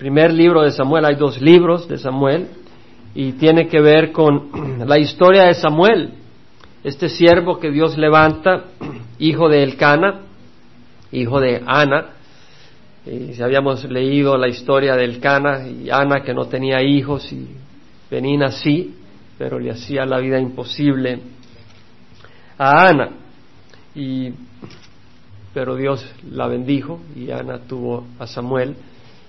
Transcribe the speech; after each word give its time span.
primer 0.00 0.32
libro 0.32 0.62
de 0.62 0.70
Samuel, 0.70 1.04
hay 1.04 1.16
dos 1.16 1.42
libros 1.42 1.86
de 1.86 1.98
Samuel, 1.98 2.48
y 3.14 3.32
tiene 3.32 3.68
que 3.68 3.82
ver 3.82 4.12
con 4.12 4.78
la 4.88 4.98
historia 4.98 5.44
de 5.44 5.52
Samuel, 5.52 6.14
este 6.82 7.10
siervo 7.10 7.58
que 7.58 7.70
Dios 7.70 7.98
levanta, 7.98 8.64
hijo 9.18 9.50
de 9.50 9.62
Elcana, 9.62 10.22
hijo 11.12 11.38
de 11.38 11.62
Ana, 11.66 12.12
y 13.04 13.34
si 13.34 13.42
habíamos 13.42 13.84
leído 13.84 14.38
la 14.38 14.48
historia 14.48 14.96
de 14.96 15.04
Elcana 15.04 15.68
y 15.68 15.90
Ana 15.90 16.22
que 16.22 16.32
no 16.32 16.46
tenía 16.46 16.82
hijos 16.82 17.30
y 17.32 17.48
Penina 18.08 18.52
sí, 18.52 18.94
pero 19.36 19.58
le 19.58 19.70
hacía 19.70 20.06
la 20.06 20.18
vida 20.18 20.38
imposible 20.38 21.18
a 22.56 22.88
Ana. 22.88 23.10
Y, 23.94 24.32
pero 25.54 25.76
Dios 25.76 26.06
la 26.30 26.46
bendijo 26.46 27.00
y 27.16 27.30
Ana 27.30 27.58
tuvo 27.66 28.06
a 28.18 28.26
Samuel 28.26 28.76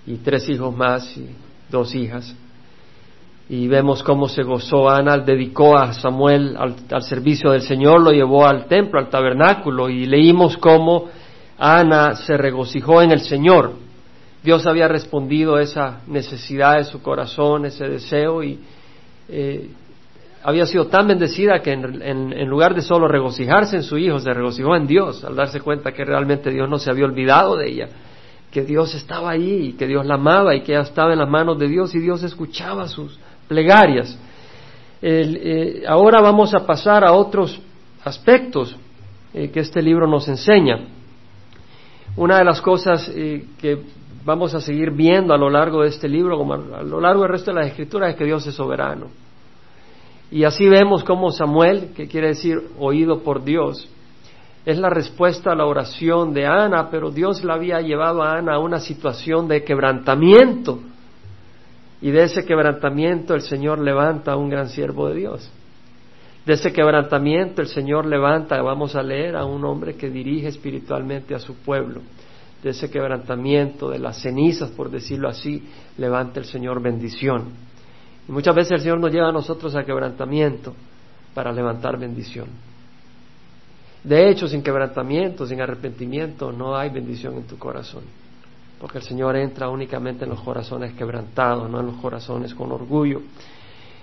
y 0.05 0.15
tres 0.17 0.49
hijos 0.49 0.75
más 0.75 1.15
y 1.17 1.29
dos 1.69 1.95
hijas. 1.95 2.35
Y 3.49 3.67
vemos 3.67 4.01
cómo 4.03 4.29
se 4.29 4.43
gozó 4.43 4.89
Ana, 4.89 5.17
dedicó 5.17 5.77
a 5.77 5.93
Samuel 5.93 6.55
al, 6.57 7.03
servicio 7.03 7.51
del 7.51 7.61
Señor, 7.61 8.01
lo 8.01 8.11
llevó 8.11 8.45
al 8.45 8.65
templo, 8.65 8.99
al 8.99 9.09
tabernáculo 9.09 9.89
y 9.89 10.05
leímos 10.05 10.57
cómo 10.57 11.09
Ana 11.57 12.15
se 12.15 12.37
regocijó 12.37 13.01
en 13.01 13.11
el 13.11 13.21
Señor. 13.21 13.73
Dios 14.41 14.65
había 14.65 14.87
respondido 14.87 15.55
a 15.55 15.61
esa 15.61 16.01
necesidad 16.07 16.77
de 16.77 16.85
su 16.85 17.01
corazón, 17.01 17.65
ese 17.65 17.87
deseo, 17.87 18.41
y 18.41 18.59
eh, 19.29 19.69
había 20.43 20.65
sido 20.65 20.87
tan 20.87 21.07
bendecida 21.07 21.61
que 21.61 21.71
en, 21.71 22.47
lugar 22.47 22.73
de 22.73 22.81
solo 22.81 23.07
regocijarse 23.07 23.75
en 23.75 23.83
su 23.83 23.97
hijo, 23.97 24.19
se 24.19 24.33
regocijó 24.33 24.75
en 24.75 24.87
Dios 24.87 25.23
al 25.23 25.35
darse 25.35 25.61
cuenta 25.61 25.91
que 25.91 26.03
realmente 26.03 26.49
Dios 26.49 26.67
no 26.67 26.79
se 26.79 26.89
había 26.89 27.05
olvidado 27.05 27.55
de 27.57 27.69
ella, 27.69 27.89
que 28.51 28.63
Dios 28.63 28.93
estaba 28.93 29.31
ahí 29.31 29.69
y 29.69 29.73
que 29.73 29.87
Dios 29.87 30.05
la 30.05 30.15
amaba 30.15 30.53
y 30.53 30.61
que 30.61 30.77
estaba 30.77 31.13
en 31.13 31.19
las 31.19 31.29
manos 31.29 31.57
de 31.57 31.67
Dios 31.67 31.95
y 31.95 31.99
Dios 31.99 32.21
escuchaba 32.23 32.87
sus 32.87 33.17
plegarias. 33.47 34.17
Eh, 35.01 35.83
ahora 35.87 36.21
vamos 36.21 36.53
a 36.53 36.65
pasar 36.65 37.03
a 37.03 37.13
otros 37.13 37.59
aspectos 38.03 38.75
eh, 39.33 39.49
que 39.49 39.61
este 39.61 39.81
libro 39.81 40.05
nos 40.05 40.27
enseña. 40.27 40.79
Una 42.17 42.37
de 42.37 42.43
las 42.43 42.61
cosas 42.61 43.09
eh, 43.15 43.45
que 43.57 43.79
vamos 44.25 44.53
a 44.53 44.59
seguir 44.59 44.91
viendo 44.91 45.33
a 45.33 45.37
lo 45.37 45.49
largo 45.49 45.83
de 45.83 45.89
este 45.89 46.09
libro, 46.09 46.37
como 46.37 46.53
a 46.53 46.83
lo 46.83 46.99
largo 46.99 47.21
del 47.21 47.31
resto 47.31 47.51
de 47.51 47.61
las 47.61 47.67
escrituras, 47.67 48.11
es 48.11 48.15
que 48.17 48.25
Dios 48.25 48.45
es 48.45 48.53
soberano. 48.53 49.07
Y 50.29 50.43
así 50.43 50.67
vemos 50.67 51.03
cómo 51.03 51.31
Samuel, 51.31 51.91
que 51.95 52.07
quiere 52.07 52.27
decir 52.27 52.61
oído 52.77 53.21
por 53.21 53.43
Dios, 53.43 53.89
es 54.65 54.77
la 54.77 54.89
respuesta 54.89 55.51
a 55.51 55.55
la 55.55 55.65
oración 55.65 56.33
de 56.33 56.45
Ana, 56.45 56.89
pero 56.91 57.09
Dios 57.09 57.43
la 57.43 57.55
había 57.55 57.81
llevado 57.81 58.21
a 58.21 58.37
Ana 58.37 58.55
a 58.55 58.59
una 58.59 58.79
situación 58.79 59.47
de 59.47 59.63
quebrantamiento. 59.63 60.79
Y 62.01 62.11
de 62.11 62.23
ese 62.23 62.45
quebrantamiento 62.45 63.33
el 63.33 63.41
Señor 63.41 63.79
levanta 63.79 64.33
a 64.33 64.37
un 64.37 64.49
gran 64.49 64.69
siervo 64.69 65.07
de 65.09 65.15
Dios. 65.15 65.51
De 66.45 66.53
ese 66.53 66.73
quebrantamiento 66.73 67.61
el 67.61 67.67
Señor 67.67 68.05
levanta, 68.05 68.61
vamos 68.61 68.95
a 68.95 69.03
leer, 69.03 69.35
a 69.35 69.45
un 69.45 69.63
hombre 69.65 69.95
que 69.95 70.09
dirige 70.09 70.47
espiritualmente 70.47 71.35
a 71.35 71.39
su 71.39 71.55
pueblo. 71.55 72.01
De 72.63 72.71
ese 72.71 72.89
quebrantamiento, 72.89 73.89
de 73.89 73.99
las 73.99 74.21
cenizas, 74.21 74.69
por 74.71 74.91
decirlo 74.91 75.27
así, 75.27 75.67
levanta 75.97 76.39
el 76.39 76.45
Señor 76.45 76.81
bendición. 76.81 77.49
Y 78.27 78.31
muchas 78.31 78.55
veces 78.55 78.73
el 78.73 78.81
Señor 78.81 78.99
nos 78.99 79.11
lleva 79.11 79.29
a 79.29 79.33
nosotros 79.33 79.75
a 79.75 79.83
quebrantamiento 79.83 80.75
para 81.33 81.51
levantar 81.51 81.97
bendición. 81.97 82.70
De 84.03 84.29
hecho, 84.29 84.47
sin 84.47 84.63
quebrantamiento, 84.63 85.45
sin 85.45 85.61
arrepentimiento, 85.61 86.51
no 86.51 86.75
hay 86.75 86.89
bendición 86.89 87.35
en 87.35 87.47
tu 87.47 87.57
corazón. 87.57 88.03
Porque 88.79 88.97
el 88.97 89.03
Señor 89.03 89.35
entra 89.35 89.69
únicamente 89.69 90.23
en 90.23 90.31
los 90.31 90.41
corazones 90.41 90.93
quebrantados, 90.93 91.69
no 91.69 91.79
en 91.79 91.87
los 91.87 91.95
corazones 91.97 92.55
con 92.55 92.71
orgullo. 92.71 93.21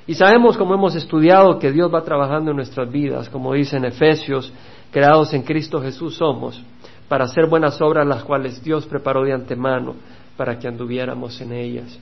Y 0.06 0.14
sabemos, 0.14 0.56
como 0.56 0.74
hemos 0.74 0.94
estudiado, 0.94 1.58
que 1.58 1.72
Dios 1.72 1.92
va 1.92 2.02
trabajando 2.02 2.52
en 2.52 2.56
nuestras 2.56 2.91
vidas, 2.91 3.28
como 3.28 3.53
dice 3.53 3.76
en 3.76 3.84
Efesios, 3.84 4.53
creados 4.91 5.34
en 5.34 5.42
Cristo 5.42 5.82
Jesús 5.82 6.15
somos, 6.16 6.62
para 7.09 7.25
hacer 7.25 7.47
buenas 7.47 7.80
obras 7.82 8.06
las 8.06 8.22
cuales 8.22 8.62
Dios 8.62 8.86
preparó 8.86 9.25
de 9.25 9.32
antemano 9.32 9.97
para 10.36 10.59
que 10.59 10.69
anduviéramos 10.69 11.41
en 11.41 11.53
ellas. 11.53 11.98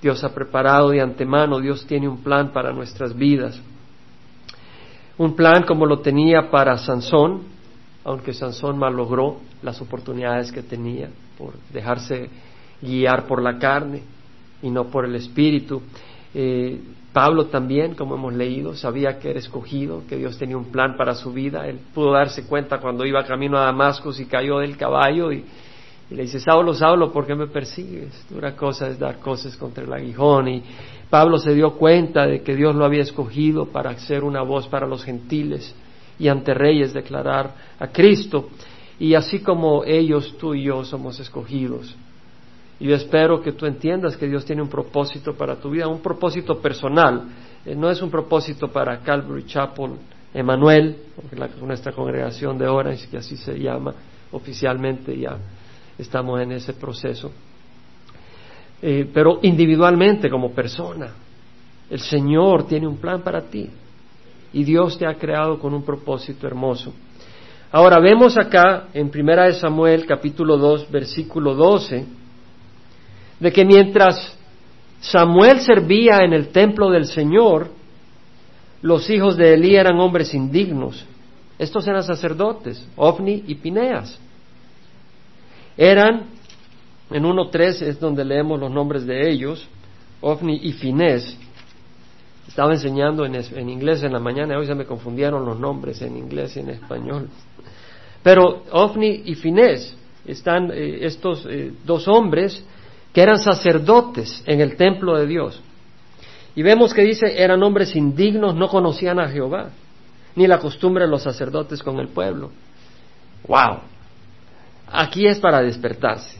Dios 0.00 0.22
ha 0.22 0.34
preparado 0.34 0.90
de 0.90 1.00
antemano, 1.00 1.58
Dios 1.58 1.86
tiene 1.86 2.06
un 2.06 2.18
plan 2.18 2.52
para 2.52 2.72
nuestras 2.72 3.16
vidas. 3.16 3.60
Un 5.18 5.34
plan 5.34 5.62
como 5.62 5.86
lo 5.86 6.00
tenía 6.00 6.50
para 6.50 6.76
Sansón, 6.76 7.42
aunque 8.04 8.34
Sansón 8.34 8.78
malogró 8.78 9.38
las 9.62 9.80
oportunidades 9.80 10.52
que 10.52 10.62
tenía 10.62 11.08
por 11.38 11.54
dejarse 11.72 12.28
guiar 12.82 13.26
por 13.26 13.42
la 13.42 13.58
carne 13.58 14.02
y 14.62 14.70
no 14.70 14.84
por 14.88 15.06
el 15.06 15.14
espíritu. 15.14 15.82
Eh, 16.34 16.80
Pablo 17.12 17.46
también, 17.46 17.94
como 17.94 18.16
hemos 18.16 18.34
leído, 18.34 18.76
sabía 18.76 19.18
que 19.18 19.30
era 19.30 19.38
escogido, 19.38 20.02
que 20.06 20.16
Dios 20.16 20.36
tenía 20.36 20.58
un 20.58 20.66
plan 20.66 20.98
para 20.98 21.14
su 21.14 21.32
vida. 21.32 21.66
Él 21.66 21.80
pudo 21.94 22.12
darse 22.12 22.46
cuenta 22.46 22.78
cuando 22.78 23.06
iba 23.06 23.24
camino 23.24 23.56
a 23.56 23.62
Damasco 23.62 24.10
y 24.18 24.26
cayó 24.26 24.58
del 24.58 24.76
caballo 24.76 25.32
y, 25.32 25.42
le 26.14 26.22
dice, 26.22 26.38
Saulo, 26.38 26.72
Saulo, 26.72 27.10
¿por 27.10 27.26
qué 27.26 27.34
me 27.34 27.48
persigues? 27.48 28.26
Dura 28.30 28.54
cosa 28.54 28.88
es 28.88 28.98
dar 28.98 29.18
cosas 29.18 29.56
contra 29.56 29.84
el 29.84 29.92
aguijón. 29.92 30.48
Y 30.48 30.62
Pablo 31.10 31.38
se 31.38 31.52
dio 31.52 31.72
cuenta 31.72 32.26
de 32.26 32.42
que 32.42 32.54
Dios 32.54 32.76
lo 32.76 32.84
había 32.84 33.02
escogido 33.02 33.66
para 33.66 33.96
ser 33.98 34.22
una 34.22 34.42
voz 34.42 34.68
para 34.68 34.86
los 34.86 35.02
gentiles 35.02 35.74
y 36.18 36.28
ante 36.28 36.54
reyes 36.54 36.92
declarar 36.92 37.54
a 37.78 37.88
Cristo. 37.88 38.50
Y 38.98 39.14
así 39.14 39.40
como 39.40 39.84
ellos, 39.84 40.36
tú 40.38 40.54
y 40.54 40.64
yo 40.64 40.84
somos 40.84 41.18
escogidos 41.18 41.96
y 42.78 42.88
yo 42.88 42.94
espero 42.94 43.40
que 43.40 43.52
tú 43.52 43.66
entiendas 43.66 44.16
que 44.16 44.26
Dios 44.26 44.44
tiene 44.44 44.60
un 44.62 44.68
propósito 44.68 45.34
para 45.34 45.56
tu 45.56 45.70
vida, 45.70 45.88
un 45.88 46.00
propósito 46.00 46.60
personal. 46.60 47.22
Eh, 47.64 47.74
no 47.74 47.90
es 47.90 48.02
un 48.02 48.10
propósito 48.10 48.68
para 48.68 48.98
Calvary 49.00 49.44
Chapel 49.46 49.92
Emanuel, 50.34 50.96
nuestra 51.62 51.92
congregación 51.92 52.58
de 52.58 52.66
Orange, 52.66 53.08
que 53.08 53.16
así 53.16 53.36
se 53.36 53.58
llama 53.58 53.94
oficialmente, 54.32 55.18
ya 55.18 55.38
estamos 55.98 56.40
en 56.40 56.52
ese 56.52 56.74
proceso. 56.74 57.30
Eh, 58.82 59.08
pero 59.12 59.38
individualmente, 59.42 60.28
como 60.28 60.52
persona, 60.52 61.14
el 61.88 62.00
Señor 62.00 62.66
tiene 62.66 62.86
un 62.86 62.98
plan 62.98 63.22
para 63.22 63.42
ti 63.42 63.68
y 64.52 64.64
Dios 64.64 64.98
te 64.98 65.06
ha 65.06 65.14
creado 65.14 65.58
con 65.58 65.72
un 65.74 65.82
propósito 65.82 66.46
hermoso. 66.46 66.92
Ahora 67.72 68.00
vemos 68.00 68.36
acá 68.36 68.88
en 68.94 69.10
Primera 69.10 69.44
de 69.44 69.54
Samuel 69.54 70.06
capítulo 70.06 70.56
2 70.56 70.90
versículo 70.90 71.54
12 71.54 72.06
de 73.40 73.52
que 73.52 73.64
mientras 73.64 74.36
Samuel 75.00 75.60
servía 75.60 76.20
en 76.22 76.32
el 76.32 76.48
templo 76.48 76.90
del 76.90 77.06
Señor, 77.06 77.68
los 78.82 79.08
hijos 79.10 79.36
de 79.36 79.54
Elí 79.54 79.76
eran 79.76 79.98
hombres 79.98 80.32
indignos. 80.32 81.04
Estos 81.58 81.86
eran 81.86 82.02
sacerdotes, 82.02 82.86
Ofni 82.96 83.44
y 83.46 83.54
Pineas. 83.56 84.18
Eran, 85.76 86.26
en 87.10 87.24
1.3 87.24 87.82
es 87.82 88.00
donde 88.00 88.24
leemos 88.24 88.58
los 88.58 88.70
nombres 88.70 89.06
de 89.06 89.30
ellos, 89.30 89.68
Ofni 90.20 90.60
y 90.62 90.72
Finés. 90.72 91.36
Estaba 92.48 92.72
enseñando 92.72 93.24
en, 93.26 93.68
inglés 93.68 94.02
en 94.02 94.12
la 94.12 94.20
mañana, 94.20 94.58
hoy 94.58 94.66
se 94.66 94.74
me 94.74 94.86
confundieron 94.86 95.44
los 95.44 95.58
nombres 95.58 96.00
en 96.00 96.16
inglés 96.16 96.56
y 96.56 96.60
en 96.60 96.70
español. 96.70 97.28
Pero 98.22 98.64
Ofni 98.72 99.22
y 99.26 99.34
Finés 99.34 99.94
están 100.24 100.70
eh, 100.72 101.00
estos 101.02 101.46
eh, 101.48 101.72
dos 101.84 102.08
hombres 102.08 102.64
que 103.12 103.22
eran 103.22 103.38
sacerdotes 103.38 104.42
en 104.46 104.60
el 104.60 104.76
templo 104.76 105.16
de 105.16 105.26
Dios. 105.26 105.60
Y 106.54 106.62
vemos 106.62 106.94
que 106.94 107.02
dice, 107.02 107.42
eran 107.42 107.62
hombres 107.62 107.94
indignos, 107.94 108.54
no 108.54 108.68
conocían 108.68 109.20
a 109.20 109.28
Jehová, 109.28 109.70
ni 110.34 110.46
la 110.46 110.58
costumbre 110.58 111.04
de 111.04 111.10
los 111.10 111.22
sacerdotes 111.22 111.82
con 111.82 111.98
el 111.98 112.08
pueblo. 112.08 112.50
¡Wow! 113.46 113.80
Aquí 114.90 115.26
es 115.26 115.38
para 115.38 115.62
despertarse. 115.62 116.36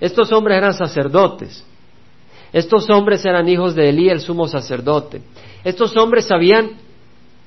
Estos 0.00 0.30
hombres 0.32 0.58
eran 0.58 0.74
sacerdotes. 0.74 1.64
Estos 2.52 2.88
hombres 2.90 3.24
eran 3.24 3.48
hijos 3.48 3.74
de 3.74 3.88
Elí, 3.88 4.08
el 4.08 4.20
sumo 4.20 4.46
sacerdote. 4.46 5.22
Estos 5.64 5.96
hombres 5.96 6.26
sabían 6.26 6.72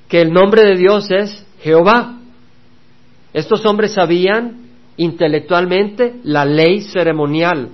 que 0.08 0.20
el 0.20 0.32
nombre 0.32 0.62
de 0.64 0.76
Dios 0.76 1.10
es 1.10 1.44
Jehová. 1.60 2.18
Estos 3.32 3.64
hombres 3.64 3.92
sabían 3.92 4.68
intelectualmente 4.96 6.16
la 6.22 6.44
ley 6.44 6.82
ceremonial 6.82 7.70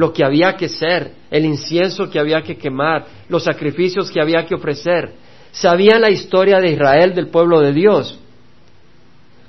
lo 0.00 0.12
que 0.12 0.24
había 0.24 0.56
que 0.56 0.68
ser, 0.68 1.12
el 1.30 1.44
incienso 1.44 2.08
que 2.08 2.18
había 2.18 2.40
que 2.42 2.56
quemar, 2.56 3.06
los 3.28 3.44
sacrificios 3.44 4.10
que 4.10 4.20
había 4.20 4.46
que 4.46 4.54
ofrecer. 4.54 5.12
Sabían 5.52 6.00
la 6.00 6.10
historia 6.10 6.58
de 6.58 6.70
Israel, 6.70 7.14
del 7.14 7.28
pueblo 7.28 7.60
de 7.60 7.72
Dios. 7.72 8.18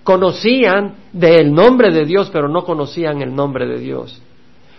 Conocían 0.03 0.95
del 1.13 1.53
nombre 1.53 1.91
de 1.91 2.05
Dios, 2.05 2.29
pero 2.31 2.47
no 2.47 2.63
conocían 2.63 3.21
el 3.21 3.33
nombre 3.35 3.67
de 3.67 3.79
Dios. 3.79 4.21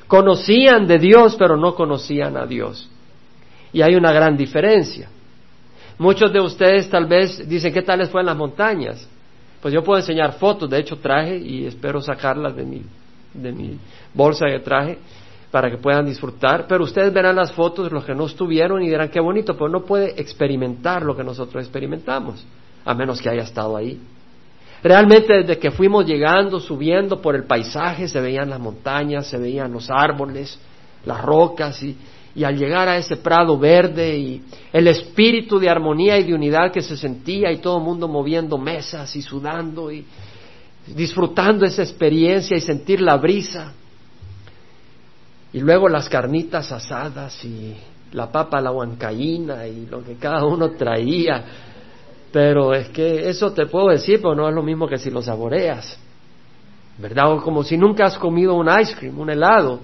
Conocían 0.08 0.86
de 0.86 0.98
Dios, 0.98 1.36
pero 1.38 1.56
no 1.56 1.74
conocían 1.74 2.36
a 2.36 2.44
Dios. 2.46 2.90
Y 3.72 3.82
hay 3.82 3.94
una 3.94 4.12
gran 4.12 4.36
diferencia. 4.36 5.08
Muchos 5.98 6.32
de 6.32 6.40
ustedes 6.40 6.90
tal 6.90 7.06
vez 7.06 7.48
dicen, 7.48 7.72
¿qué 7.72 7.82
tal 7.82 8.00
les 8.00 8.10
fue 8.10 8.20
en 8.20 8.26
las 8.26 8.36
montañas? 8.36 9.08
Pues 9.60 9.72
yo 9.72 9.84
puedo 9.84 10.00
enseñar 10.00 10.32
fotos, 10.32 10.69
de 10.69 10.80
hecho 10.80 10.96
traje 10.98 11.38
y 11.38 11.66
espero 11.66 12.00
sacarlas 12.00 12.56
de 12.56 12.64
mi, 12.64 12.82
de 13.32 13.52
mi 13.52 13.78
bolsa 14.12 14.46
de 14.46 14.58
traje 14.58 14.98
para 15.52 15.70
que 15.70 15.76
puedan 15.76 16.06
disfrutar, 16.06 16.66
pero 16.66 16.82
ustedes 16.82 17.12
verán 17.12 17.36
las 17.36 17.52
fotos, 17.52 17.92
los 17.92 18.04
que 18.04 18.14
no 18.14 18.26
estuvieron, 18.26 18.82
y 18.82 18.88
dirán 18.88 19.10
qué 19.10 19.20
bonito, 19.20 19.54
pero 19.54 19.69
no 19.69 19.84
puede 19.84 20.20
experimentar 20.20 21.02
lo 21.02 21.14
que 21.14 21.22
nosotros 21.22 21.62
experimentamos, 21.62 22.44
a 22.84 22.94
menos 22.94 23.20
que 23.20 23.28
haya 23.28 23.42
estado 23.42 23.76
ahí. 23.76 24.00
Realmente 24.82 25.32
desde 25.32 25.58
que 25.58 25.70
fuimos 25.70 26.05
llegando, 26.06 26.58
subiendo 26.58 27.20
por 27.23 27.37
el 27.37 27.44
paisaje, 27.44 28.08
se 28.08 28.20
veían 28.20 28.50
las 28.50 28.58
montañas, 28.58 29.29
se 29.29 29.38
veían 29.38 29.73
los 29.73 29.88
árboles, 29.90 30.58
las 31.05 31.23
rocas, 31.23 31.81
y, 31.82 31.96
al 32.43 32.56
llegar 32.56 32.88
a 32.88 32.96
ese 32.96 33.17
prado 33.17 33.58
verde 33.58 34.17
y 34.17 34.43
el 34.73 34.88
espíritu 34.88 35.58
de 35.58 35.69
armonía 35.69 36.19
y 36.19 36.25
de 36.25 36.34
unidad 36.34 36.73
que 36.73 36.82
se 36.82 36.96
sentía 36.96 37.52
y 37.52 37.58
todo 37.58 37.79
el 37.79 37.84
mundo 37.84 38.08
moviendo 38.08 38.58
mesas 38.58 39.14
y 39.14 39.23
sudando 39.23 39.93
y 39.93 40.05
disfrutando 40.87 41.64
esa 41.64 41.82
experiencia 41.82 42.56
y 42.56 42.61
sentir 42.61 43.00
la 43.00 43.17
brisa. 43.17 43.75
Y 45.52 45.61
luego 45.61 45.88
las 45.88 46.08
carnitas 46.08 46.73
asadas 46.73 47.44
y 47.44 47.76
la 48.12 48.32
papa 48.32 48.61
la 48.61 48.73
huancaína 48.73 49.67
y 49.67 49.87
lo 49.87 50.02
que 50.02 50.14
cada 50.17 50.44
uno 50.44 50.70
traía. 50.73 51.44
Pero 52.32 52.73
es 52.73 52.88
que 52.88 53.29
eso 53.29 53.52
te 53.52 53.67
puedo 53.67 53.88
decir, 53.88 54.20
pero 54.23 54.34
no 54.34 54.49
es 54.49 54.55
lo 54.55 54.62
mismo 54.62 54.88
que 54.88 54.96
si 54.96 55.11
lo 55.11 55.20
saboreas. 55.20 55.99
¿Verdad? 56.99 57.32
O 57.32 57.43
como 57.43 57.62
si 57.62 57.76
nunca 57.76 58.06
has 58.06 58.19
comido 58.19 58.55
un 58.55 58.69
ice 58.81 58.96
cream, 58.96 59.19
un 59.20 59.29
helado. 59.31 59.81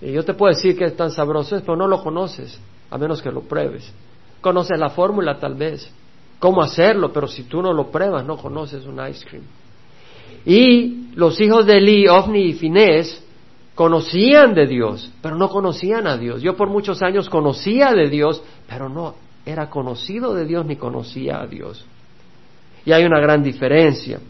Y 0.00 0.12
yo 0.12 0.24
te 0.24 0.34
puedo 0.34 0.52
decir 0.52 0.76
que 0.76 0.86
es 0.86 0.96
tan 0.96 1.10
sabroso, 1.10 1.58
pero 1.60 1.76
no 1.76 1.86
lo 1.86 2.02
conoces, 2.02 2.60
a 2.90 2.98
menos 2.98 3.22
que 3.22 3.30
lo 3.30 3.42
pruebes. 3.42 3.92
Conoces 4.40 4.78
la 4.78 4.90
fórmula 4.90 5.38
tal 5.38 5.54
vez, 5.54 5.90
cómo 6.40 6.62
hacerlo, 6.62 7.12
pero 7.12 7.28
si 7.28 7.44
tú 7.44 7.62
no 7.62 7.72
lo 7.72 7.90
pruebas, 7.90 8.26
no 8.26 8.36
conoces 8.36 8.84
un 8.86 9.00
ice 9.08 9.24
cream. 9.24 9.44
Y 10.44 11.10
los 11.14 11.40
hijos 11.40 11.64
de 11.64 11.78
Eli, 11.78 12.08
Ofni 12.08 12.48
y 12.48 12.52
Finés, 12.54 13.24
conocían 13.74 14.52
de 14.54 14.66
Dios, 14.66 15.10
pero 15.22 15.36
no 15.36 15.48
conocían 15.48 16.06
a 16.06 16.16
Dios. 16.16 16.42
Yo 16.42 16.56
por 16.56 16.68
muchos 16.68 17.02
años 17.02 17.28
conocía 17.28 17.92
de 17.92 18.10
Dios, 18.10 18.42
pero 18.68 18.88
no 18.88 19.23
era 19.44 19.70
conocido 19.70 20.34
de 20.34 20.44
Dios 20.46 20.64
ni 20.66 20.76
conocía 20.76 21.40
a 21.40 21.46
Dios. 21.46 21.84
Y 22.84 22.92
hay 22.92 23.04
una 23.04 23.20
gran 23.20 23.42
diferencia. 23.42 24.20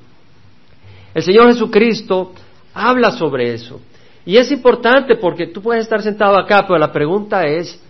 El 1.14 1.22
Señor 1.22 1.48
Jesucristo 1.48 2.32
habla 2.72 3.10
sobre 3.10 3.54
eso. 3.54 3.80
Y 4.26 4.36
es 4.36 4.50
importante 4.50 5.16
porque 5.16 5.48
tú 5.48 5.60
puedes 5.60 5.84
estar 5.84 6.02
sentado 6.02 6.38
acá, 6.38 6.64
pero 6.66 6.78
la 6.78 6.92
pregunta 6.92 7.44
es, 7.44 7.80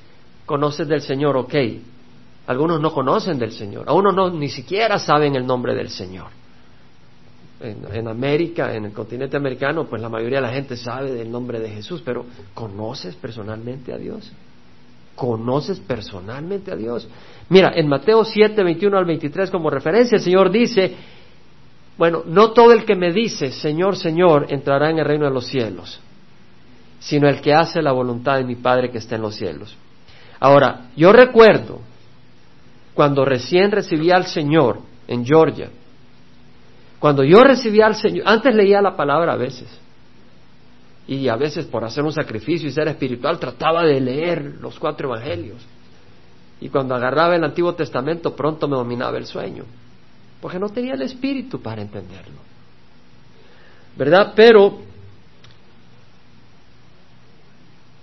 ¿conoces 0.47 0.89
del 0.89 1.01
Señor? 1.01 1.37
Ok. 1.37 1.55
Algunos 2.47 2.81
no 2.81 2.93
conocen 2.93 3.39
del 3.39 3.53
Señor, 3.53 3.89
a 3.89 3.95
unos 3.95 4.15
no, 4.15 4.31
ni 4.31 4.51
siquiera 4.51 4.99
saben 4.99 5.35
el 5.35 5.47
nombre 5.47 5.75
del 5.75 5.89
Señor 5.89 6.27
en, 7.65 8.09
América, 8.09 8.75
en 8.75 8.87
el 8.87 8.93
continente 8.93 9.37
americano, 9.37 9.87
pues 9.87 10.01
la 10.03 10.09
mayoría 10.09 10.39
de 10.39 10.47
la 10.47 10.53
gente 10.53 10.77
sabe 10.77 11.13
del 11.13 11.31
nombre 11.31 11.61
de 11.61 11.71
Jesús, 11.71 12.03
pero 12.05 12.27
¿conoces 12.53 13.15
personalmente 13.17 13.93
a 13.93 13.97
Dios? 13.97 14.31
¿Conoces 15.15 15.79
personalmente 15.81 16.73
a 16.73 16.77
Dios? 16.77 17.09
Mira, 17.49 17.73
en 17.75 17.89
Mateo 17.89 18.25
7, 18.25 18.63
21 18.63 18.99
al 18.99 19.05
23 19.05 19.51
como 19.51 19.71
referencia, 19.71 20.17
el 20.17 20.23
Señor 20.23 20.51
dice, 20.51 20.95
bueno, 21.97 22.23
no 22.27 22.53
todo 22.53 22.73
el 22.73 22.85
que 22.85 22.97
me 22.97 23.13
dice, 23.13 23.53
Señor, 23.53 23.97
Señor, 23.97 24.47
entrará 24.49 24.91
en 24.91 24.99
el 24.99 25.05
reino 25.05 25.27
de 25.27 25.31
los 25.31 25.47
cielos, 25.47 26.01
sino 26.99 27.29
el 27.29 27.41
que 27.41 27.55
hace 27.55 27.81
la 27.81 27.93
voluntad 27.93 28.37
de 28.37 28.45
mi 28.45 28.57
Padre 28.57 28.91
que 28.91 28.99
está 28.99 29.15
en 29.17 29.23
los 29.23 29.37
cielos. 29.37 29.77
Ahora, 30.41 30.89
yo 30.97 31.13
recuerdo 31.13 31.81
cuando 32.95 33.25
recién 33.25 33.71
recibí 33.71 34.11
al 34.11 34.27
Señor 34.27 34.81
en 35.07 35.25
Georgia, 35.25 35.71
cuando 36.99 37.23
yo 37.23 37.43
recibí 37.43 37.81
al 37.81 37.95
Señor, 37.95 38.27
antes 38.27 38.55
leía 38.55 38.81
la 38.81 38.97
palabra 38.97 39.35
a 39.35 39.37
veces, 39.37 39.69
y 41.07 41.29
a 41.29 41.37
veces 41.37 41.67
por 41.67 41.85
hacer 41.85 42.03
un 42.03 42.13
sacrificio 42.13 42.69
y 42.69 42.73
ser 42.73 42.89
espiritual 42.89 43.39
trataba 43.39 43.83
de 43.83 44.01
leer 44.01 44.57
los 44.61 44.79
cuatro 44.79 45.09
evangelios. 45.09 45.65
Y 46.61 46.69
cuando 46.69 46.95
agarraba 46.95 47.37
el 47.37 47.45
Antiguo 47.45 47.75
Testamento 47.75 48.35
pronto 48.35 48.67
me 48.69 48.77
dominaba 48.77 49.19
el 49.19 49.27
sueño, 49.27 49.65
porque 50.41 50.59
no 50.59 50.69
tenía 50.71 50.95
el 50.95 51.03
espíritu 51.03 51.61
para 51.61 51.83
entenderlo. 51.83 52.41
¿Verdad? 53.97 54.33
Pero 54.35 54.79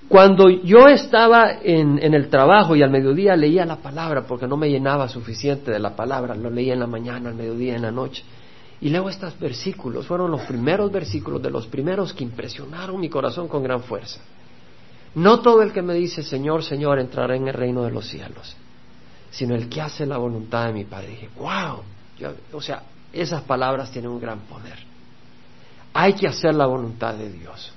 cuando 0.08 0.50
yo 0.50 0.88
estaba 0.88 1.54
en, 1.64 1.98
en, 2.04 2.14
el 2.14 2.30
trabajo 2.30 2.76
y 2.76 2.84
al 2.84 2.92
mediodía 2.92 3.36
leía 3.36 3.66
la 3.66 3.78
palabra, 3.78 4.24
porque 4.28 4.46
no 4.46 4.58
me 4.58 4.70
llenaba 4.70 5.08
suficiente 5.08 5.72
de 5.72 5.80
la 5.80 5.96
palabra, 5.96 6.36
lo 6.36 6.50
leía 6.50 6.74
en 6.74 6.82
la 6.82 6.88
mañana, 6.88 7.30
al 7.30 7.36
mediodía, 7.36 7.76
en 7.76 7.82
la 7.82 7.92
noche, 7.92 8.24
y 8.82 8.90
leo 8.90 9.08
estos 9.08 9.40
versículos, 9.40 10.08
fueron 10.08 10.32
los 10.32 10.42
primeros 10.42 10.92
versículos 10.92 11.42
de 11.42 11.52
los 11.52 11.68
primeros 11.68 12.14
que 12.14 12.24
impresionaron 12.24 13.00
mi 13.00 13.10
corazón 13.10 13.48
con 13.48 13.64
gran 13.64 13.84
fuerza. 13.84 14.20
No 15.14 15.40
todo 15.42 15.62
el 15.62 15.72
que 15.72 15.84
me 15.84 15.94
dice 15.94 16.24
Señor, 16.24 16.64
Señor 16.64 17.00
entrará 17.00 17.36
en 17.36 17.48
el 17.48 17.54
reino 17.54 17.84
de 17.84 17.92
los 17.92 18.08
cielos, 18.08 18.56
sino 19.30 19.54
el 19.56 19.70
que 19.70 19.82
hace 19.82 20.06
la 20.06 20.18
voluntad 20.18 20.66
de 20.66 20.74
mi 20.74 20.86
Padre. 20.86 21.10
dije, 21.10 21.30
wow, 21.38 21.82
o 22.54 22.62
sea, 22.62 22.82
esas 23.14 23.44
palabras 23.44 23.92
tienen 23.92 24.10
un 24.10 24.20
gran 24.20 24.40
poder. 24.42 24.80
Hay 25.94 26.14
que 26.14 26.28
hacer 26.28 26.56
la 26.56 26.66
voluntad 26.66 27.14
de 27.14 27.32
Dios. 27.32 27.74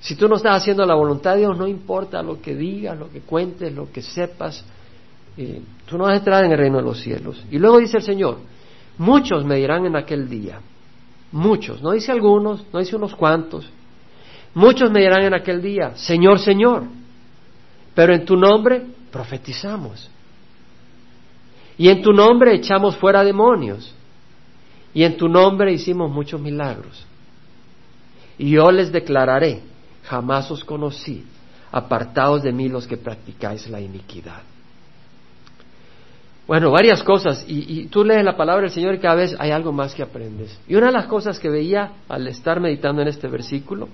Si 0.00 0.16
tú 0.16 0.26
no 0.26 0.36
estás 0.36 0.62
haciendo 0.62 0.84
la 0.84 0.94
voluntad 0.94 1.34
de 1.34 1.40
Dios, 1.40 1.56
no 1.56 1.68
importa 1.68 2.22
lo 2.22 2.40
que 2.40 2.56
digas, 2.56 2.98
lo 2.98 3.08
que 3.08 3.20
cuentes, 3.20 3.72
lo 3.72 3.92
que 3.92 4.02
sepas, 4.02 4.64
eh, 5.36 5.62
tú 5.86 5.96
no 5.96 6.04
vas 6.04 6.14
a 6.14 6.16
entrar 6.16 6.44
en 6.44 6.50
el 6.50 6.58
reino 6.58 6.78
de 6.78 6.82
los 6.82 6.98
cielos. 7.00 7.44
Y 7.52 7.58
luego 7.58 7.78
dice 7.78 7.98
el 7.98 8.02
Señor, 8.02 8.38
Muchos 8.98 9.44
me 9.44 9.56
dirán 9.56 9.86
en 9.86 9.96
aquel 9.96 10.28
día, 10.28 10.60
muchos, 11.32 11.82
no 11.82 11.92
dice 11.92 12.12
algunos, 12.12 12.64
no 12.72 12.78
dice 12.78 12.96
unos 12.96 13.14
cuantos, 13.14 13.68
muchos 14.54 14.90
me 14.90 15.00
dirán 15.00 15.22
en 15.22 15.34
aquel 15.34 15.62
día, 15.62 15.96
Señor, 15.96 16.38
Señor, 16.38 16.84
pero 17.94 18.14
en 18.14 18.24
tu 18.24 18.36
nombre 18.36 18.82
profetizamos. 19.10 20.10
Y 21.78 21.88
en 21.88 22.02
tu 22.02 22.12
nombre 22.12 22.54
echamos 22.54 22.96
fuera 22.96 23.24
demonios. 23.24 23.94
Y 24.94 25.04
en 25.04 25.16
tu 25.16 25.28
nombre 25.28 25.72
hicimos 25.72 26.10
muchos 26.10 26.40
milagros. 26.40 27.06
Y 28.38 28.50
yo 28.50 28.70
les 28.70 28.92
declararé, 28.92 29.62
jamás 30.04 30.50
os 30.50 30.64
conocí, 30.64 31.24
apartados 31.70 32.42
de 32.42 32.52
mí 32.52 32.68
los 32.68 32.86
que 32.86 32.96
practicáis 32.96 33.68
la 33.68 33.80
iniquidad. 33.80 34.42
Bueno, 36.46 36.70
varias 36.70 37.02
cosas. 37.02 37.44
Y, 37.46 37.86
tú 37.86 38.04
lees 38.04 38.24
la 38.24 38.36
palabra 38.36 38.62
del 38.62 38.70
Señor 38.70 38.94
y 38.94 38.98
cada 38.98 39.14
vez 39.14 39.36
hay 39.38 39.50
algo 39.50 39.72
más 39.72 39.94
que 39.94 40.02
aprendes. 40.02 40.58
Y 40.66 40.74
una 40.74 40.86
de 40.86 40.92
las 40.92 41.06
cosas 41.06 41.38
que 41.38 41.48
veía 41.48 41.92
al 42.08 42.26
estar 42.26 42.60
meditando 42.60 43.02
en 43.02 43.08
este 43.08 43.28
versículo, 43.28 43.88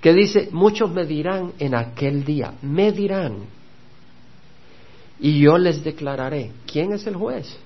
que 0.00 0.12
dice, 0.12 0.48
muchos 0.52 0.90
me 0.90 1.06
dirán 1.06 1.52
en 1.58 1.74
aquel 1.74 2.24
día, 2.24 2.54
me 2.62 2.92
dirán, 2.92 3.36
y 5.20 5.40
yo 5.40 5.56
les 5.56 5.84
declararé, 5.84 6.50
¿quién 6.70 6.92
es 6.92 7.06
el 7.06 7.14
juez? 7.14 7.56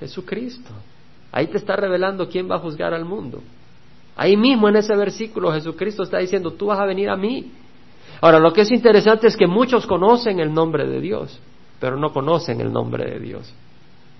Jesucristo. 0.00 0.70
Ahí 1.30 1.46
te 1.46 1.58
está 1.58 1.76
revelando 1.76 2.28
quién 2.28 2.50
va 2.50 2.56
a 2.56 2.60
juzgar 2.60 2.94
al 2.94 3.04
mundo. 3.04 3.42
Ahí 4.16 4.36
mismo 4.36 4.68
en 4.68 4.76
ese 4.76 4.96
versículo 4.96 5.52
Jesucristo 5.52 6.02
está 6.02 6.18
diciendo, 6.18 6.52
tú 6.52 6.66
vas 6.66 6.80
a 6.80 6.86
venir 6.86 7.10
a 7.10 7.16
mí. 7.16 7.52
Ahora, 8.22 8.38
lo 8.38 8.52
que 8.52 8.62
es 8.62 8.70
interesante 8.70 9.26
es 9.26 9.36
que 9.36 9.46
muchos 9.46 9.86
conocen 9.86 10.40
el 10.40 10.52
nombre 10.52 10.86
de 10.86 11.00
Dios 11.00 11.38
pero 11.80 11.96
no 11.96 12.12
conocen 12.12 12.60
el 12.60 12.72
nombre 12.72 13.10
de 13.10 13.18
Dios. 13.18 13.52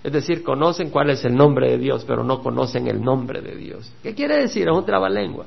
Es 0.02 0.12
decir, 0.12 0.42
conocen 0.42 0.88
cuál 0.88 1.10
es 1.10 1.24
el 1.26 1.36
nombre 1.36 1.70
de 1.70 1.78
Dios, 1.78 2.04
pero 2.06 2.24
no 2.24 2.42
conocen 2.42 2.88
el 2.88 3.02
nombre 3.02 3.42
de 3.42 3.54
Dios. 3.54 3.92
¿Qué 4.02 4.14
quiere 4.14 4.38
decir? 4.38 4.66
Es 4.66 4.74
un 4.74 4.86
trabalengua. 4.86 5.44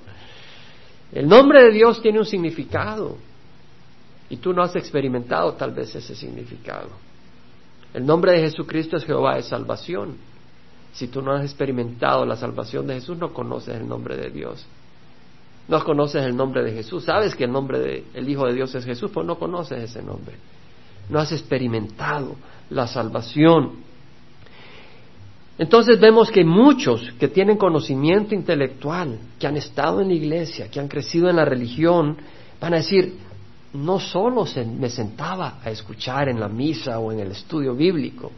El 1.12 1.28
nombre 1.28 1.64
de 1.64 1.72
Dios 1.72 2.02
tiene 2.02 2.20
un 2.20 2.26
significado 2.26 3.18
y 4.30 4.38
tú 4.38 4.54
no 4.54 4.62
has 4.62 4.76
experimentado 4.76 5.54
tal 5.54 5.72
vez 5.72 5.94
ese 5.96 6.16
significado. 6.16 6.90
El 7.96 8.06
nombre 8.06 8.34
de 8.34 8.42
Jesucristo 8.42 8.98
es 8.98 9.06
Jehová 9.06 9.36
de 9.36 9.44
salvación. 9.44 10.18
Si 10.94 11.08
tú 11.08 11.24
no 11.24 11.34
has 11.34 11.44
experimentado 11.44 12.24
la 12.26 12.36
salvación 12.36 12.86
de 12.86 12.96
Jesús, 12.96 13.18
no 13.18 13.34
conoces 13.34 13.76
el 13.76 13.88
nombre 13.88 14.16
de 14.18 14.30
Dios. 14.30 14.66
No 15.68 15.84
conoces 15.84 16.24
el 16.24 16.36
nombre 16.36 16.64
de 16.64 16.74
Jesús. 16.74 17.06
Sabes 17.06 17.36
que 17.36 17.46
el 17.46 17.52
nombre 17.52 17.80
del 17.80 18.30
Hijo 18.30 18.46
de 18.46 18.54
Dios 18.54 18.74
es 18.76 18.86
Jesús, 18.86 19.10
pero 19.12 19.26
no 19.26 19.40
conoces 19.40 19.82
ese 19.82 20.04
nombre 20.04 20.36
no 21.10 21.20
has 21.20 21.32
experimentado 21.32 22.36
la 22.70 22.88
salvación. 22.88 23.84
Entonces 25.58 26.00
vemos 26.00 26.32
que 26.32 26.44
muchos 26.44 27.14
que 27.20 27.28
tienen 27.28 27.58
conocimiento 27.58 28.34
intelectual, 28.34 29.20
que 29.40 29.48
han 29.48 29.58
estado 29.58 30.02
en 30.02 30.08
la 30.08 30.16
iglesia, 30.16 30.70
que 30.70 30.80
han 30.80 30.88
crecido 30.88 31.30
en 31.30 31.36
la 31.36 31.46
religión, 31.46 32.18
van 32.60 32.74
a 32.74 32.78
decir, 32.78 33.18
no 33.74 34.00
solo 34.00 34.46
me 34.80 34.90
sentaba 34.90 35.60
a 35.64 35.70
escuchar 35.70 36.30
en 36.30 36.40
la 36.40 36.48
misa 36.48 37.00
o 37.00 37.12
en 37.12 37.20
el 37.20 37.32
estudio 37.32 37.76
bíblico, 37.76 38.32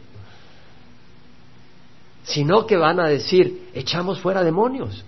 sino 2.22 2.66
que 2.66 2.76
van 2.76 3.00
a 3.00 3.08
decir, 3.08 3.68
echamos 3.72 4.20
fuera 4.20 4.42
demonios. 4.42 5.04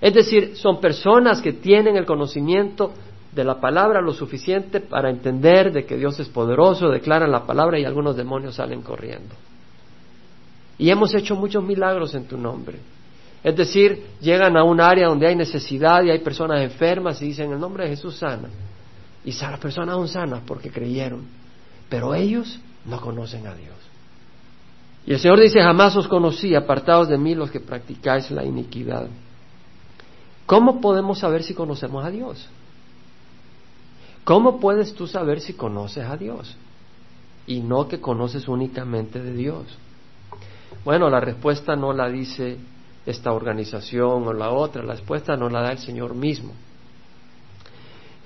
Es 0.00 0.14
decir, 0.14 0.56
son 0.56 0.80
personas 0.80 1.42
que 1.42 1.54
tienen 1.54 1.96
el 1.96 2.06
conocimiento 2.06 2.92
de 3.32 3.44
la 3.44 3.60
palabra 3.60 4.00
lo 4.00 4.12
suficiente 4.12 4.80
para 4.80 5.10
entender 5.10 5.72
de 5.72 5.84
que 5.84 5.96
Dios 5.96 6.18
es 6.20 6.28
poderoso, 6.28 6.88
declaran 6.88 7.30
la 7.30 7.44
palabra 7.44 7.78
y 7.78 7.84
algunos 7.84 8.16
demonios 8.16 8.56
salen 8.56 8.82
corriendo. 8.82 9.34
Y 10.78 10.90
hemos 10.90 11.14
hecho 11.14 11.34
muchos 11.34 11.62
milagros 11.62 12.14
en 12.14 12.24
tu 12.24 12.38
nombre. 12.38 12.78
Es 13.42 13.56
decir, 13.56 14.06
llegan 14.20 14.56
a 14.56 14.64
un 14.64 14.80
área 14.80 15.08
donde 15.08 15.26
hay 15.26 15.36
necesidad 15.36 16.02
y 16.02 16.10
hay 16.10 16.20
personas 16.20 16.62
enfermas 16.62 17.20
y 17.22 17.26
dicen, 17.26 17.46
en 17.46 17.52
el 17.52 17.60
nombre 17.60 17.84
de 17.84 17.90
Jesús 17.90 18.16
sana. 18.16 18.48
Y 19.24 19.32
las 19.32 19.58
personas 19.58 19.96
son 19.96 20.08
sanas 20.08 20.42
porque 20.46 20.70
creyeron. 20.70 21.26
Pero 21.88 22.14
ellos 22.14 22.58
no 22.84 23.00
conocen 23.00 23.46
a 23.46 23.54
Dios. 23.54 23.76
Y 25.06 25.12
el 25.12 25.18
Señor 25.18 25.40
dice, 25.40 25.60
jamás 25.60 25.96
os 25.96 26.08
conocí, 26.08 26.54
apartados 26.54 27.08
de 27.08 27.18
mí 27.18 27.34
los 27.34 27.50
que 27.50 27.60
practicáis 27.60 28.30
la 28.30 28.44
iniquidad. 28.44 29.08
¿Cómo 30.46 30.80
podemos 30.80 31.18
saber 31.18 31.42
si 31.42 31.54
conocemos 31.54 32.04
a 32.04 32.10
Dios? 32.10 32.48
¿Cómo 34.28 34.60
puedes 34.60 34.92
tú 34.92 35.06
saber 35.06 35.40
si 35.40 35.54
conoces 35.54 36.04
a 36.04 36.18
Dios? 36.18 36.54
Y 37.46 37.60
no 37.60 37.88
que 37.88 37.98
conoces 37.98 38.46
únicamente 38.46 39.22
de 39.22 39.32
Dios. 39.32 39.64
Bueno, 40.84 41.08
la 41.08 41.18
respuesta 41.18 41.74
no 41.76 41.94
la 41.94 42.10
dice 42.10 42.58
esta 43.06 43.32
organización 43.32 44.28
o 44.28 44.34
la 44.34 44.50
otra, 44.50 44.82
la 44.82 44.92
respuesta 44.92 45.34
no 45.34 45.48
la 45.48 45.62
da 45.62 45.72
el 45.72 45.78
Señor 45.78 46.14
mismo. 46.14 46.52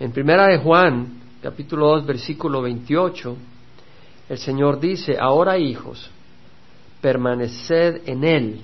En 0.01 0.11
primera 0.11 0.49
de 0.49 0.59
Juan, 0.59 1.21
capítulo 1.41 1.87
2, 1.91 2.05
versículo 2.05 2.63
28, 2.63 3.37
el 4.29 4.39
Señor 4.39 4.81
dice, 4.81 5.19
ahora 5.21 5.57
hijos, 5.57 6.11
permaneced 7.01 8.09
en 8.09 8.25
Él, 8.25 8.61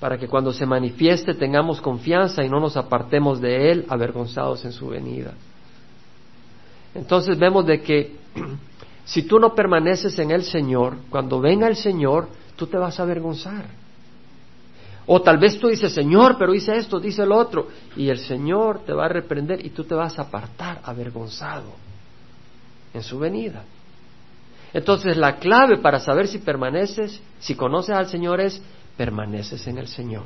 para 0.00 0.18
que 0.18 0.26
cuando 0.26 0.52
se 0.52 0.66
manifieste 0.66 1.34
tengamos 1.34 1.80
confianza 1.80 2.42
y 2.42 2.48
no 2.48 2.58
nos 2.58 2.76
apartemos 2.76 3.40
de 3.40 3.70
Él 3.70 3.86
avergonzados 3.88 4.64
en 4.64 4.72
su 4.72 4.88
venida. 4.88 5.34
Entonces 6.94 7.38
vemos 7.38 7.66
de 7.66 7.82
que 7.82 8.16
si 9.04 9.22
tú 9.22 9.38
no 9.38 9.54
permaneces 9.54 10.18
en 10.18 10.30
el 10.30 10.44
Señor, 10.44 10.96
cuando 11.10 11.40
venga 11.40 11.66
el 11.66 11.76
Señor, 11.76 12.28
tú 12.56 12.66
te 12.66 12.78
vas 12.78 12.98
a 12.98 13.02
avergonzar. 13.02 13.66
O 15.06 15.20
tal 15.20 15.38
vez 15.38 15.58
tú 15.58 15.68
dices, 15.68 15.92
Señor, 15.92 16.36
pero 16.38 16.54
hice 16.54 16.76
esto, 16.76 16.98
dice 16.98 17.22
el 17.22 17.32
otro, 17.32 17.68
y 17.94 18.08
el 18.08 18.18
Señor 18.18 18.84
te 18.86 18.92
va 18.94 19.04
a 19.04 19.08
reprender 19.08 19.64
y 19.64 19.70
tú 19.70 19.84
te 19.84 19.94
vas 19.94 20.18
a 20.18 20.22
apartar 20.22 20.80
avergonzado 20.82 21.72
en 22.94 23.02
su 23.02 23.18
venida. 23.18 23.64
Entonces 24.72 25.16
la 25.16 25.36
clave 25.36 25.78
para 25.78 26.00
saber 26.00 26.26
si 26.26 26.38
permaneces, 26.38 27.20
si 27.38 27.54
conoces 27.54 27.94
al 27.94 28.08
Señor 28.08 28.40
es 28.40 28.62
permaneces 28.96 29.66
en 29.66 29.78
el 29.78 29.88
Señor. 29.88 30.24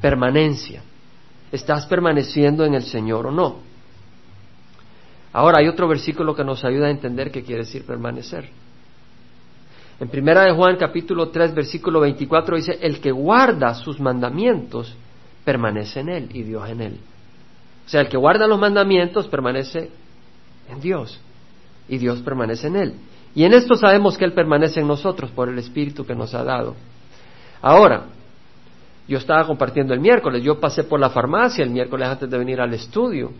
Permanencia. 0.00 0.82
¿Estás 1.50 1.86
permaneciendo 1.86 2.64
en 2.64 2.74
el 2.74 2.84
Señor 2.84 3.26
o 3.26 3.30
no? 3.30 3.71
Ahora 5.32 5.58
hay 5.60 5.68
otro 5.68 5.88
versículo 5.88 6.34
que 6.34 6.44
nos 6.44 6.64
ayuda 6.64 6.86
a 6.86 6.90
entender 6.90 7.30
qué 7.30 7.42
quiere 7.42 7.62
decir 7.62 7.84
permanecer. 7.84 8.48
En 10.00 10.08
primera 10.08 10.44
de 10.44 10.52
Juan 10.52 10.76
capítulo 10.76 11.28
3 11.28 11.54
versículo 11.54 12.00
24 12.00 12.56
dice, 12.56 12.78
el 12.82 13.00
que 13.00 13.12
guarda 13.12 13.74
sus 13.74 14.00
mandamientos 14.00 14.94
permanece 15.44 16.00
en 16.00 16.08
él 16.08 16.28
y 16.32 16.42
Dios 16.42 16.68
en 16.68 16.80
él. 16.80 16.98
O 17.86 17.88
sea, 17.88 18.00
el 18.02 18.08
que 18.08 18.16
guarda 18.16 18.46
los 18.46 18.58
mandamientos 18.58 19.28
permanece 19.28 19.90
en 20.68 20.80
Dios 20.80 21.20
y 21.88 21.98
Dios 21.98 22.20
permanece 22.20 22.66
en 22.66 22.76
él. 22.76 22.94
Y 23.34 23.44
en 23.44 23.54
esto 23.54 23.76
sabemos 23.76 24.18
que 24.18 24.24
Él 24.24 24.32
permanece 24.32 24.80
en 24.80 24.86
nosotros 24.86 25.30
por 25.30 25.48
el 25.48 25.58
Espíritu 25.58 26.04
que 26.04 26.14
nos 26.14 26.34
ha 26.34 26.44
dado. 26.44 26.74
Ahora, 27.62 28.04
yo 29.08 29.18
estaba 29.18 29.46
compartiendo 29.46 29.94
el 29.94 30.00
miércoles, 30.00 30.42
yo 30.42 30.60
pasé 30.60 30.84
por 30.84 31.00
la 31.00 31.10
farmacia 31.10 31.64
el 31.64 31.70
miércoles 31.70 32.08
antes 32.08 32.30
de 32.30 32.38
venir 32.38 32.60
al 32.60 32.74
estudio, 32.74 33.30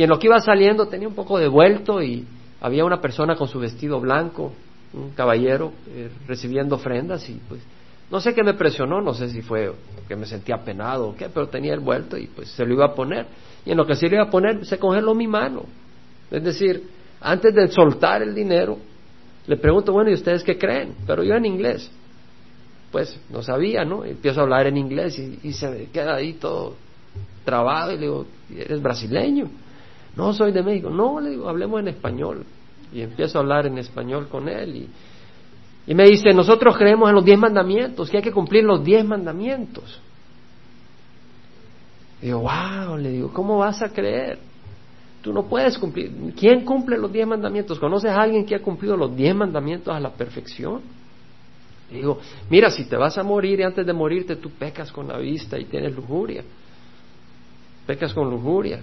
y 0.00 0.02
en 0.02 0.08
lo 0.08 0.18
que 0.18 0.28
iba 0.28 0.40
saliendo 0.40 0.86
tenía 0.88 1.06
un 1.06 1.14
poco 1.14 1.38
de 1.38 1.46
vuelto 1.46 2.02
y 2.02 2.24
había 2.62 2.86
una 2.86 3.02
persona 3.02 3.36
con 3.36 3.48
su 3.48 3.58
vestido 3.58 4.00
blanco, 4.00 4.50
un 4.94 5.10
caballero, 5.10 5.74
eh, 5.88 6.08
recibiendo 6.26 6.76
ofrendas 6.76 7.28
y 7.28 7.38
pues 7.46 7.60
no 8.10 8.18
sé 8.18 8.32
qué 8.32 8.42
me 8.42 8.54
presionó, 8.54 9.02
no 9.02 9.12
sé 9.12 9.28
si 9.28 9.42
fue 9.42 9.70
que 10.08 10.16
me 10.16 10.24
sentía 10.24 10.56
penado 10.56 11.08
o 11.08 11.14
qué, 11.14 11.28
pero 11.28 11.48
tenía 11.48 11.74
el 11.74 11.80
vuelto 11.80 12.16
y 12.16 12.28
pues 12.28 12.48
se 12.48 12.64
lo 12.64 12.72
iba 12.72 12.86
a 12.86 12.94
poner. 12.94 13.26
Y 13.66 13.72
en 13.72 13.76
lo 13.76 13.84
que 13.84 13.94
se 13.94 14.08
lo 14.08 14.14
iba 14.14 14.24
a 14.24 14.30
poner, 14.30 14.64
se 14.64 14.78
congeló 14.78 15.14
mi 15.14 15.26
mano. 15.26 15.66
Es 16.30 16.42
decir, 16.42 16.82
antes 17.20 17.54
de 17.54 17.68
soltar 17.68 18.22
el 18.22 18.34
dinero, 18.34 18.78
le 19.46 19.58
pregunto, 19.58 19.92
bueno, 19.92 20.08
¿y 20.08 20.14
ustedes 20.14 20.42
qué 20.42 20.56
creen? 20.56 20.94
Pero 21.06 21.22
yo 21.24 21.34
en 21.34 21.44
inglés. 21.44 21.90
Pues 22.90 23.20
no 23.28 23.42
sabía, 23.42 23.84
¿no? 23.84 24.02
empiezo 24.06 24.40
a 24.40 24.44
hablar 24.44 24.66
en 24.66 24.78
inglés 24.78 25.18
y, 25.18 25.52
se 25.52 25.68
me 25.68 25.84
queda 25.92 26.14
ahí 26.14 26.32
todo 26.32 26.76
trabado 27.44 27.92
y 27.92 27.96
le 27.96 28.00
digo, 28.00 28.24
¿eres 28.56 28.80
brasileño? 28.80 29.50
No, 30.16 30.32
soy 30.32 30.52
de 30.52 30.62
México. 30.62 30.90
No, 30.90 31.20
le 31.20 31.30
digo, 31.30 31.48
hablemos 31.48 31.80
en 31.80 31.88
español. 31.88 32.44
Y 32.92 33.02
empiezo 33.02 33.38
a 33.38 33.42
hablar 33.42 33.66
en 33.66 33.78
español 33.78 34.28
con 34.28 34.48
él 34.48 34.88
y, 35.86 35.94
me 35.94 36.04
dice, 36.04 36.32
nosotros 36.32 36.76
creemos 36.76 37.08
en 37.08 37.16
los 37.16 37.24
diez 37.24 37.38
mandamientos, 37.38 38.08
que 38.10 38.18
hay 38.18 38.22
que 38.22 38.32
cumplir 38.32 38.62
los 38.62 38.84
diez 38.84 39.04
mandamientos. 39.04 40.00
Y 42.22 42.26
digo, 42.26 42.40
wow, 42.40 42.96
le 42.96 43.10
digo, 43.10 43.32
¿cómo 43.32 43.58
vas 43.58 43.82
a 43.82 43.88
creer? 43.88 44.38
Tú 45.22 45.32
no 45.32 45.44
puedes 45.44 45.78
cumplir. 45.78 46.12
¿Quién 46.38 46.64
cumple 46.64 46.96
los 46.96 47.12
diez 47.12 47.26
mandamientos? 47.26 47.78
¿Conoces 47.78 48.10
a 48.10 48.20
alguien 48.20 48.46
que 48.46 48.54
ha 48.54 48.62
cumplido 48.62 48.96
los 48.96 49.16
diez 49.16 49.34
mandamientos 49.34 49.94
a 49.94 50.00
la 50.00 50.10
perfección? 50.10 50.80
digo, 51.90 52.20
mira, 52.48 52.70
si 52.70 52.84
te 52.84 52.96
vas 52.96 53.18
a 53.18 53.24
morir 53.24 53.58
y 53.58 53.62
antes 53.64 53.84
de 53.84 53.92
morirte 53.92 54.36
tú 54.36 54.50
pecas 54.50 54.92
con 54.92 55.08
la 55.08 55.18
vista 55.18 55.58
y 55.58 55.64
tienes 55.64 55.94
lujuria. 55.94 56.44
Pecas 57.84 58.14
con 58.14 58.30
lujuria. 58.30 58.80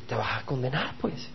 Te 0.00 0.14
vas 0.14 0.42
a 0.42 0.46
condenar, 0.46 0.94
pues. 1.00 1.28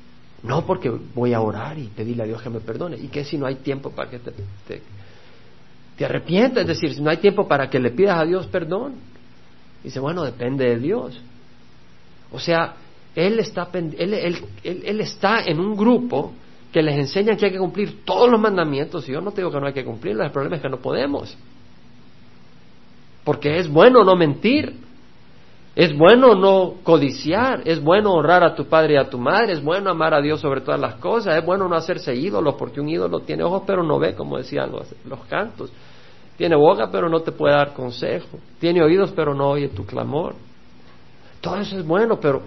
No 0.43 0.65
porque 0.65 0.89
voy 0.89 1.33
a 1.33 1.41
orar 1.41 1.77
y 1.77 1.87
pedirle 1.87 2.23
a 2.23 2.25
Dios 2.25 2.41
que 2.41 2.49
me 2.49 2.59
perdone. 2.59 2.97
¿Y 2.97 3.07
qué 3.07 3.23
si 3.23 3.37
no 3.37 3.45
hay 3.45 3.55
tiempo 3.55 3.91
para 3.91 4.09
que 4.09 4.19
te, 4.19 4.31
te, 4.31 4.43
te? 4.67 4.81
Es 5.99 6.67
decir, 6.67 6.93
si 6.93 7.01
no 7.01 7.09
hay 7.09 7.17
tiempo 7.17 7.47
para 7.47 7.69
que 7.69 7.79
le 7.79 7.91
pidas 7.91 8.19
a 8.19 8.25
Dios 8.25 8.45
perdón. 8.47 8.95
Dice, 9.83 9.99
bueno, 9.99 10.23
depende 10.23 10.65
de 10.65 10.79
Dios. 10.79 11.19
O 12.31 12.39
sea, 12.39 12.75
él 13.15 13.39
está, 13.39 13.67
él, 13.73 14.99
está 14.99 15.43
en 15.43 15.59
un 15.59 15.75
grupo 15.75 16.33
que 16.71 16.83
les 16.83 16.97
enseña 16.97 17.35
que 17.35 17.45
hay 17.45 17.51
que 17.51 17.57
cumplir 17.57 18.03
todos 18.05 18.29
los 18.29 18.39
mandamientos 18.39 19.07
y 19.09 19.13
yo 19.13 19.21
no 19.21 19.31
te 19.31 19.41
digo 19.41 19.51
que 19.51 19.59
no 19.59 19.65
hay 19.65 19.73
que 19.73 19.85
cumplirlos, 19.85 20.25
el 20.25 20.31
problema 20.31 20.57
es 20.57 20.61
que 20.61 20.69
no 20.69 20.77
podemos. 20.77 21.35
Porque 23.23 23.57
es 23.57 23.67
bueno 23.67 24.03
no 24.03 24.15
mentir, 24.15 24.73
es 25.77 25.95
bueno 25.95 26.33
no 26.33 26.77
codiciar, 26.81 27.61
es 27.63 27.79
bueno 27.83 28.11
honrar 28.13 28.43
a 28.43 28.55
tu 28.55 28.65
padre 28.65 28.95
y 28.95 28.97
a 28.97 29.07
tu 29.07 29.19
madre, 29.19 29.53
es 29.53 29.63
bueno 29.63 29.91
amar 29.91 30.11
a 30.11 30.21
Dios 30.21 30.41
sobre 30.41 30.61
todas 30.61 30.79
las 30.79 30.95
cosas, 30.95 31.37
es 31.37 31.45
bueno 31.45 31.67
no 31.67 31.75
hacerse 31.75 32.15
ídolos, 32.15 32.55
porque 32.55 32.81
un 32.81 32.89
ídolo 32.89 33.19
tiene 33.19 33.43
ojos 33.43 33.61
pero 33.67 33.83
no 33.83 33.99
ve, 33.99 34.15
como 34.15 34.39
decían 34.39 34.71
los, 34.71 35.19
cantos. 35.29 35.71
Tiene 36.35 36.55
boca 36.55 36.89
pero 36.91 37.09
no 37.09 37.19
te 37.19 37.31
puede 37.31 37.53
dar 37.53 37.75
consejo, 37.75 38.39
tiene 38.59 38.81
oídos 38.81 39.11
pero 39.15 39.35
no 39.35 39.49
oye 39.49 39.69
tu 39.69 39.85
clamor. 39.85 40.33
Todo 41.41 41.57
eso 41.57 41.77
es 41.77 41.85
bueno, 41.85 42.19
pero 42.19 42.41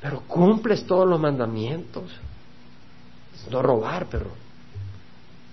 pero 0.00 0.20
cumples 0.20 0.86
todos 0.86 1.08
los 1.08 1.18
mandamientos. 1.18 2.12
No 3.50 3.60
robar, 3.60 4.06
pero 4.08 4.26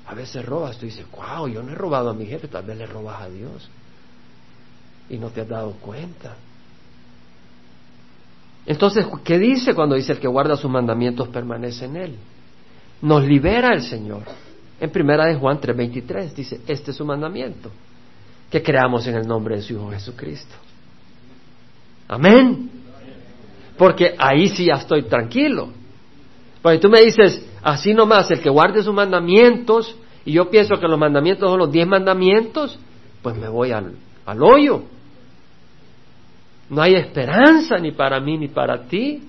a 0.05 0.13
veces 0.13 0.45
robas. 0.45 0.77
Tú 0.77 0.85
dices, 0.85 1.07
wow, 1.09 1.47
yo 1.47 1.63
no 1.63 1.71
he 1.71 1.75
robado 1.75 2.11
a 2.11 2.13
mi 2.13 2.27
jefe, 2.27 2.47
tal 2.47 2.65
vez 2.65 2.77
le 2.77 2.85
robas 2.85 3.19
a 3.19 3.29
Dios. 3.29 3.67
Y 5.09 5.17
no 5.17 5.29
te 5.31 5.41
has 5.41 5.47
dado 5.47 5.71
cuenta. 5.81 6.35
Entonces, 8.67 9.05
¿qué 9.23 9.39
dice 9.39 9.73
cuando 9.73 9.95
dice 9.95 10.11
el 10.11 10.19
que 10.19 10.27
guarda 10.27 10.57
sus 10.57 10.69
mandamientos 10.69 11.29
permanece 11.29 11.85
en 11.85 11.95
él? 11.95 12.15
Nos 13.01 13.23
libera 13.23 13.73
el 13.73 13.81
Señor. 13.81 14.23
En 14.79 14.91
primera 14.91 15.25
de 15.25 15.35
Juan 15.35 15.59
3:23 15.59 16.33
dice, 16.33 16.59
este 16.67 16.91
es 16.91 16.97
su 16.97 17.05
mandamiento, 17.05 17.71
que 18.51 18.61
creamos 18.61 19.07
en 19.07 19.15
el 19.15 19.25
nombre 19.25 19.55
de 19.55 19.61
su 19.61 19.73
Hijo 19.73 19.89
Jesucristo. 19.89 20.53
Amén. 22.09 22.69
Porque 23.77 24.15
ahí 24.17 24.49
sí 24.49 24.65
ya 24.65 24.75
estoy 24.75 25.03
tranquilo. 25.03 25.69
Porque 26.61 26.79
tú 26.79 26.89
me 26.89 27.01
dices, 27.01 27.45
así 27.63 27.93
nomás, 27.93 28.29
el 28.31 28.41
que 28.41 28.49
guarde 28.49 28.83
sus 28.83 28.93
mandamientos, 28.93 29.95
y 30.25 30.33
yo 30.33 30.49
pienso 30.49 30.75
que 30.75 30.87
los 30.87 30.99
mandamientos 30.99 31.49
son 31.49 31.59
los 31.59 31.71
diez 31.71 31.87
mandamientos, 31.87 32.77
pues 33.21 33.37
me 33.37 33.47
voy 33.47 33.71
al, 33.71 33.93
al 34.25 34.43
hoyo. 34.43 34.83
No 36.69 36.81
hay 36.81 36.95
esperanza 36.95 37.77
ni 37.77 37.91
para 37.91 38.19
mí 38.19 38.37
ni 38.37 38.47
para 38.47 38.83
ti. 38.87 39.21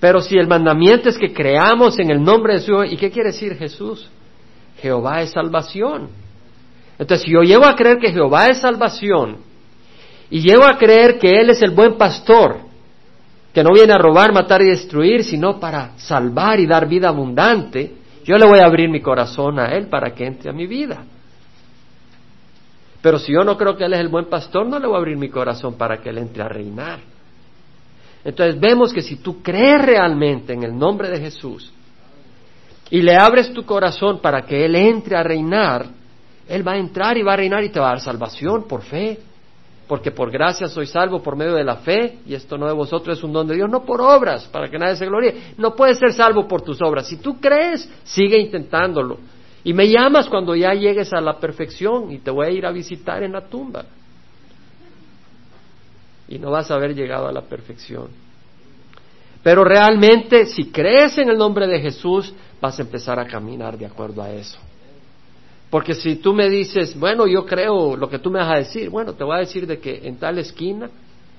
Pero 0.00 0.20
si 0.20 0.36
el 0.36 0.46
mandamiento 0.46 1.08
es 1.08 1.18
que 1.18 1.32
creamos 1.32 1.98
en 1.98 2.10
el 2.10 2.22
nombre 2.22 2.54
de 2.54 2.60
su 2.60 2.84
¿y 2.84 2.96
qué 2.96 3.10
quiere 3.10 3.30
decir 3.30 3.56
Jesús? 3.56 4.08
Jehová 4.80 5.22
es 5.22 5.32
salvación. 5.32 6.08
Entonces, 6.98 7.24
si 7.24 7.32
yo 7.32 7.42
llego 7.42 7.64
a 7.64 7.74
creer 7.74 7.98
que 7.98 8.12
Jehová 8.12 8.46
es 8.46 8.60
salvación 8.60 9.38
y 10.30 10.40
llego 10.40 10.64
a 10.64 10.78
creer 10.78 11.18
que 11.18 11.40
Él 11.40 11.50
es 11.50 11.62
el 11.62 11.70
buen 11.70 11.96
pastor 11.96 12.68
que 13.52 13.64
no 13.64 13.70
viene 13.72 13.92
a 13.92 13.98
robar, 13.98 14.32
matar 14.32 14.62
y 14.62 14.66
destruir, 14.66 15.24
sino 15.24 15.58
para 15.58 15.98
salvar 15.98 16.60
y 16.60 16.66
dar 16.66 16.86
vida 16.86 17.08
abundante, 17.08 17.92
yo 18.24 18.36
le 18.36 18.46
voy 18.46 18.60
a 18.60 18.66
abrir 18.66 18.88
mi 18.88 19.00
corazón 19.00 19.58
a 19.58 19.66
Él 19.66 19.88
para 19.88 20.14
que 20.14 20.26
entre 20.26 20.50
a 20.50 20.52
mi 20.52 20.66
vida. 20.66 21.04
Pero 23.00 23.18
si 23.18 23.32
yo 23.32 23.44
no 23.44 23.56
creo 23.56 23.76
que 23.76 23.84
Él 23.84 23.94
es 23.94 24.00
el 24.00 24.08
buen 24.08 24.26
pastor, 24.26 24.66
no 24.66 24.78
le 24.78 24.86
voy 24.86 24.96
a 24.96 24.98
abrir 24.98 25.16
mi 25.16 25.28
corazón 25.28 25.74
para 25.74 25.98
que 25.98 26.10
Él 26.10 26.18
entre 26.18 26.42
a 26.42 26.48
reinar. 26.48 27.00
Entonces 28.24 28.58
vemos 28.58 28.92
que 28.92 29.02
si 29.02 29.16
tú 29.16 29.42
crees 29.42 29.80
realmente 29.84 30.52
en 30.52 30.64
el 30.64 30.76
nombre 30.76 31.08
de 31.08 31.20
Jesús 31.20 31.72
y 32.90 33.00
le 33.02 33.14
abres 33.16 33.52
tu 33.52 33.64
corazón 33.64 34.20
para 34.20 34.42
que 34.42 34.64
Él 34.64 34.74
entre 34.74 35.16
a 35.16 35.22
reinar, 35.22 35.86
Él 36.48 36.66
va 36.66 36.72
a 36.72 36.78
entrar 36.78 37.16
y 37.16 37.22
va 37.22 37.34
a 37.34 37.36
reinar 37.36 37.62
y 37.62 37.68
te 37.68 37.78
va 37.78 37.86
a 37.86 37.90
dar 37.90 38.00
salvación 38.00 38.66
por 38.66 38.82
fe. 38.82 39.20
Porque 39.86 40.10
por 40.10 40.30
gracia 40.30 40.68
soy 40.68 40.86
salvo 40.86 41.22
por 41.22 41.34
medio 41.34 41.54
de 41.54 41.64
la 41.64 41.76
fe, 41.76 42.18
y 42.26 42.34
esto 42.34 42.58
no 42.58 42.66
de 42.66 42.74
vosotros 42.74 43.16
es 43.16 43.24
un 43.24 43.32
don 43.32 43.46
de 43.46 43.54
Dios, 43.54 43.70
no 43.70 43.86
por 43.86 44.02
obras, 44.02 44.46
para 44.48 44.68
que 44.68 44.78
nadie 44.78 44.96
se 44.96 45.06
gloríe. 45.06 45.54
No 45.56 45.74
puedes 45.74 45.98
ser 45.98 46.12
salvo 46.12 46.46
por 46.46 46.60
tus 46.60 46.82
obras. 46.82 47.08
Si 47.08 47.16
tú 47.16 47.40
crees, 47.40 47.90
sigue 48.04 48.38
intentándolo. 48.38 49.16
Y 49.68 49.74
me 49.74 49.86
llamas 49.86 50.30
cuando 50.30 50.56
ya 50.56 50.72
llegues 50.72 51.12
a 51.12 51.20
la 51.20 51.38
perfección 51.38 52.10
y 52.10 52.20
te 52.20 52.30
voy 52.30 52.46
a 52.46 52.50
ir 52.50 52.64
a 52.64 52.72
visitar 52.72 53.22
en 53.22 53.32
la 53.32 53.50
tumba. 53.50 53.84
Y 56.26 56.38
no 56.38 56.52
vas 56.52 56.70
a 56.70 56.76
haber 56.76 56.94
llegado 56.94 57.28
a 57.28 57.32
la 57.32 57.42
perfección. 57.42 58.08
Pero 59.42 59.64
realmente, 59.64 60.46
si 60.46 60.70
crees 60.70 61.18
en 61.18 61.28
el 61.28 61.36
nombre 61.36 61.66
de 61.66 61.80
Jesús, 61.80 62.32
vas 62.62 62.78
a 62.78 62.82
empezar 62.82 63.20
a 63.20 63.26
caminar 63.26 63.76
de 63.76 63.84
acuerdo 63.84 64.22
a 64.22 64.30
eso. 64.30 64.58
Porque 65.68 65.92
si 65.92 66.16
tú 66.16 66.32
me 66.32 66.48
dices, 66.48 66.98
bueno, 66.98 67.26
yo 67.26 67.44
creo 67.44 67.94
lo 67.94 68.08
que 68.08 68.20
tú 68.20 68.30
me 68.30 68.38
vas 68.38 68.50
a 68.50 68.60
decir, 68.60 68.88
bueno, 68.88 69.12
te 69.12 69.22
voy 69.22 69.36
a 69.36 69.40
decir 69.40 69.66
de 69.66 69.78
que 69.80 70.00
en 70.08 70.16
tal 70.16 70.38
esquina, 70.38 70.88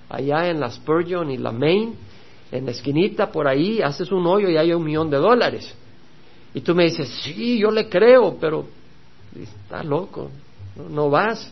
allá 0.07 0.51
en 0.51 0.59
la 0.59 0.69
Spurgeon 0.69 1.31
y 1.31 1.37
la 1.39 1.51
Main, 1.51 1.95
en 2.51 2.65
la 2.65 2.69
esquinita 2.69 3.31
por 3.31 3.47
ahí, 3.47 3.81
haces 3.81 4.11
un 4.11 4.27
hoyo 4.27 4.49
y 4.49 4.57
hay 4.57 4.71
un 4.71 4.83
millón 4.83 5.09
de 5.09 5.17
dólares. 5.17 5.75
Y 6.53 6.61
tú 6.61 6.73
me 6.73 6.85
dices, 6.85 7.07
sí, 7.23 7.59
yo 7.59 7.71
le 7.71 7.87
creo, 7.87 8.37
pero 8.39 8.65
está 9.35 9.83
loco, 9.83 10.29
no, 10.89 11.09
vas, 11.09 11.51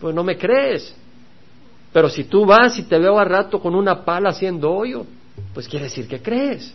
pues 0.00 0.14
no 0.14 0.22
me 0.22 0.36
crees. 0.36 0.94
Pero 1.92 2.08
si 2.08 2.24
tú 2.24 2.46
vas 2.46 2.78
y 2.78 2.84
te 2.84 2.98
veo 2.98 3.18
a 3.18 3.24
rato 3.24 3.60
con 3.60 3.74
una 3.74 4.04
pala 4.04 4.30
haciendo 4.30 4.70
hoyo, 4.70 5.04
pues 5.52 5.66
quiere 5.68 5.86
decir 5.86 6.06
que 6.06 6.20
crees. 6.20 6.72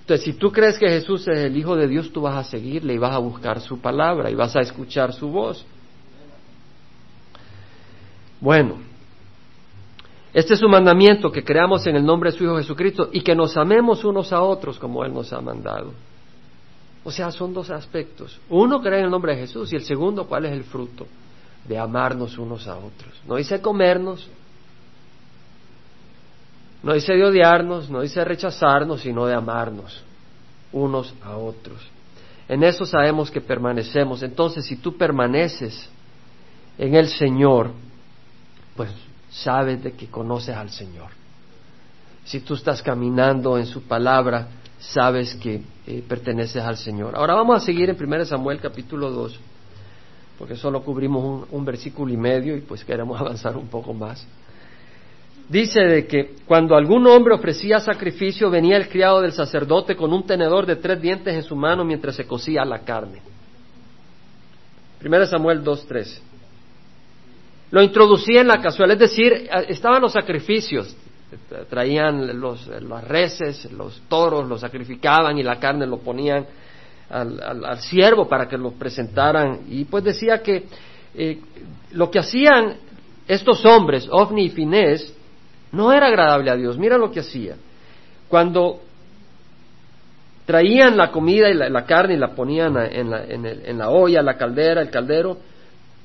Entonces, 0.00 0.24
si 0.24 0.34
tú 0.34 0.52
crees 0.52 0.78
que 0.78 0.88
Jesús 0.88 1.26
es 1.26 1.38
el 1.38 1.56
Hijo 1.56 1.74
de 1.74 1.88
Dios, 1.88 2.12
tú 2.12 2.20
vas 2.20 2.46
a 2.46 2.50
seguirle 2.50 2.94
y 2.94 2.98
vas 2.98 3.14
a 3.14 3.18
buscar 3.18 3.60
su 3.60 3.80
palabra 3.80 4.30
y 4.30 4.34
vas 4.34 4.54
a 4.54 4.60
escuchar 4.60 5.12
su 5.12 5.28
voz. 5.28 5.64
Bueno, 8.38 8.76
este 10.34 10.54
es 10.54 10.60
su 10.60 10.68
mandamiento, 10.68 11.30
que 11.30 11.44
creamos 11.44 11.86
en 11.86 11.94
el 11.94 12.04
nombre 12.04 12.32
de 12.32 12.36
su 12.36 12.42
Hijo 12.42 12.56
Jesucristo 12.56 13.08
y 13.12 13.20
que 13.20 13.36
nos 13.36 13.56
amemos 13.56 14.04
unos 14.04 14.32
a 14.32 14.42
otros 14.42 14.80
como 14.80 15.04
Él 15.04 15.14
nos 15.14 15.32
ha 15.32 15.40
mandado. 15.40 15.92
O 17.04 17.12
sea, 17.12 17.30
son 17.30 17.54
dos 17.54 17.70
aspectos. 17.70 18.40
Uno, 18.48 18.80
creer 18.80 19.00
en 19.00 19.04
el 19.04 19.10
nombre 19.12 19.36
de 19.36 19.42
Jesús 19.42 19.72
y 19.72 19.76
el 19.76 19.84
segundo, 19.84 20.26
¿cuál 20.26 20.46
es 20.46 20.52
el 20.52 20.64
fruto? 20.64 21.06
De 21.68 21.78
amarnos 21.78 22.36
unos 22.36 22.66
a 22.66 22.76
otros. 22.76 23.14
No 23.28 23.36
dice 23.36 23.60
comernos, 23.62 24.28
no 26.82 26.94
dice 26.94 27.12
de 27.12 27.24
odiarnos, 27.24 27.88
no 27.88 28.00
dice 28.00 28.24
rechazarnos, 28.24 29.02
sino 29.02 29.26
de 29.26 29.34
amarnos 29.34 30.02
unos 30.72 31.14
a 31.22 31.36
otros. 31.36 31.78
En 32.48 32.64
eso 32.64 32.84
sabemos 32.84 33.30
que 33.30 33.40
permanecemos. 33.40 34.24
Entonces, 34.24 34.66
si 34.66 34.76
tú 34.76 34.96
permaneces 34.96 35.88
en 36.76 36.96
el 36.96 37.06
Señor, 37.06 37.70
pues 38.74 38.90
sabes 39.34 39.82
de 39.82 39.92
que 39.92 40.06
conoces 40.06 40.56
al 40.56 40.70
Señor. 40.70 41.10
Si 42.24 42.40
tú 42.40 42.54
estás 42.54 42.80
caminando 42.80 43.58
en 43.58 43.66
su 43.66 43.82
palabra, 43.82 44.48
sabes 44.78 45.34
que 45.34 45.60
eh, 45.86 46.04
perteneces 46.06 46.62
al 46.62 46.76
Señor. 46.76 47.16
Ahora 47.16 47.34
vamos 47.34 47.62
a 47.62 47.66
seguir 47.66 47.90
en 47.90 47.96
1 48.00 48.24
Samuel 48.24 48.60
capítulo 48.60 49.10
2, 49.10 49.40
porque 50.38 50.56
solo 50.56 50.82
cubrimos 50.82 51.46
un, 51.50 51.64
versículo 51.64 52.12
y 52.12 52.16
medio 52.16 52.56
y 52.56 52.60
pues 52.60 52.84
queremos 52.84 53.20
avanzar 53.20 53.56
un 53.56 53.68
poco 53.68 53.92
más 53.92 54.26
dice 55.48 55.80
de 55.80 56.06
que 56.06 56.36
cuando 56.46 56.74
algún 56.74 57.06
hombre 57.06 57.34
ofrecía 57.34 57.78
sacrificio 57.78 58.48
venía 58.50 58.78
el 58.78 58.88
criado 58.88 59.20
del 59.20 59.32
sacerdote 59.32 59.94
con 59.94 60.10
un 60.12 60.24
tenedor 60.24 60.64
de 60.64 60.76
tres 60.76 61.00
dientes 61.02 61.34
en 61.34 61.42
su 61.42 61.54
mano 61.54 61.84
mientras 61.84 62.16
se 62.16 62.26
cocía 62.26 62.64
la 62.64 62.78
carne. 62.78 63.20
1 65.04 65.26
Samuel 65.26 65.62
2.3. 65.62 66.20
Lo 67.70 67.82
introducía 67.82 68.40
en 68.40 68.48
la 68.48 68.60
cazuela, 68.60 68.92
es 68.92 68.98
decir, 68.98 69.48
estaban 69.68 70.02
los 70.02 70.12
sacrificios, 70.12 70.96
traían 71.68 72.38
los, 72.38 72.66
las 72.66 73.04
reses, 73.04 73.70
los 73.72 74.02
toros, 74.08 74.48
los 74.48 74.60
sacrificaban 74.60 75.38
y 75.38 75.42
la 75.42 75.58
carne 75.58 75.86
lo 75.86 75.98
ponían 75.98 76.46
al, 77.10 77.64
al, 77.64 77.80
siervo 77.80 78.28
para 78.28 78.46
que 78.46 78.56
lo 78.56 78.72
presentaran. 78.72 79.62
Y 79.68 79.84
pues 79.84 80.04
decía 80.04 80.42
que 80.42 80.66
eh, 81.14 81.40
lo 81.92 82.10
que 82.10 82.18
hacían 82.18 82.76
estos 83.26 83.64
hombres, 83.64 84.08
Ofni 84.10 84.46
y 84.46 84.50
Finés, 84.50 85.12
no 85.72 85.92
era 85.92 86.06
agradable 86.06 86.50
a 86.50 86.56
Dios. 86.56 86.78
Mira 86.78 86.98
lo 86.98 87.10
que 87.10 87.20
hacía. 87.20 87.56
Cuando 88.28 88.80
traían 90.46 90.96
la 90.96 91.10
comida 91.10 91.48
y 91.48 91.54
la, 91.54 91.84
carne 91.84 92.14
y 92.14 92.18
la 92.18 92.34
ponían 92.34 92.76
en 92.76 93.10
la, 93.10 93.24
en 93.24 93.78
la 93.78 93.88
olla, 93.88 94.22
la 94.22 94.36
caldera, 94.36 94.82
el 94.82 94.90
caldero, 94.90 95.38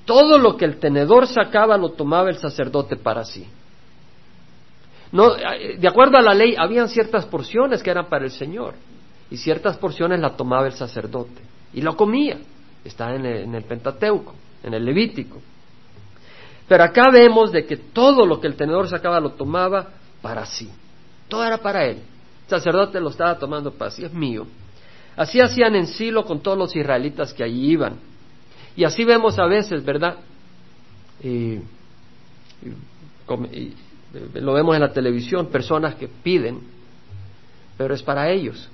todo 0.09 0.39
lo 0.39 0.57
que 0.57 0.65
el 0.65 0.79
tenedor 0.79 1.27
sacaba 1.27 1.77
lo 1.77 1.89
tomaba 1.89 2.31
el 2.31 2.37
sacerdote 2.37 2.95
para 2.95 3.23
sí. 3.23 3.45
No, 5.11 5.35
de 5.35 5.87
acuerdo 5.87 6.17
a 6.17 6.21
la 6.23 6.33
ley, 6.33 6.55
habían 6.57 6.89
ciertas 6.89 7.27
porciones 7.27 7.83
que 7.83 7.91
eran 7.91 8.09
para 8.09 8.25
el 8.25 8.31
Señor 8.31 8.73
y 9.29 9.37
ciertas 9.37 9.77
porciones 9.77 10.19
la 10.19 10.35
tomaba 10.35 10.65
el 10.65 10.73
sacerdote 10.73 11.39
y 11.75 11.81
lo 11.81 11.95
comía. 11.95 12.39
Está 12.83 13.13
en 13.13 13.23
el, 13.23 13.43
en 13.43 13.53
el 13.53 13.63
Pentateuco, 13.65 14.33
en 14.63 14.73
el 14.73 14.83
Levítico. 14.83 15.43
Pero 16.67 16.85
acá 16.85 17.11
vemos 17.11 17.51
de 17.51 17.67
que 17.67 17.77
todo 17.77 18.25
lo 18.25 18.41
que 18.41 18.47
el 18.47 18.55
tenedor 18.55 18.89
sacaba 18.89 19.19
lo 19.19 19.33
tomaba 19.33 19.89
para 20.23 20.43
sí. 20.47 20.71
Todo 21.27 21.45
era 21.45 21.59
para 21.59 21.85
él. 21.85 21.97
El 21.97 22.49
sacerdote 22.49 22.99
lo 22.99 23.11
estaba 23.11 23.37
tomando 23.37 23.73
para 23.73 23.91
sí, 23.91 24.03
es 24.05 24.13
mío. 24.13 24.47
Así 25.15 25.39
hacían 25.39 25.75
en 25.75 25.85
Silo 25.85 26.25
con 26.25 26.39
todos 26.39 26.57
los 26.57 26.75
israelitas 26.75 27.31
que 27.31 27.43
allí 27.43 27.73
iban. 27.73 28.08
Y 28.79 28.85
así 28.85 29.03
vemos 29.03 29.37
a 29.37 29.45
veces, 29.45 29.83
¿verdad? 29.83 30.15
Y, 31.21 31.59
lo 34.35 34.53
vemos 34.53 34.73
en 34.73 34.79
la 34.79 34.93
televisión, 34.93 35.47
personas 35.47 35.95
que 35.95 36.07
piden, 36.07 36.61
pero 37.77 37.93
es 37.93 38.01
para 38.01 38.29
ellos. 38.29 38.69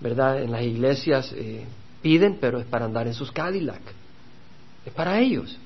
¿Verdad? 0.00 0.42
En 0.42 0.50
las 0.50 0.62
iglesias 0.62 1.32
eh, 1.36 1.64
piden, 2.02 2.38
pero 2.40 2.58
es 2.58 2.66
para 2.66 2.86
andar 2.86 3.06
en 3.06 3.14
sus 3.14 3.30
Cadillac. 3.30 3.82
Es 4.84 4.92
para 4.92 5.20
ellos. 5.20 5.56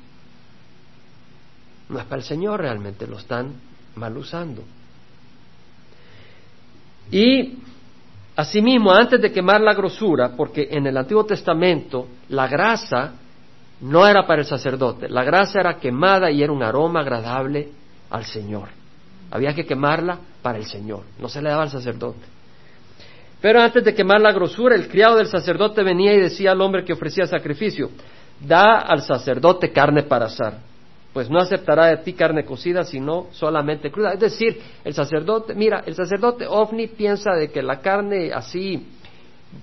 No 1.89 2.01
es 2.01 2.05
para 2.05 2.21
el 2.21 2.29
Señor 2.29 2.61
realmente, 2.61 3.07
lo 3.07 3.17
están 3.17 3.55
mal 3.95 4.15
usando. 4.19 4.63
Y 7.11 7.61
asimismo, 8.37 8.93
antes 8.93 9.21
de 9.21 9.33
quemar 9.33 9.61
la 9.61 9.75
grosura, 9.75 10.31
porque 10.37 10.69
en 10.71 10.87
el 10.87 10.97
Antiguo 10.97 11.25
Testamento 11.25 12.09
la 12.29 12.47
grasa 12.49 13.12
no 13.81 14.07
era 14.07 14.27
para 14.27 14.43
el 14.43 14.47
sacerdote, 14.47 15.09
la 15.09 15.25
grasa 15.25 15.61
era 15.61 15.79
quemada 15.79 16.31
y 16.31 16.43
era 16.43 16.53
un 16.53 16.62
aroma 16.62 17.01
agradable 17.01 17.69
al 18.11 18.25
Señor. 18.25 18.69
Había 19.31 19.55
que 19.55 19.64
quemarla 19.64 20.19
para 20.43 20.59
el 20.59 20.64
Señor, 20.64 21.03
no 21.19 21.29
se 21.29 21.40
le 21.40 21.51
daba 21.51 21.62
al 21.62 21.71
sacerdote. 21.71 22.27
Pero 23.40 23.61
antes 23.61 23.83
de 23.85 23.95
quemar 23.95 24.21
la 24.21 24.33
grosura, 24.33 24.75
el 24.75 24.88
criado 24.88 25.16
del 25.16 25.29
sacerdote 25.29 25.83
venía 25.83 26.12
y 26.12 26.21
decía 26.21 26.53
al 26.53 26.61
hombre 26.61 26.85
que 26.85 26.93
ofrecía 26.93 27.27
sacrificio, 27.27 27.90
da 28.38 28.81
al 28.81 29.03
sacerdote 29.03 29.73
carne 29.73 30.03
para 30.03 30.27
asar 30.27 30.70
pues 31.12 31.29
no 31.29 31.40
aceptará 31.40 31.87
de 31.87 31.96
ti 31.99 32.12
carne 32.12 32.44
cocida, 32.44 32.85
sino 32.85 33.27
solamente 33.33 33.90
cruda. 33.90 34.12
Es 34.12 34.20
decir, 34.20 34.61
el 34.85 34.94
sacerdote, 34.94 35.55
mira, 35.55 35.83
el 35.85 35.94
sacerdote 35.94 36.46
ovni 36.46 36.87
piensa 36.87 37.33
de 37.33 37.51
que 37.51 37.62
la 37.62 37.81
carne 37.81 38.33
así 38.33 38.87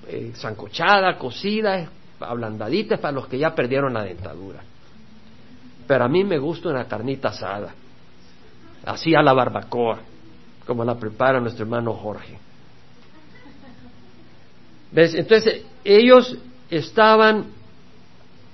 eh, 0.08 0.34
zancochada, 0.36 1.18
cocida, 1.18 1.90
ablandadita 2.20 2.96
es 2.96 3.02
para 3.02 3.14
los 3.14 3.28
que 3.28 3.38
ya 3.38 3.56
perdieron 3.56 3.94
la 3.94 4.04
dentadura. 4.04 4.62
Pero 5.88 6.04
a 6.04 6.10
mí 6.10 6.24
me 6.26 6.38
gusta 6.38 6.68
una 6.68 6.86
carnita 6.86 7.30
asada, 7.30 7.74
así 8.86 9.16
a 9.16 9.22
la 9.22 9.32
barbacoa, 9.32 10.00
como 10.66 10.84
la 10.84 10.96
prepara 10.96 11.40
nuestro 11.40 11.64
hermano 11.64 11.94
Jorge. 11.94 12.38
¿Ves? 14.92 15.16
Entonces, 15.16 15.66
ellos 15.86 16.38
estaban 16.70 17.57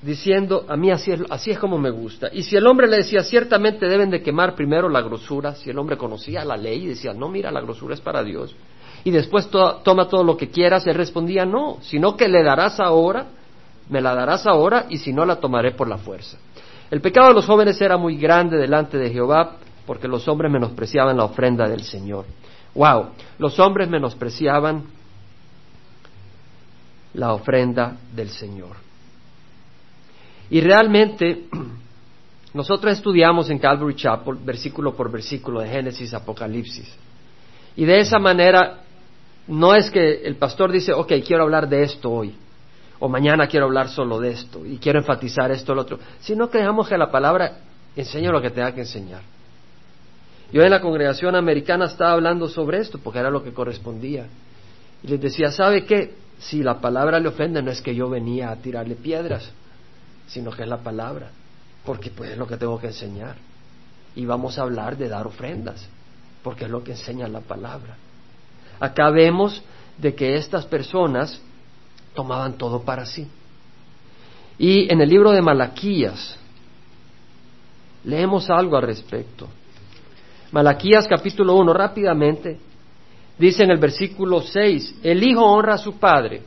diciendo, 0.04 0.66
a 0.68 0.76
mí 0.76 0.92
así 0.92 1.12
es, 1.12 1.22
así 1.30 1.52
es 1.52 1.60
como 1.60 1.78
me 1.78 1.90
gusta. 1.90 2.30
Y 2.32 2.44
si 2.44 2.56
el 2.56 2.68
hombre 2.68 2.88
le 2.88 2.98
decía, 2.98 3.24
ciertamente 3.24 3.88
deben 3.88 4.10
de 4.10 4.22
quemar 4.22 4.56
primero 4.56 4.90
la 4.90 5.02
grosura, 5.02 5.56
si 5.56 5.70
el 5.70 5.80
hombre 5.80 5.98
conocía 5.98 6.44
la 6.44 6.58
ley 6.58 6.84
y 6.84 6.88
decía, 6.88 7.14
no, 7.14 7.30
mira, 7.30 7.52
la 7.52 7.62
grosura 7.62 7.94
es 7.94 8.02
para 8.02 8.24
Dios, 8.24 8.56
y 9.06 9.12
después 9.12 9.50
toma 9.50 10.08
todo 10.08 10.24
lo 10.24 10.38
que 10.38 10.50
quieras, 10.50 10.86
él 10.88 10.96
respondía, 10.96 11.46
no, 11.46 11.78
sino 11.82 12.18
que 12.18 12.28
le 12.28 12.44
darás 12.44 12.80
ahora, 12.80 13.28
me 13.90 14.02
la 14.02 14.14
darás 14.14 14.46
ahora, 14.46 14.86
y 14.90 14.98
si 14.98 15.14
no, 15.14 15.26
la 15.26 15.38
tomaré 15.38 15.72
por 15.72 15.88
la 15.88 15.98
fuerza. 15.98 16.38
El 16.92 17.02
pecado 17.02 17.30
de 17.30 17.34
los 17.34 17.46
jóvenes 17.46 17.80
era 17.82 17.98
muy 17.98 18.18
grande 18.18 18.58
delante 18.58 18.98
de 18.98 19.10
Jehová, 19.10 19.58
porque 19.86 20.08
los 20.08 20.28
hombres 20.28 20.52
menospreciaban 20.52 21.18
la 21.18 21.26
ofrenda 21.26 21.68
del 21.68 21.84
Señor. 21.84 22.26
Wow, 22.76 23.10
los 23.40 23.60
hombres 23.60 23.90
menospreciaban 23.90 24.84
la 27.14 27.34
ofrenda 27.34 27.98
del 28.14 28.30
Señor. 28.30 28.76
Y 30.54 30.62
realmente 30.62 31.46
nosotros 32.54 32.94
estudiamos 32.94 33.50
en 33.50 33.58
Calvary 33.58 33.96
Chapel 33.96 34.36
versículo 34.36 34.96
por 34.96 35.12
versículo 35.12 35.62
de 35.62 35.68
Génesis, 35.68 36.14
Apocalipsis. 36.14 36.96
Y 37.76 37.86
de 37.86 38.00
esa 38.00 38.20
manera 38.20 38.84
no 39.48 39.74
es 39.74 39.90
que 39.90 40.22
el 40.24 40.36
pastor 40.36 40.72
dice, 40.72 40.94
ok, 40.94 41.12
quiero 41.26 41.42
hablar 41.42 41.68
de 41.68 41.82
esto 41.82 42.12
hoy. 42.12 42.36
o 43.00 43.10
mañana 43.10 43.48
quiero 43.48 43.66
hablar 43.66 43.90
solo 43.90 44.20
de 44.20 44.30
esto 44.30 44.64
y 44.64 44.78
quiero 44.78 45.00
enfatizar 45.00 45.50
esto 45.50 45.72
o 45.72 45.76
lo 45.76 45.82
otro, 45.82 45.98
sino 46.20 46.48
que 46.52 46.60
dejamos 46.60 46.88
que 46.88 47.00
la 47.00 47.10
palabra 47.10 47.58
enseñe 47.96 48.32
lo 48.32 48.40
que 48.40 48.52
tenga 48.52 48.74
que 48.74 48.82
enseñar. 48.82 49.24
Yo 50.52 50.62
en 50.62 50.70
la 50.70 50.82
congregación 50.82 51.36
americana 51.36 51.86
estaba 51.86 52.12
hablando 52.12 52.48
sobre 52.48 52.78
esto 52.78 53.00
porque 53.04 53.18
era 53.18 53.32
lo 53.32 53.44
que 53.44 53.54
correspondía. 53.54 54.28
Y 55.02 55.08
les 55.08 55.20
decía, 55.20 55.50
¿sabe 55.50 55.84
qué? 55.84 56.14
Si 56.38 56.62
la 56.62 56.80
palabra 56.80 57.20
le 57.20 57.30
ofende, 57.30 57.64
no 57.64 57.72
es 57.72 57.82
que 57.82 57.96
yo 57.96 58.08
venía 58.08 58.52
a 58.52 58.56
tirarle 58.58 58.94
piedras, 58.94 59.52
sino 60.34 60.50
que 60.50 60.64
es 60.64 60.68
la 60.68 60.80
palabra, 60.80 61.30
porque 61.86 62.10
pues 62.10 62.32
es 62.32 62.38
lo 62.38 62.48
que 62.48 62.58
tengo 62.58 62.80
que 62.80 62.88
enseñar. 62.88 63.36
Y 64.16 64.26
vamos 64.26 64.58
a 64.58 64.64
hablar 64.64 64.98
de 64.98 65.08
dar 65.08 65.28
ofrendas, 65.28 65.88
porque 66.42 66.66
es 66.66 66.72
lo 66.72 66.84
que 66.84 66.94
enseña 66.94 67.28
la 67.28 67.42
palabra. 67.42 67.96
Acá 68.80 69.12
vemos 69.12 69.62
de 69.96 70.16
que 70.16 70.36
estas 70.36 70.66
personas 70.66 71.40
tomaban 72.16 72.54
todo 72.58 72.82
para 72.82 73.06
sí. 73.06 73.28
Y 74.58 74.92
en 74.92 75.02
el 75.02 75.10
libro 75.10 75.32
de 75.32 75.42
Malaquías 75.42 76.36
leemos 78.04 78.50
algo 78.50 78.76
al 78.76 78.84
respecto. 78.84 79.48
Malaquías 80.52 81.08
capítulo 81.08 81.56
1, 81.58 81.74
rápidamente, 81.74 82.58
dice 83.38 83.64
en 83.64 83.70
el 83.70 83.78
versículo 83.78 84.42
6, 84.42 84.96
el 85.04 85.24
hijo 85.24 85.46
honra 85.46 85.76
a 85.76 85.78
su 85.78 86.00
padre 86.00 86.42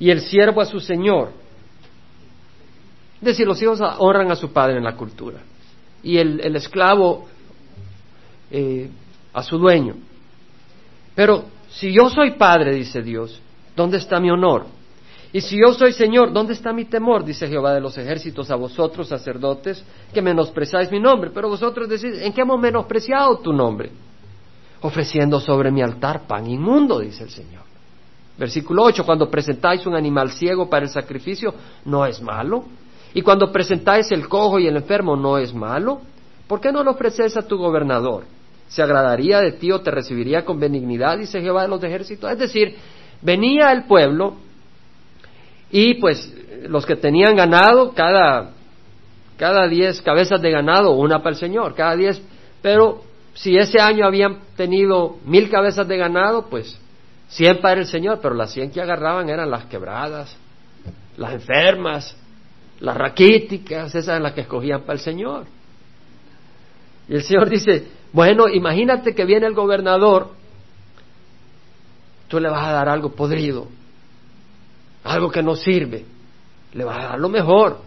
y 0.00 0.10
el 0.10 0.20
siervo 0.20 0.60
a 0.60 0.64
su 0.64 0.80
señor. 0.80 1.39
Es 3.20 3.26
decir, 3.26 3.46
los 3.46 3.60
hijos 3.60 3.80
honran 3.98 4.30
a 4.30 4.36
su 4.36 4.52
padre 4.52 4.78
en 4.78 4.84
la 4.84 4.96
cultura 4.96 5.40
y 6.02 6.16
el, 6.16 6.56
esclavo 6.56 7.26
eh, 8.50 8.88
a 9.32 9.42
su 9.42 9.58
dueño. 9.58 9.94
Pero 11.14 11.44
si 11.68 11.92
yo 11.92 12.08
soy 12.08 12.32
padre, 12.32 12.74
dice 12.74 13.02
Dios, 13.02 13.40
¿dónde 13.76 13.98
está 13.98 14.18
mi 14.20 14.30
honor? 14.30 14.66
Y 15.32 15.40
si 15.40 15.56
yo 15.60 15.72
soy 15.72 15.92
Señor, 15.92 16.32
¿dónde 16.32 16.54
está 16.54 16.72
mi 16.72 16.86
temor? 16.86 17.24
Dice 17.24 17.46
Jehová 17.46 17.72
de 17.72 17.80
los 17.80 17.96
ejércitos 17.96 18.50
a 18.50 18.56
vosotros, 18.56 19.08
sacerdotes, 19.08 19.84
que 20.12 20.22
menospreciáis 20.22 20.90
mi 20.90 20.98
nombre. 20.98 21.30
Pero 21.32 21.48
vosotros 21.48 21.88
decís, 21.88 22.20
¿en 22.20 22.32
qué 22.32 22.40
hemos 22.40 22.58
menospreciado 22.58 23.38
tu 23.38 23.52
nombre? 23.52 23.90
Ofreciendo 24.80 25.38
sobre 25.38 25.70
mi 25.70 25.82
altar 25.82 26.26
pan 26.26 26.48
inmundo, 26.48 26.98
dice 26.98 27.24
el 27.24 27.30
Señor. 27.30 27.62
Versículo 28.36 28.82
8, 28.84 29.04
cuando 29.04 29.30
presentáis 29.30 29.86
un 29.86 29.94
animal 29.94 30.30
ciego 30.32 30.68
para 30.68 30.86
el 30.86 30.90
sacrificio, 30.90 31.54
no 31.84 32.04
es 32.06 32.20
malo. 32.20 32.64
Y 33.14 33.22
cuando 33.22 33.50
presentáis 33.50 34.10
el 34.12 34.28
cojo 34.28 34.58
y 34.58 34.66
el 34.66 34.76
enfermo, 34.76 35.16
no 35.16 35.38
es 35.38 35.52
malo. 35.52 36.00
¿Por 36.46 36.60
qué 36.60 36.72
no 36.72 36.82
lo 36.82 36.92
ofreces 36.92 37.36
a 37.36 37.42
tu 37.42 37.56
gobernador? 37.58 38.24
¿Se 38.68 38.82
agradaría 38.82 39.40
de 39.40 39.52
ti 39.52 39.72
o 39.72 39.80
te 39.80 39.90
recibiría 39.90 40.44
con 40.44 40.60
benignidad? 40.60 41.18
Dice 41.18 41.40
Jehová 41.40 41.62
de 41.62 41.68
los 41.68 41.82
ejércitos. 41.82 42.30
Es 42.30 42.38
decir, 42.38 42.76
venía 43.20 43.72
el 43.72 43.84
pueblo 43.84 44.36
y 45.70 45.94
pues 45.94 46.32
los 46.68 46.86
que 46.86 46.96
tenían 46.96 47.36
ganado, 47.36 47.92
cada, 47.94 48.50
cada 49.36 49.66
diez 49.68 50.00
cabezas 50.02 50.40
de 50.40 50.50
ganado, 50.50 50.92
una 50.92 51.18
para 51.18 51.30
el 51.30 51.36
Señor, 51.36 51.74
cada 51.74 51.96
diez, 51.96 52.20
pero 52.62 53.02
si 53.34 53.56
ese 53.56 53.80
año 53.80 54.06
habían 54.06 54.40
tenido 54.56 55.16
mil 55.24 55.48
cabezas 55.48 55.86
de 55.86 55.96
ganado, 55.96 56.46
pues 56.50 56.78
cien 57.28 57.60
para 57.60 57.80
el 57.80 57.86
Señor, 57.86 58.18
pero 58.20 58.34
las 58.34 58.52
cien 58.52 58.70
que 58.70 58.80
agarraban 58.80 59.30
eran 59.30 59.50
las 59.50 59.66
quebradas, 59.66 60.36
las 61.16 61.34
enfermas, 61.34 62.16
las 62.80 62.96
raquíticas, 62.96 63.94
esas 63.94 64.08
eran 64.08 64.22
las 64.22 64.32
que 64.32 64.42
escogían 64.42 64.82
para 64.82 64.94
el 64.94 65.00
Señor. 65.00 65.46
Y 67.08 67.14
el 67.14 67.22
Señor 67.22 67.48
dice, 67.48 67.86
bueno, 68.12 68.48
imagínate 68.48 69.14
que 69.14 69.24
viene 69.24 69.46
el 69.46 69.54
gobernador, 69.54 70.30
tú 72.28 72.40
le 72.40 72.48
vas 72.48 72.66
a 72.66 72.72
dar 72.72 72.88
algo 72.88 73.12
podrido, 73.12 73.68
algo 75.04 75.30
que 75.30 75.42
no 75.42 75.54
sirve, 75.56 76.04
le 76.72 76.84
vas 76.84 76.98
a 76.98 77.08
dar 77.08 77.20
lo 77.20 77.28
mejor. 77.28 77.80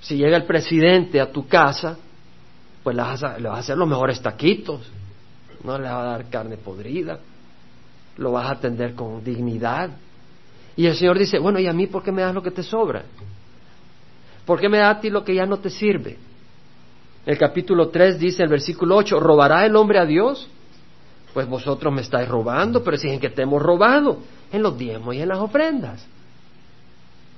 Si 0.00 0.16
llega 0.16 0.36
el 0.36 0.44
presidente 0.44 1.20
a 1.20 1.30
tu 1.30 1.46
casa, 1.46 1.96
pues 2.82 2.96
le 2.96 3.02
vas 3.02 3.22
a, 3.22 3.38
le 3.38 3.48
vas 3.48 3.58
a 3.58 3.60
hacer 3.60 3.78
los 3.78 3.88
mejores 3.88 4.20
taquitos, 4.20 4.90
no 5.62 5.78
le 5.78 5.84
vas 5.84 5.98
a 5.98 6.02
dar 6.04 6.28
carne 6.28 6.56
podrida, 6.56 7.20
lo 8.16 8.32
vas 8.32 8.48
a 8.48 8.52
atender 8.52 8.94
con 8.94 9.22
dignidad. 9.22 9.90
Y 10.76 10.86
el 10.86 10.96
Señor 10.96 11.18
dice, 11.18 11.38
bueno, 11.38 11.58
¿y 11.58 11.66
a 11.66 11.72
mí 11.72 11.86
por 11.86 12.02
qué 12.02 12.12
me 12.12 12.22
das 12.22 12.34
lo 12.34 12.42
que 12.42 12.50
te 12.50 12.62
sobra? 12.62 13.04
¿Por 14.46 14.60
qué 14.60 14.68
me 14.68 14.78
das 14.78 14.96
a 14.96 15.00
ti 15.00 15.10
lo 15.10 15.24
que 15.24 15.34
ya 15.34 15.46
no 15.46 15.58
te 15.58 15.70
sirve? 15.70 16.18
El 17.24 17.38
capítulo 17.38 17.88
3 17.88 18.18
dice, 18.18 18.42
el 18.42 18.48
versículo 18.48 18.96
8, 18.96 19.20
¿robará 19.20 19.64
el 19.64 19.76
hombre 19.76 19.98
a 19.98 20.06
Dios? 20.06 20.48
Pues 21.32 21.48
vosotros 21.48 21.92
me 21.92 22.00
estáis 22.00 22.28
robando, 22.28 22.82
pero 22.82 22.96
si 22.96 23.08
en 23.08 23.20
que 23.20 23.30
te 23.30 23.42
hemos 23.42 23.62
robado, 23.62 24.18
en 24.50 24.62
los 24.62 24.76
diezmos 24.76 25.14
y 25.14 25.20
en 25.20 25.28
las 25.28 25.38
ofrendas. 25.38 26.06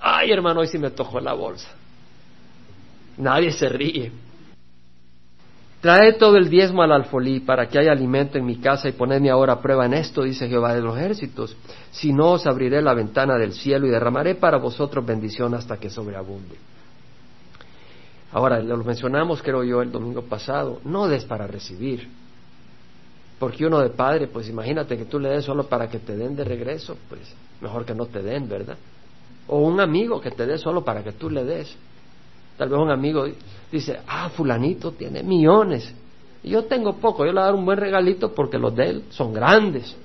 Ay, 0.01 0.33
hermano, 0.33 0.61
hoy 0.61 0.69
sí 0.69 0.79
me 0.79 0.91
tocó 0.91 1.21
la 1.21 1.35
bolsa. 1.35 1.69
Nadie 3.19 3.53
se 3.53 3.69
ríe. 3.69 4.11
Trae 5.85 6.15
todo 6.15 6.39
el 6.39 6.49
diezmo 6.49 6.81
al 6.81 6.93
alfolí 6.93 7.41
para 7.41 7.69
que 7.69 7.79
haya 7.79 7.93
alimento 7.93 8.39
en 8.39 8.47
mi 8.47 8.57
casa 8.57 8.89
y 8.89 8.93
ponedme 8.93 9.29
ahora 9.29 9.53
a 9.53 9.61
prueba 9.61 9.85
en 9.85 9.93
esto, 9.93 10.23
dice 10.23 10.49
Jehová 10.49 10.75
de 10.75 10.81
los 10.81 10.97
ejércitos. 10.97 11.55
Si 11.91 12.11
no, 12.11 12.31
os 12.31 12.47
abriré 12.47 12.81
la 12.81 12.95
ventana 12.95 13.37
del 13.37 13.53
cielo 13.53 13.87
y 13.87 13.91
derramaré 13.91 14.35
para 14.35 14.57
vosotros 14.57 15.05
bendición 15.05 15.53
hasta 15.53 15.77
que 15.77 15.91
sobreabunde. 15.91 16.57
Ahora, 18.33 18.61
lo 18.61 18.79
mencionamos, 18.79 19.43
creo 19.43 19.63
yo, 19.63 19.83
el 19.83 19.93
domingo 19.93 20.23
pasado. 20.23 20.81
No 20.85 21.07
des 21.07 21.27
para 21.27 21.47
recibir. 21.47 22.09
Porque 23.39 23.67
uno 23.67 23.81
de 23.81 23.91
padre, 23.91 24.27
pues 24.29 24.49
imagínate 24.49 24.97
que 24.97 25.05
tú 25.05 25.19
le 25.19 25.29
des 25.29 25.45
solo 25.45 25.65
para 25.65 25.91
que 25.91 25.99
te 25.99 26.17
den 26.17 26.35
de 26.35 26.45
regreso, 26.45 26.97
pues 27.11 27.21
mejor 27.61 27.85
que 27.85 27.95
no 27.95 28.07
te 28.07 28.23
den, 28.23 28.49
¿verdad? 28.49 28.79
O 29.49 29.59
un 29.59 29.79
amigo 29.83 30.19
que 30.19 30.31
te 30.31 30.47
dé 30.47 30.57
solo 30.57 30.83
para 30.83 31.05
que 31.05 31.13
tú 31.13 31.29
le 31.29 31.45
des. 31.45 31.77
Tal 32.57 32.69
vez 32.69 32.79
un 32.79 32.91
amigo 32.91 33.27
dice, 33.71 34.01
ah, 34.07 34.29
fulanito 34.29 34.93
tiene 34.93 35.23
millones. 35.23 35.93
Y 36.43 36.51
yo 36.51 36.65
tengo 36.65 36.95
poco, 36.97 37.25
yo 37.25 37.33
le 37.33 37.41
voy 37.41 37.43
a 37.43 37.47
dar 37.47 37.55
un 37.55 37.65
buen 37.65 37.79
regalito 37.79 38.33
porque 38.35 38.59
los 38.59 38.75
de 38.75 38.91
él 38.91 39.05
son 39.11 39.33
grandes. 39.33 39.97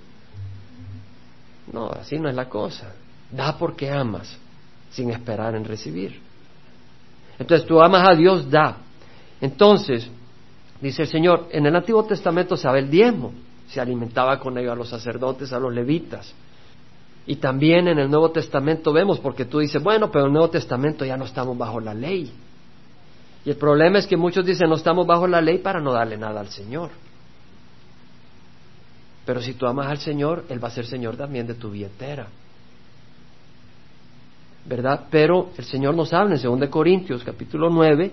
No, 1.71 1.89
así 1.89 2.17
no 2.17 2.29
es 2.29 2.35
la 2.35 2.49
cosa. 2.49 2.93
Da 3.31 3.57
porque 3.57 3.91
amas, 3.91 4.37
sin 4.89 5.11
esperar 5.11 5.55
en 5.55 5.65
recibir. 5.65 6.19
Entonces 7.37 7.67
tú 7.67 7.81
amas 7.81 8.07
a 8.07 8.15
Dios, 8.15 8.49
da. 8.49 8.77
Entonces, 9.39 10.09
Dice 10.81 11.01
el 11.01 11.07
Señor, 11.09 11.47
en 11.51 11.65
el 11.65 11.75
Antiguo 11.75 12.05
Testamento 12.05 12.55
se 12.55 12.67
el 12.69 12.89
diezmo, 12.89 13.33
se 13.67 13.81
alimentaba 13.81 14.39
con 14.39 14.57
ello 14.57 14.71
a 14.71 14.75
los 14.75 14.89
sacerdotes, 14.89 15.51
a 15.51 15.59
los 15.59 15.73
levitas. 15.73 16.33
Y 17.29 17.35
también 17.35 17.87
en 17.87 17.99
el 17.99 18.09
Nuevo 18.09 18.31
Testamento 18.31 18.91
vemos, 18.91 19.19
porque 19.19 19.45
tú 19.45 19.59
dices, 19.59 19.83
bueno, 19.83 20.09
pero 20.09 20.21
en 20.21 20.29
el 20.29 20.33
Nuevo 20.33 20.49
Testamento 20.49 21.05
ya 21.05 21.15
no 21.15 21.25
estamos 21.25 21.55
bajo 21.55 21.79
la 21.79 21.93
ley. 21.93 22.33
Y 23.45 23.51
el 23.51 23.55
problema 23.55 23.99
es 23.99 24.07
que 24.07 24.17
muchos 24.17 24.43
dicen, 24.43 24.67
no 24.67 24.73
estamos 24.73 25.05
bajo 25.05 25.27
la 25.27 25.39
ley 25.39 25.59
para 25.59 25.79
no 25.79 25.93
darle 25.93 26.17
nada 26.17 26.39
al 26.39 26.49
Señor. 26.49 26.89
Pero 29.27 29.43
si 29.43 29.53
tú 29.53 29.67
amas 29.67 29.85
al 29.85 29.99
Señor, 29.99 30.45
Él 30.49 30.61
va 30.61 30.69
a 30.69 30.71
ser 30.71 30.87
Señor 30.87 31.17
también 31.17 31.45
de 31.45 31.53
tu 31.53 31.69
billetera. 31.69 32.29
¿Verdad? 34.65 35.05
Pero 35.11 35.51
el 35.55 35.65
Señor 35.65 35.93
nos 35.93 36.11
habla 36.13 36.35
en 36.35 36.59
2 36.59 36.69
Corintios 36.69 37.23
capítulo 37.23 37.69
9, 37.69 38.11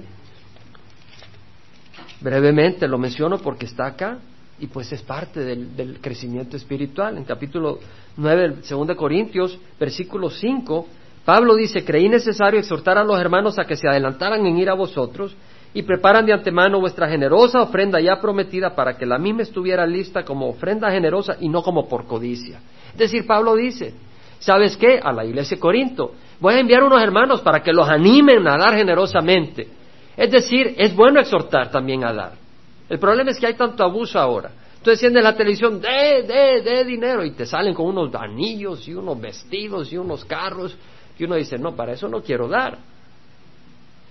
Brevemente 2.21 2.87
lo 2.87 2.99
menciono 2.99 3.39
porque 3.39 3.65
está 3.65 3.87
acá 3.87 4.19
y 4.59 4.67
pues 4.69 4.91
es 4.93 5.03
parte 5.03 5.41
del, 5.41 5.99
crecimiento 6.01 6.57
espiritual. 6.57 7.17
En 7.17 7.25
capítulo 7.25 7.79
9 8.17 8.49
de 8.49 8.57
2 8.69 8.97
Corintios, 8.97 9.59
versículo 9.79 10.31
5, 10.31 10.87
Pablo 11.25 11.55
dice, 11.55 11.85
creí 11.85 12.09
necesario 12.09 12.61
exhortar 12.61 12.97
a 12.99 13.05
los 13.05 13.19
hermanos 13.21 13.59
a 13.59 13.65
que 13.65 13.77
se 13.77 13.89
adelantaran 13.89 14.47
en 14.47 14.57
ir 14.57 14.71
a 14.71 14.75
vosotros 14.75 15.37
y 15.75 15.83
preparan 15.83 16.25
de 16.25 16.33
antemano 16.33 16.81
vuestra 16.81 17.09
generosa 17.09 17.61
ofrenda 17.61 18.01
ya 18.01 18.21
prometida 18.21 18.75
para 18.75 18.97
que 18.97 19.05
la 19.05 19.19
misma 19.19 19.43
estuviera 19.43 19.87
lista 19.87 20.25
como 20.25 20.49
ofrenda 20.49 20.91
generosa 20.91 21.37
y 21.39 21.49
no 21.49 21.63
como 21.63 21.89
por 21.89 22.07
codicia. 22.07 22.61
Es 22.93 22.99
decir, 22.99 23.27
Pablo 23.27 23.55
dice, 23.55 23.93
¿sabes 24.39 24.77
qué? 24.77 24.99
A 25.03 25.13
la 25.13 25.25
iglesia 25.25 25.57
de 25.57 25.61
Corinto, 25.61 26.13
voy 26.41 26.55
a 26.55 26.61
enviar 26.61 26.83
unos 26.83 27.03
hermanos 27.03 27.43
para 27.43 27.63
que 27.63 27.73
los 27.73 27.89
animen 27.89 28.47
a 28.49 28.57
dar 28.57 28.75
generosamente. 28.75 29.69
Es 30.17 30.31
decir, 30.31 30.75
es 30.79 30.97
bueno 30.97 31.21
exhortar 31.21 31.71
también 31.71 32.05
a 32.05 32.13
dar. 32.13 32.46
El 32.89 32.99
problema 32.99 33.31
es 33.31 33.39
que 33.39 33.47
hay 33.47 33.55
tanto 33.55 33.83
abuso 33.83 34.19
ahora. 34.19 34.51
Tú 34.83 34.91
enciendes 34.91 35.23
la 35.25 35.37
televisión, 35.37 35.81
de, 35.81 36.23
de, 36.23 36.63
de 36.63 36.85
dinero, 36.85 37.25
y 37.25 37.33
te 37.33 37.45
salen 37.45 37.75
con 37.75 37.87
unos 37.87 38.15
anillos 38.15 38.87
y 38.87 38.95
unos 38.95 39.21
vestidos 39.21 39.93
y 39.93 39.99
unos 39.99 40.25
carros, 40.25 40.77
y 41.19 41.25
uno 41.25 41.35
dice, 41.35 41.59
no, 41.59 41.75
para 41.75 41.93
eso 41.93 42.09
no 42.09 42.23
quiero 42.23 42.47
dar. 42.47 42.79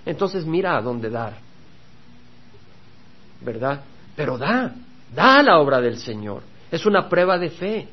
Entonces 0.06 0.46
mira 0.46 0.78
a 0.78 0.82
dónde 0.82 1.10
dar. 1.10 1.38
¿Verdad? 3.42 3.84
Pero 4.16 4.38
da, 4.38 4.76
da 5.14 5.42
la 5.42 5.60
obra 5.60 5.80
del 5.80 5.98
Señor. 5.98 6.44
Es 6.72 6.86
una 6.86 7.08
prueba 7.08 7.38
de 7.38 7.50
fe. 7.50 7.88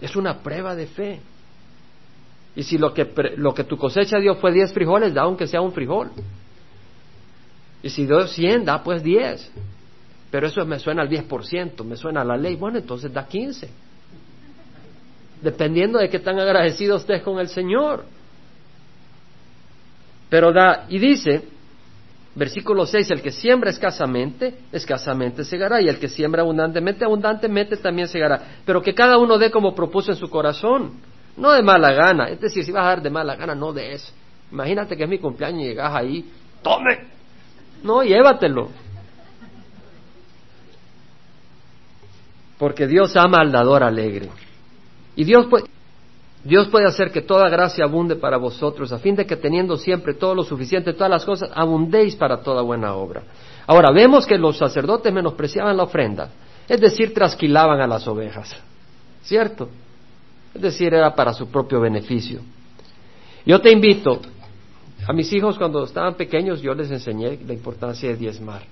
Es 0.00 0.16
una 0.16 0.38
prueba 0.38 0.74
de 0.74 0.86
fe. 0.86 1.20
Y 2.56 2.62
si 2.62 2.78
lo 2.78 2.92
que, 2.92 3.10
lo 3.36 3.54
que 3.54 3.64
tu 3.64 3.76
cosecha 3.76 4.18
dio 4.18 4.36
fue 4.36 4.52
10 4.52 4.72
frijoles, 4.72 5.14
da 5.14 5.22
aunque 5.22 5.46
sea 5.46 5.60
un 5.60 5.72
frijol. 5.72 6.10
Y 7.84 7.90
si 7.90 8.06
dio 8.06 8.26
100, 8.26 8.64
da 8.64 8.82
pues 8.82 9.02
10. 9.02 9.52
Pero 10.30 10.46
eso 10.46 10.64
me 10.64 10.78
suena 10.78 11.02
al 11.02 11.10
10%, 11.10 11.84
me 11.84 11.96
suena 11.96 12.22
a 12.22 12.24
la 12.24 12.36
ley. 12.36 12.56
Bueno, 12.56 12.78
entonces 12.78 13.12
da 13.12 13.26
15. 13.28 13.68
dependiendo 15.42 15.98
de 15.98 16.08
qué 16.08 16.18
tan 16.18 16.40
agradecido 16.40 16.96
estés 16.96 17.22
con 17.22 17.38
el 17.38 17.48
Señor. 17.48 18.06
Pero 20.30 20.50
da, 20.52 20.86
y 20.88 20.98
dice, 20.98 21.42
versículo 22.34 22.86
6, 22.86 23.10
el 23.10 23.20
que 23.20 23.30
siembra 23.30 23.68
escasamente, 23.68 24.54
escasamente 24.72 25.44
segará, 25.44 25.82
y 25.82 25.88
el 25.88 25.98
que 25.98 26.08
siembra 26.08 26.40
abundantemente, 26.40 27.04
abundantemente 27.04 27.76
también 27.76 28.08
segará. 28.08 28.56
Pero 28.64 28.80
que 28.80 28.94
cada 28.94 29.18
uno 29.18 29.36
dé 29.36 29.50
como 29.50 29.74
propuso 29.74 30.10
en 30.10 30.16
su 30.16 30.30
corazón, 30.30 30.92
no 31.36 31.52
de 31.52 31.62
mala 31.62 31.92
gana. 31.92 32.28
Es 32.28 32.40
decir, 32.40 32.64
si 32.64 32.72
vas 32.72 32.86
a 32.86 32.88
dar 32.88 33.02
de 33.02 33.10
mala 33.10 33.36
gana, 33.36 33.54
no 33.54 33.74
des. 33.74 34.12
Imagínate 34.50 34.96
que 34.96 35.04
es 35.04 35.08
mi 35.08 35.18
cumpleaños 35.18 35.62
y 35.62 35.66
llegas 35.66 35.94
ahí, 35.94 36.24
tome. 36.62 37.13
No, 37.84 38.02
llévatelo. 38.02 38.70
Porque 42.58 42.86
Dios 42.86 43.14
ama 43.16 43.38
al 43.40 43.52
dador 43.52 43.84
alegre. 43.84 44.30
Y 45.14 45.24
Dios 45.24 45.46
puede, 45.46 45.66
Dios 46.42 46.68
puede 46.68 46.86
hacer 46.86 47.12
que 47.12 47.20
toda 47.20 47.48
gracia 47.48 47.84
abunde 47.84 48.16
para 48.16 48.38
vosotros, 48.38 48.92
a 48.92 48.98
fin 48.98 49.14
de 49.14 49.26
que 49.26 49.36
teniendo 49.36 49.76
siempre 49.76 50.14
todo 50.14 50.34
lo 50.34 50.42
suficiente, 50.42 50.94
todas 50.94 51.10
las 51.10 51.24
cosas, 51.24 51.50
abundéis 51.54 52.16
para 52.16 52.42
toda 52.42 52.62
buena 52.62 52.94
obra. 52.94 53.22
Ahora, 53.66 53.92
vemos 53.92 54.26
que 54.26 54.38
los 54.38 54.56
sacerdotes 54.56 55.12
menospreciaban 55.12 55.76
la 55.76 55.84
ofrenda, 55.84 56.30
es 56.68 56.80
decir, 56.80 57.14
trasquilaban 57.14 57.80
a 57.80 57.86
las 57.86 58.06
ovejas, 58.08 58.54
¿cierto? 59.22 59.68
Es 60.54 60.60
decir, 60.60 60.92
era 60.92 61.14
para 61.14 61.32
su 61.32 61.48
propio 61.48 61.80
beneficio. 61.80 62.40
Yo 63.46 63.60
te 63.60 63.70
invito, 63.70 64.20
a 65.06 65.12
mis 65.12 65.32
hijos 65.32 65.58
cuando 65.58 65.84
estaban 65.84 66.14
pequeños 66.14 66.60
yo 66.60 66.74
les 66.74 66.90
enseñé 66.90 67.38
la 67.46 67.52
importancia 67.52 68.08
de 68.08 68.16
diezmar 68.16 68.62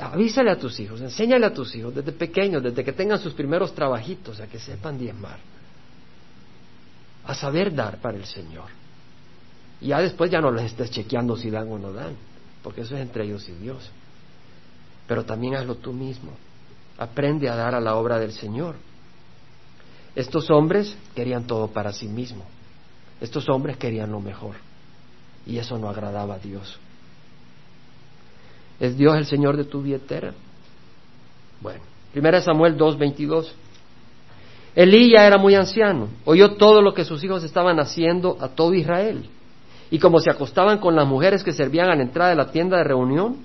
avísale 0.00 0.50
a 0.50 0.58
tus 0.58 0.80
hijos, 0.80 1.00
enséñale 1.00 1.46
a 1.46 1.52
tus 1.52 1.74
hijos 1.74 1.94
desde 1.94 2.12
pequeños, 2.12 2.62
desde 2.62 2.82
que 2.82 2.92
tengan 2.92 3.18
sus 3.18 3.34
primeros 3.34 3.74
trabajitos, 3.74 4.40
a 4.40 4.46
que 4.46 4.58
sepan 4.58 4.98
diezmar, 4.98 5.38
a 7.24 7.34
saber 7.34 7.74
dar 7.74 7.98
para 8.00 8.16
el 8.16 8.24
Señor. 8.24 8.70
Y 9.80 9.88
ya 9.88 10.00
después 10.00 10.30
ya 10.30 10.40
no 10.40 10.50
les 10.50 10.66
estés 10.66 10.90
chequeando 10.90 11.36
si 11.36 11.50
dan 11.50 11.70
o 11.70 11.78
no 11.78 11.92
dan, 11.92 12.16
porque 12.62 12.80
eso 12.80 12.96
es 12.96 13.02
entre 13.02 13.24
ellos 13.24 13.46
y 13.48 13.52
Dios. 13.52 13.90
Pero 15.06 15.24
también 15.24 15.54
hazlo 15.54 15.76
tú 15.76 15.92
mismo. 15.92 16.32
Aprende 16.96 17.48
a 17.48 17.54
dar 17.54 17.74
a 17.74 17.80
la 17.80 17.94
obra 17.94 18.18
del 18.18 18.32
Señor. 18.32 18.74
Estos 20.16 20.50
hombres 20.50 20.96
querían 21.14 21.46
todo 21.46 21.68
para 21.68 21.92
sí 21.92 22.08
mismos. 22.08 22.46
Estos 23.20 23.48
hombres 23.48 23.76
querían 23.76 24.10
lo 24.10 24.20
mejor. 24.20 24.56
Y 25.46 25.58
eso 25.58 25.78
no 25.78 25.88
agradaba 25.88 26.34
a 26.34 26.38
Dios. 26.38 26.78
¿Es 28.78 28.96
Dios 28.96 29.16
el 29.16 29.26
Señor 29.26 29.56
de 29.56 29.64
tu 29.64 29.82
billetera? 29.82 30.34
Bueno, 31.60 31.80
1 32.14 32.40
Samuel 32.42 32.76
2.22. 32.76 33.50
Elí 34.74 35.12
ya 35.12 35.26
era 35.26 35.38
muy 35.38 35.54
anciano, 35.56 36.08
oyó 36.24 36.52
todo 36.52 36.80
lo 36.82 36.94
que 36.94 37.04
sus 37.04 37.24
hijos 37.24 37.42
estaban 37.42 37.80
haciendo 37.80 38.36
a 38.40 38.48
todo 38.48 38.74
Israel. 38.74 39.28
Y 39.90 39.98
como 39.98 40.20
se 40.20 40.30
acostaban 40.30 40.78
con 40.78 40.94
las 40.94 41.06
mujeres 41.06 41.42
que 41.42 41.52
servían 41.52 41.90
a 41.90 41.96
la 41.96 42.02
entrada 42.02 42.30
de 42.30 42.36
la 42.36 42.52
tienda 42.52 42.76
de 42.76 42.84
reunión, 42.84 43.38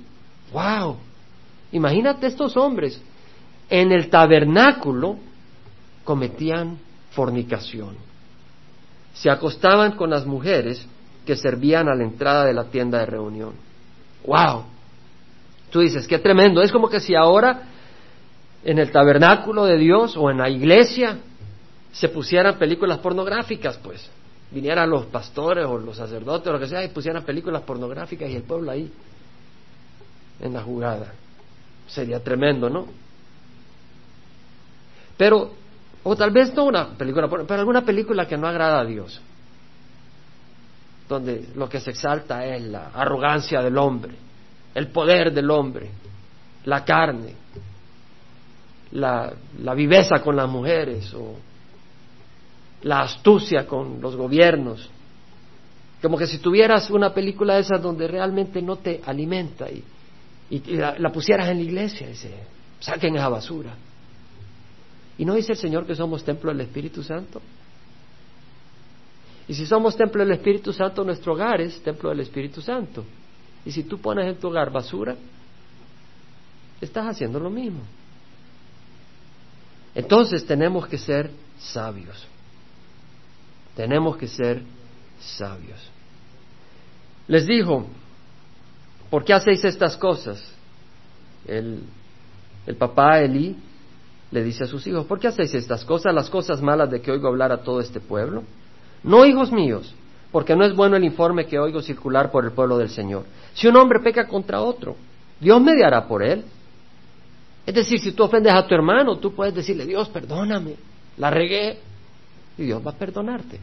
wow, 0.51 0.97
imagínate 1.71 2.27
estos 2.27 2.55
hombres, 2.57 3.01
en 3.69 3.91
el 3.91 4.09
tabernáculo 4.09 5.17
cometían 6.03 6.77
fornicación. 7.11 7.95
Se 9.13 9.29
acostaban 9.29 9.93
con 9.93 10.09
las 10.09 10.25
mujeres 10.25 10.85
que 11.25 11.35
servían 11.35 11.87
a 11.87 11.95
la 11.95 12.03
entrada 12.03 12.45
de 12.45 12.53
la 12.53 12.65
tienda 12.65 12.99
de 12.99 13.05
reunión. 13.05 13.53
¡Wow! 14.25 14.65
Tú 15.69 15.79
dices, 15.81 16.07
qué 16.07 16.19
tremendo. 16.19 16.61
Es 16.61 16.71
como 16.71 16.89
que 16.89 16.99
si 16.99 17.15
ahora 17.15 17.63
en 18.63 18.79
el 18.79 18.91
tabernáculo 18.91 19.65
de 19.65 19.77
Dios 19.77 20.15
o 20.17 20.29
en 20.29 20.37
la 20.37 20.49
iglesia 20.49 21.17
se 21.91 22.09
pusieran 22.09 22.57
películas 22.57 22.99
pornográficas, 22.99 23.77
pues. 23.77 24.09
Vinieran 24.51 24.89
los 24.89 25.05
pastores 25.05 25.65
o 25.65 25.77
los 25.77 25.97
sacerdotes 25.97 26.47
o 26.47 26.53
lo 26.53 26.59
que 26.59 26.67
sea 26.67 26.83
y 26.83 26.89
pusieran 26.89 27.23
películas 27.23 27.63
pornográficas 27.63 28.29
y 28.29 28.35
el 28.35 28.43
pueblo 28.43 28.71
ahí 28.71 28.91
en 30.39 30.53
la 30.53 30.61
jugada. 30.61 31.13
Sería 31.87 32.23
tremendo, 32.23 32.69
¿no? 32.69 32.87
Pero, 35.17 35.51
o 36.03 36.15
tal 36.15 36.31
vez 36.31 36.53
no 36.53 36.65
una 36.65 36.89
película, 36.89 37.29
pero 37.29 37.59
alguna 37.59 37.85
película 37.85 38.27
que 38.27 38.37
no 38.37 38.47
agrada 38.47 38.81
a 38.81 38.85
Dios, 38.85 39.21
donde 41.07 41.49
lo 41.55 41.69
que 41.69 41.79
se 41.79 41.91
exalta 41.91 42.45
es 42.45 42.61
la 42.63 42.89
arrogancia 42.93 43.61
del 43.61 43.77
hombre, 43.77 44.15
el 44.75 44.87
poder 44.87 45.31
del 45.31 45.49
hombre, 45.49 45.89
la 46.65 46.83
carne, 46.83 47.35
la, 48.91 49.33
viveza 49.75 50.21
con 50.21 50.35
las 50.35 50.49
mujeres 50.49 51.13
o 51.13 51.35
la 52.83 53.01
astucia 53.01 53.65
con 53.65 54.01
los 54.01 54.15
gobiernos. 54.15 54.89
Como 56.01 56.17
que 56.17 56.27
si 56.27 56.39
tuvieras 56.39 56.89
una 56.89 57.13
película 57.13 57.55
de 57.55 57.61
esas 57.61 57.81
donde 57.81 58.07
realmente 58.07 58.61
no 58.61 58.75
te 58.75 59.01
alimenta 59.05 59.69
y, 59.69 59.83
la, 60.75 61.11
pusieras 61.11 61.49
en 61.49 61.57
la 61.57 61.63
iglesia, 61.63 62.07
dice, 62.07 62.31
saquen 62.79 63.15
esa 63.15 63.29
basura. 63.29 63.73
¿Y 65.17 65.25
no 65.25 65.35
dice 65.35 65.53
el 65.53 65.57
Señor 65.57 65.85
que 65.85 65.95
somos 65.95 66.23
templo 66.23 66.51
del 66.51 66.61
Espíritu 66.61 67.03
Santo? 67.03 67.41
Y 69.47 69.53
si 69.53 69.65
somos 69.65 69.95
templo 69.95 70.23
del 70.23 70.33
Espíritu 70.33 70.71
Santo, 70.71 71.03
nuestro 71.03 71.33
hogar 71.33 71.61
es 71.61 71.81
templo 71.83 72.09
del 72.09 72.21
Espíritu 72.21 72.61
Santo. 72.61 73.03
Y 73.65 73.71
si 73.71 73.83
tú 73.83 73.99
pones 73.99 74.27
en 74.27 74.37
tu 74.37 74.47
hogar 74.47 74.71
basura, 74.71 75.15
estás 76.81 77.05
haciendo 77.07 77.39
lo 77.39 77.49
mismo. 77.49 77.81
Entonces 79.95 80.45
tenemos 80.45 80.87
que 80.87 80.97
ser 80.97 81.29
sabios. 81.59 82.25
Tenemos 83.75 84.17
que 84.17 84.27
ser 84.27 84.63
sabios. 85.19 85.79
Les 87.27 87.45
dijo, 87.45 87.87
¿por 89.09 89.23
qué 89.23 89.33
hacéis 89.33 89.63
estas 89.63 89.95
cosas? 89.97 90.43
El, 91.45 91.83
el 92.65 92.75
papá 92.75 93.19
Elí 93.19 93.55
le 94.33 94.43
dice 94.43 94.63
a 94.63 94.67
sus 94.67 94.85
hijos, 94.87 95.05
¿por 95.05 95.19
qué 95.19 95.27
hacéis 95.27 95.53
estas 95.53 95.85
cosas, 95.85 96.13
las 96.13 96.27
cosas 96.27 96.59
malas 96.59 96.89
de 96.89 97.01
que 97.01 97.11
oigo 97.11 97.27
hablar 97.27 97.51
a 97.51 97.61
todo 97.61 97.79
este 97.79 97.99
pueblo? 97.99 98.43
No, 99.03 99.25
hijos 99.25 99.51
míos, 99.51 99.93
porque 100.31 100.55
no 100.55 100.65
es 100.65 100.75
bueno 100.75 100.95
el 100.95 101.03
informe 101.03 101.45
que 101.45 101.59
oigo 101.59 101.83
circular 101.83 102.31
por 102.31 102.43
el 102.43 102.51
pueblo 102.51 102.79
del 102.79 102.89
Señor. 102.89 103.25
Si 103.53 103.67
un 103.67 103.75
hombre 103.75 103.99
peca 103.99 104.27
contra 104.27 104.59
otro, 104.59 104.95
Dios 105.39 105.61
mediará 105.61 106.07
por 106.07 106.23
él. 106.23 106.43
Es 107.63 107.75
decir, 107.75 107.99
si 107.99 108.13
tú 108.13 108.23
ofendes 108.23 108.51
a 108.53 108.65
tu 108.65 108.73
hermano, 108.73 109.17
tú 109.17 109.35
puedes 109.35 109.53
decirle, 109.53 109.85
Dios, 109.85 110.09
perdóname, 110.09 110.77
la 111.17 111.29
regué, 111.29 111.77
y 112.57 112.63
Dios 112.63 112.81
va 112.85 112.89
a 112.89 112.95
perdonarte. 112.95 113.59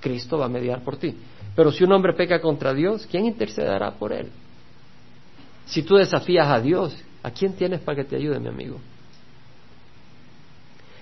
Cristo 0.00 0.38
va 0.38 0.46
a 0.46 0.48
mediar 0.48 0.80
por 0.80 0.96
ti. 0.96 1.14
Pero 1.54 1.70
si 1.70 1.84
un 1.84 1.92
hombre 1.92 2.14
peca 2.14 2.40
contra 2.40 2.72
Dios, 2.72 3.06
¿quién 3.10 3.26
intercederá 3.26 3.90
por 3.90 4.14
él? 4.14 4.30
Si 5.66 5.82
tú 5.82 5.96
desafías 5.96 6.48
a 6.48 6.58
Dios, 6.58 6.96
¿a 7.22 7.30
quién 7.30 7.52
tienes 7.52 7.80
para 7.80 7.96
que 7.96 8.04
te 8.04 8.16
ayude, 8.16 8.40
mi 8.40 8.48
amigo? 8.48 8.78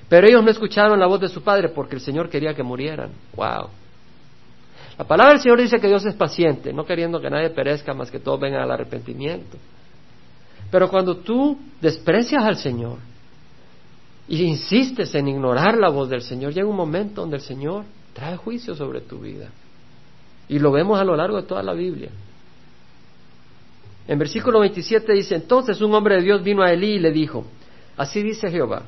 Pero 0.09 0.27
ellos 0.27 0.45
no 0.45 0.51
escucharon 0.51 0.99
la 1.01 1.07
voz 1.07 1.21
de 1.21 1.29
su 1.29 1.43
padre 1.43 1.69
porque 1.71 1.97
el 1.97 2.01
Señor 2.01 2.29
quería 2.29 2.55
que 2.55 2.63
murieran. 2.63 3.11
¡Wow! 3.35 3.69
La 4.99 5.05
palabra 5.05 5.33
del 5.33 5.43
Señor 5.43 5.61
dice 5.61 5.81
que 5.81 5.89
Dios 5.89 6.05
es 6.05 6.15
paciente, 6.15 6.73
no 6.73 6.85
queriendo 6.85 7.21
que 7.21 7.31
nadie 7.31 7.51
perezca 7.51 7.95
más 7.95 8.11
que 8.11 8.21
todos 8.21 8.39
vengan 8.39 8.63
al 8.63 8.71
arrepentimiento. 8.71 9.57
Pero 10.71 10.89
cuando 10.89 11.17
tú 11.17 11.59
desprecias 11.81 12.45
al 12.45 12.57
Señor 12.57 12.99
y 14.29 14.43
insistes 14.43 15.15
en 15.15 15.29
ignorar 15.29 15.77
la 15.77 15.89
voz 15.89 16.09
del 16.09 16.23
Señor, 16.23 16.53
llega 16.53 16.69
un 16.69 16.77
momento 16.77 17.23
donde 17.23 17.37
el 17.37 17.43
Señor 17.43 17.85
trae 18.13 18.37
juicio 18.37 18.75
sobre 18.75 19.01
tu 19.01 19.19
vida. 19.19 19.49
Y 20.49 20.59
lo 20.59 20.71
vemos 20.71 21.01
a 21.01 21.05
lo 21.05 21.17
largo 21.17 21.41
de 21.41 21.49
toda 21.49 21.63
la 21.63 21.73
Biblia. 21.73 22.11
En 24.07 24.19
versículo 24.19 24.61
27 24.61 25.13
dice, 25.13 25.35
entonces 25.35 25.81
un 25.81 25.95
hombre 25.95 26.17
de 26.17 26.23
Dios 26.23 26.43
vino 26.43 26.63
a 26.63 26.71
Elí 26.71 26.95
y 26.95 26.99
le 26.99 27.11
dijo, 27.11 27.45
así 27.97 28.23
dice 28.23 28.51
Jehová, 28.51 28.83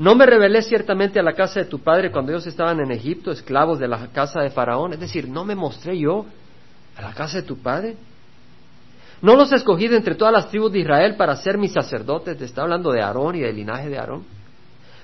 no 0.00 0.14
me 0.14 0.24
revelé 0.24 0.62
ciertamente 0.62 1.20
a 1.20 1.22
la 1.22 1.34
casa 1.34 1.60
de 1.60 1.66
tu 1.66 1.80
padre 1.80 2.10
cuando 2.10 2.32
ellos 2.32 2.46
estaban 2.46 2.80
en 2.80 2.90
Egipto, 2.90 3.30
esclavos 3.30 3.78
de 3.78 3.86
la 3.86 4.06
casa 4.06 4.40
de 4.40 4.48
Faraón. 4.48 4.94
Es 4.94 5.00
decir, 5.00 5.28
no 5.28 5.44
me 5.44 5.54
mostré 5.54 5.98
yo 5.98 6.24
a 6.96 7.02
la 7.02 7.12
casa 7.12 7.42
de 7.42 7.42
tu 7.42 7.58
padre. 7.58 7.96
No 9.20 9.36
los 9.36 9.52
escogí 9.52 9.88
de 9.88 9.98
entre 9.98 10.14
todas 10.14 10.32
las 10.32 10.48
tribus 10.48 10.72
de 10.72 10.78
Israel 10.78 11.16
para 11.16 11.36
ser 11.36 11.58
mis 11.58 11.74
sacerdotes. 11.74 12.38
Te 12.38 12.46
está 12.46 12.62
hablando 12.62 12.90
de 12.92 13.02
Aarón 13.02 13.36
y 13.36 13.40
del 13.40 13.54
linaje 13.54 13.90
de 13.90 13.98
Aarón. 13.98 14.24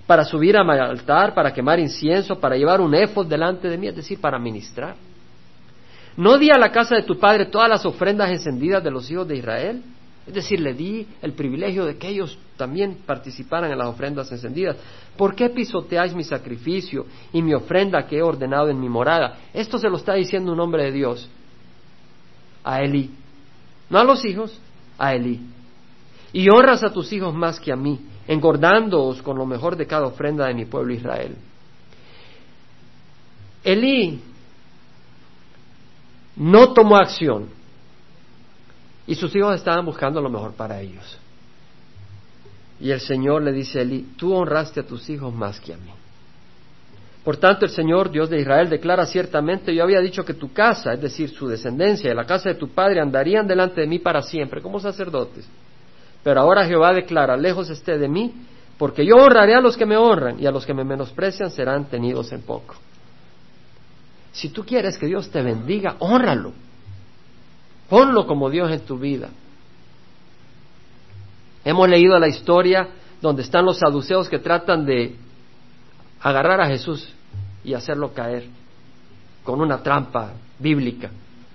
Para 0.06 0.24
subir 0.24 0.56
a 0.56 0.64
mi 0.64 0.70
altar, 0.78 1.34
para 1.34 1.52
quemar 1.52 1.78
incienso, 1.78 2.40
para 2.40 2.56
llevar 2.56 2.80
un 2.80 2.94
éfod 2.94 3.26
delante 3.26 3.68
de 3.68 3.76
mí, 3.76 3.88
es 3.88 3.96
decir, 3.96 4.18
para 4.18 4.38
ministrar. 4.38 4.96
No 6.16 6.38
di 6.38 6.50
a 6.50 6.56
la 6.56 6.72
casa 6.72 6.94
de 6.94 7.02
tu 7.02 7.18
padre 7.18 7.44
todas 7.44 7.68
las 7.68 7.84
ofrendas 7.84 8.30
encendidas 8.30 8.82
de 8.82 8.90
los 8.90 9.10
hijos 9.10 9.28
de 9.28 9.36
Israel. 9.36 9.82
Es 10.26 10.34
decir, 10.34 10.60
le 10.60 10.74
di 10.74 11.06
el 11.22 11.34
privilegio 11.34 11.84
de 11.84 11.96
que 11.96 12.08
ellos 12.08 12.36
también 12.56 12.98
participaran 13.06 13.70
en 13.70 13.78
las 13.78 13.86
ofrendas 13.86 14.30
encendidas. 14.32 14.76
¿Por 15.16 15.36
qué 15.36 15.50
pisoteáis 15.50 16.14
mi 16.14 16.24
sacrificio 16.24 17.06
y 17.32 17.42
mi 17.42 17.54
ofrenda 17.54 18.06
que 18.06 18.18
he 18.18 18.22
ordenado 18.22 18.68
en 18.68 18.80
mi 18.80 18.88
morada? 18.88 19.38
Esto 19.54 19.78
se 19.78 19.88
lo 19.88 19.96
está 19.96 20.14
diciendo 20.14 20.52
un 20.52 20.58
hombre 20.58 20.84
de 20.84 20.92
Dios 20.92 21.30
a 22.64 22.82
Elí. 22.82 23.12
No 23.88 24.00
a 24.00 24.04
los 24.04 24.24
hijos, 24.24 24.60
a 24.98 25.14
Elí. 25.14 25.40
Y 26.32 26.50
honras 26.50 26.82
a 26.82 26.92
tus 26.92 27.12
hijos 27.12 27.32
más 27.32 27.60
que 27.60 27.72
a 27.72 27.76
mí. 27.76 28.00
engordándoos 28.28 29.22
con 29.22 29.38
lo 29.38 29.46
mejor 29.46 29.76
de 29.76 29.86
cada 29.86 30.06
ofrenda 30.06 30.48
de 30.48 30.54
mi 30.54 30.64
pueblo 30.64 30.92
Israel. 30.92 31.36
Elí 33.62 34.20
no 36.34 36.72
tomó 36.72 36.96
acción 36.96 37.55
y 39.06 39.14
sus 39.14 39.34
hijos 39.36 39.54
estaban 39.54 39.84
buscando 39.84 40.20
lo 40.20 40.28
mejor 40.28 40.52
para 40.54 40.80
ellos. 40.80 41.18
Y 42.80 42.90
el 42.90 43.00
Señor 43.00 43.42
le 43.42 43.52
dice 43.52 43.78
a 43.78 43.82
Elí, 43.82 44.14
tú 44.16 44.34
honraste 44.34 44.80
a 44.80 44.86
tus 44.86 45.08
hijos 45.08 45.32
más 45.32 45.60
que 45.60 45.72
a 45.72 45.76
mí. 45.76 45.90
Por 47.24 47.38
tanto, 47.38 47.64
el 47.64 47.72
Señor, 47.72 48.10
Dios 48.10 48.30
de 48.30 48.40
Israel, 48.40 48.68
declara 48.68 49.04
ciertamente, 49.04 49.74
yo 49.74 49.82
había 49.82 50.00
dicho 50.00 50.24
que 50.24 50.34
tu 50.34 50.52
casa, 50.52 50.92
es 50.92 51.00
decir, 51.00 51.28
su 51.30 51.48
descendencia 51.48 52.10
y 52.10 52.14
la 52.14 52.24
casa 52.24 52.50
de 52.50 52.54
tu 52.54 52.68
padre, 52.68 53.00
andarían 53.00 53.46
delante 53.46 53.80
de 53.80 53.86
mí 53.86 53.98
para 53.98 54.22
siempre, 54.22 54.62
como 54.62 54.78
sacerdotes. 54.78 55.48
Pero 56.22 56.40
ahora 56.40 56.66
Jehová 56.66 56.92
declara, 56.92 57.36
lejos 57.36 57.68
esté 57.70 57.98
de 57.98 58.08
mí, 58.08 58.32
porque 58.78 59.04
yo 59.04 59.16
honraré 59.16 59.54
a 59.54 59.60
los 59.60 59.76
que 59.76 59.86
me 59.86 59.96
honran 59.96 60.38
y 60.38 60.46
a 60.46 60.50
los 60.50 60.66
que 60.66 60.74
me 60.74 60.84
menosprecian 60.84 61.50
serán 61.50 61.86
tenidos 61.86 62.30
en 62.32 62.42
poco. 62.42 62.76
Si 64.32 64.50
tú 64.50 64.64
quieres 64.64 64.98
que 64.98 65.06
Dios 65.06 65.30
te 65.30 65.42
bendiga, 65.42 65.96
honralo. 65.98 66.52
Ponlo 67.88 68.26
como 68.26 68.50
Dios 68.50 68.70
en 68.70 68.80
tu 68.80 68.98
vida. 68.98 69.28
Hemos 71.64 71.88
leído 71.88 72.18
la 72.18 72.28
historia 72.28 72.88
donde 73.20 73.42
están 73.42 73.64
los 73.64 73.78
saduceos 73.78 74.28
que 74.28 74.38
tratan 74.38 74.84
de 74.86 75.16
agarrar 76.20 76.60
a 76.60 76.66
Jesús 76.68 77.12
y 77.64 77.74
hacerlo 77.74 78.12
caer 78.12 78.46
con 79.42 79.60
una 79.60 79.82
trampa 79.82 80.32
bíblica 80.58 81.10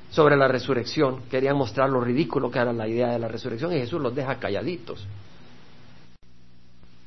sobre 0.09 0.35
la 0.35 0.47
resurrección. 0.47 1.23
Querían 1.29 1.57
mostrar 1.57 1.89
lo 1.89 2.01
ridículo 2.01 2.51
que 2.51 2.59
era 2.59 2.73
la 2.73 2.87
idea 2.87 3.09
de 3.09 3.19
la 3.19 3.27
resurrección 3.27 3.73
y 3.73 3.79
Jesús 3.79 4.01
los 4.01 4.13
deja 4.13 4.35
calladitos. 4.35 5.05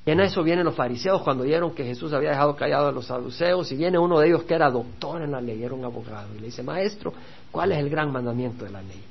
Y 0.07 0.11
en 0.11 0.21
eso 0.21 0.43
vienen 0.43 0.67
los 0.67 0.75
fariseos 0.75 1.23
cuando 1.23 1.45
vieron 1.45 1.75
que 1.75 1.85
Jesús 1.85 2.13
había 2.13 2.31
dejado 2.31 2.55
callado 2.57 2.89
a 2.89 2.93
los 2.93 3.07
saduceos 3.07 3.73
y 3.73 3.77
viene 3.77 3.99
uno 3.99 4.19
de 4.19 4.29
ellos 4.29 4.45
que 4.45 4.55
era 4.55 4.71
doctor 4.71 5.23
en 5.23 5.33
la 5.33 5.41
ley, 5.41 5.63
era 5.63 5.73
un 5.73 5.85
abogado, 5.85 6.29
y 6.35 6.41
le 6.41 6.47
dice, 6.47 6.63
maestro, 6.63 7.15
¿cuál 7.51 7.73
es 7.73 7.79
el 7.79 7.89
gran 7.89 8.13
mandamiento 8.13 8.67
de 8.67 8.71
la 8.71 8.83
ley? 8.83 9.03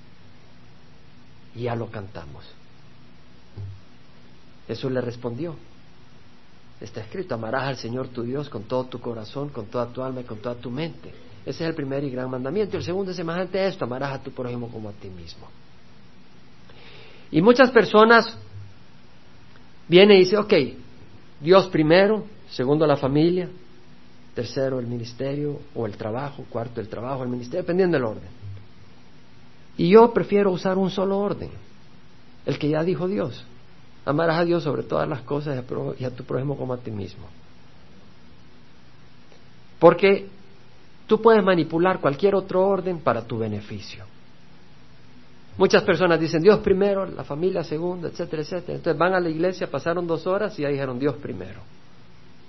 Ya 1.56 1.76
lo 1.76 1.88
cantamos. 1.92 2.46
Jesús 4.68 4.92
le 4.92 5.02
respondió, 5.02 5.56
Está 6.84 7.00
escrito, 7.00 7.34
amarás 7.36 7.64
al 7.64 7.78
Señor 7.78 8.10
tu 8.10 8.24
Dios 8.24 8.50
con 8.50 8.64
todo 8.64 8.84
tu 8.86 9.00
corazón, 9.00 9.48
con 9.48 9.68
toda 9.68 9.88
tu 9.88 10.04
alma 10.04 10.20
y 10.20 10.26
con 10.26 10.40
toda 10.40 10.56
tu 10.56 10.70
mente. 10.70 11.10
Ese 11.46 11.64
es 11.64 11.70
el 11.70 11.76
primer 11.76 12.04
y 12.04 12.10
gran 12.10 12.30
mandamiento. 12.30 12.76
El 12.76 12.84
segundo 12.84 13.12
es 13.12 13.18
semejante 13.18 13.58
a 13.58 13.68
esto, 13.68 13.86
amarás 13.86 14.20
a 14.20 14.22
tu 14.22 14.32
prójimo 14.32 14.70
como 14.70 14.90
a 14.90 14.92
ti 14.92 15.08
mismo. 15.10 15.48
Y 17.32 17.42
muchas 17.42 17.72
personas 17.72 18.38
vienen 19.88 20.18
y 20.18 20.20
dicen, 20.22 20.40
ok, 20.40 20.54
Dios 21.40 21.68
primero, 21.68 22.26
segundo 22.50 22.86
la 22.86 22.98
familia, 22.98 23.48
tercero 24.36 24.78
el 24.78 24.88
ministerio 24.88 25.62
o 25.74 25.86
el 25.86 25.96
trabajo, 25.96 26.44
cuarto 26.50 26.82
el 26.82 26.90
trabajo, 26.90 27.24
el 27.24 27.30
ministerio, 27.30 27.62
dependiendo 27.62 27.96
del 27.96 28.06
orden. 28.06 28.43
Y 29.78 29.90
yo 29.90 30.14
prefiero 30.14 30.52
usar 30.52 30.78
un 30.78 30.90
solo 30.90 31.18
orden, 31.20 31.50
el 32.46 32.60
que 32.60 32.70
ya 32.70 32.84
dijo 32.84 33.08
Dios. 33.08 33.44
Amarás 34.06 34.40
a 34.40 34.46
Dios 34.46 34.64
sobre 34.64 34.84
todas 34.84 35.08
las 35.08 35.22
cosas 35.22 35.64
y 35.98 36.04
a 36.04 36.12
tu 36.12 36.24
prójimo 36.24 36.58
como 36.58 36.74
a 36.74 36.78
ti 36.78 36.92
mismo. 36.92 37.26
Porque 39.80 40.28
tú 41.08 41.22
puedes 41.22 41.44
manipular 41.44 42.00
cualquier 42.00 42.36
otro 42.36 42.66
orden 42.66 43.00
para 43.00 43.26
tu 43.26 43.38
beneficio. 43.38 44.06
Muchas 45.58 45.84
personas 45.84 46.20
dicen 46.20 46.42
Dios 46.42 46.60
primero, 46.60 47.06
la 47.06 47.24
familia 47.24 47.64
segundo, 47.64 48.08
etcétera, 48.08 48.42
etcétera. 48.42 48.76
Entonces 48.76 48.98
van 48.98 49.14
a 49.14 49.20
la 49.20 49.30
iglesia, 49.30 49.70
pasaron 49.70 50.08
dos 50.08 50.26
horas 50.26 50.58
y 50.58 50.64
ya 50.64 50.70
dijeron 50.70 51.00
Dios 51.00 51.16
primero. 51.16 51.62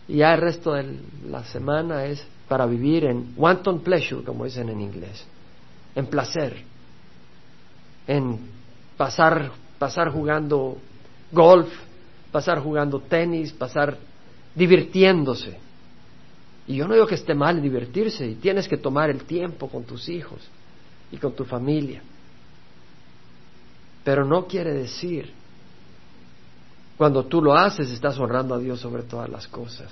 Y 0.08 0.18
ya 0.18 0.34
el 0.34 0.40
resto 0.40 0.72
de 0.72 0.98
la 1.28 1.44
semana 1.44 2.06
es 2.06 2.26
para 2.48 2.66
vivir 2.66 3.04
en 3.04 3.34
wanton 3.36 3.80
pleasure, 3.80 4.22
como 4.22 4.44
dicen 4.44 4.68
en 4.68 4.80
inglés, 4.80 5.26
en 5.94 6.06
placer, 6.06 6.62
en 8.06 8.38
pasar, 8.96 9.52
pasar 9.78 10.10
jugando 10.10 10.78
golf, 11.32 11.68
pasar 12.30 12.60
jugando 12.60 13.00
tenis, 13.00 13.52
pasar 13.52 13.96
divirtiéndose. 14.54 15.58
Y 16.66 16.76
yo 16.76 16.88
no 16.88 16.94
digo 16.94 17.06
que 17.06 17.16
esté 17.16 17.34
mal 17.34 17.60
divertirse, 17.60 18.26
y 18.26 18.34
tienes 18.36 18.68
que 18.68 18.76
tomar 18.76 19.10
el 19.10 19.24
tiempo 19.24 19.68
con 19.68 19.84
tus 19.84 20.08
hijos 20.08 20.40
y 21.10 21.16
con 21.16 21.32
tu 21.34 21.44
familia. 21.44 22.02
Pero 24.02 24.24
no 24.24 24.46
quiere 24.46 24.72
decir, 24.72 25.32
cuando 26.96 27.24
tú 27.24 27.42
lo 27.42 27.54
haces, 27.54 27.90
estás 27.90 28.18
honrando 28.18 28.54
a 28.54 28.58
Dios 28.58 28.80
sobre 28.80 29.02
todas 29.02 29.28
las 29.28 29.48
cosas. 29.48 29.90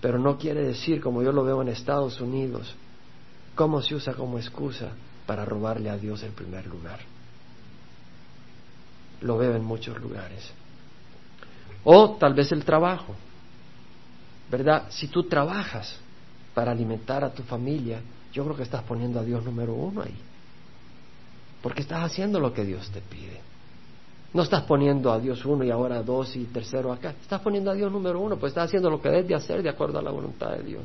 Pero 0.00 0.18
no 0.18 0.38
quiere 0.38 0.64
decir, 0.64 1.00
como 1.00 1.22
yo 1.22 1.32
lo 1.32 1.44
veo 1.44 1.62
en 1.62 1.68
Estados 1.68 2.20
Unidos, 2.20 2.74
cómo 3.54 3.82
se 3.82 3.94
usa 3.94 4.14
como 4.14 4.38
excusa 4.38 4.92
para 5.30 5.44
robarle 5.44 5.90
a 5.90 5.96
Dios 5.96 6.24
el 6.24 6.32
primer 6.32 6.66
lugar 6.66 6.98
lo 9.20 9.36
veo 9.36 9.54
en 9.54 9.64
muchos 9.64 10.00
lugares. 10.00 10.50
O 11.84 12.16
tal 12.16 12.34
vez 12.34 12.52
el 12.52 12.64
trabajo, 12.64 13.14
¿verdad? 14.50 14.86
Si 14.90 15.08
tú 15.08 15.24
trabajas 15.24 15.98
para 16.54 16.72
alimentar 16.72 17.24
a 17.24 17.30
tu 17.30 17.42
familia, 17.42 18.00
yo 18.32 18.44
creo 18.44 18.56
que 18.56 18.62
estás 18.62 18.82
poniendo 18.82 19.20
a 19.20 19.24
Dios 19.24 19.44
número 19.44 19.74
uno 19.74 20.02
ahí. 20.02 20.16
Porque 21.62 21.82
estás 21.82 22.04
haciendo 22.04 22.40
lo 22.40 22.52
que 22.52 22.64
Dios 22.64 22.90
te 22.90 23.00
pide. 23.00 23.40
No 24.32 24.42
estás 24.42 24.62
poniendo 24.62 25.12
a 25.12 25.18
Dios 25.18 25.44
uno 25.44 25.64
y 25.64 25.70
ahora 25.70 26.02
dos 26.02 26.36
y 26.36 26.44
tercero 26.44 26.92
acá. 26.92 27.10
Estás 27.20 27.40
poniendo 27.40 27.70
a 27.70 27.74
Dios 27.74 27.90
número 27.90 28.20
uno, 28.20 28.36
pues 28.36 28.50
estás 28.50 28.66
haciendo 28.66 28.88
lo 28.88 29.00
que 29.00 29.08
debes 29.08 29.28
de 29.28 29.34
hacer 29.34 29.62
de 29.62 29.68
acuerdo 29.68 29.98
a 29.98 30.02
la 30.02 30.10
voluntad 30.10 30.52
de 30.52 30.62
Dios. 30.62 30.84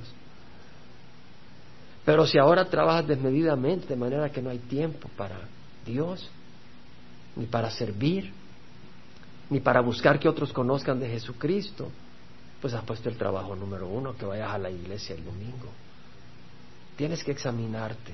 Pero 2.06 2.28
si 2.28 2.38
ahora 2.38 2.65
trabajas 2.65 3.08
desmedidamente, 3.08 3.88
de 3.88 3.96
manera 3.96 4.32
que 4.32 4.41
no 4.41 4.52
hay 4.52 4.60
tiempo 4.60 5.10
para 5.18 5.39
Dios, 5.86 6.30
ni 7.36 7.48
para 7.48 7.72
servir, 7.72 8.32
ni 9.50 9.60
para 9.60 9.82
buscar 9.82 10.20
que 10.20 10.30
otros 10.30 10.54
conozcan 10.54 11.00
de 11.00 11.10
Jesucristo, 11.10 11.89
pues 12.62 12.74
has 12.74 12.84
puesto 12.84 13.10
el 13.10 13.18
trabajo 13.18 13.56
número 13.56 13.88
uno, 13.88 14.15
que 14.15 14.26
vayas 14.26 14.52
a 14.52 14.58
la 14.60 14.70
iglesia 14.70 15.15
el 15.15 15.26
domingo. 15.26 15.70
Tienes 16.96 17.24
que 17.24 17.32
examinarte, 17.32 18.13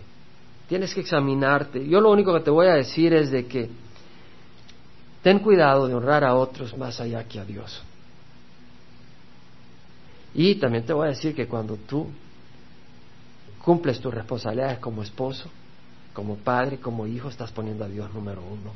tienes 0.67 0.93
que 0.93 1.01
examinarte. 1.01 1.85
Yo 1.87 1.99
lo 1.99 2.11
único 2.11 2.33
que 2.33 2.39
te 2.39 2.49
voy 2.49 2.67
a 2.67 2.73
decir 2.73 3.13
es 3.13 3.29
de 3.29 3.45
que 3.45 3.69
ten 5.21 5.39
cuidado 5.39 5.87
de 5.87 5.93
honrar 5.93 6.23
a 6.23 6.35
otros 6.35 6.77
más 6.77 6.99
allá 6.99 7.25
que 7.25 7.39
a 7.39 7.45
Dios. 7.45 7.83
Y 10.33 10.55
también 10.55 10.85
te 10.85 10.93
voy 10.93 11.07
a 11.07 11.09
decir 11.09 11.35
que 11.35 11.47
cuando 11.47 11.75
tú 11.75 12.07
cumples 13.63 13.99
tus 13.99 14.13
responsabilidades 14.13 14.79
como 14.79 15.03
esposo, 15.03 15.49
como 16.13 16.37
padre, 16.37 16.77
como 16.77 17.07
hijo, 17.07 17.29
estás 17.29 17.51
poniendo 17.51 17.85
a 17.85 17.87
Dios 17.87 18.13
número 18.13 18.41
uno. 18.41 18.71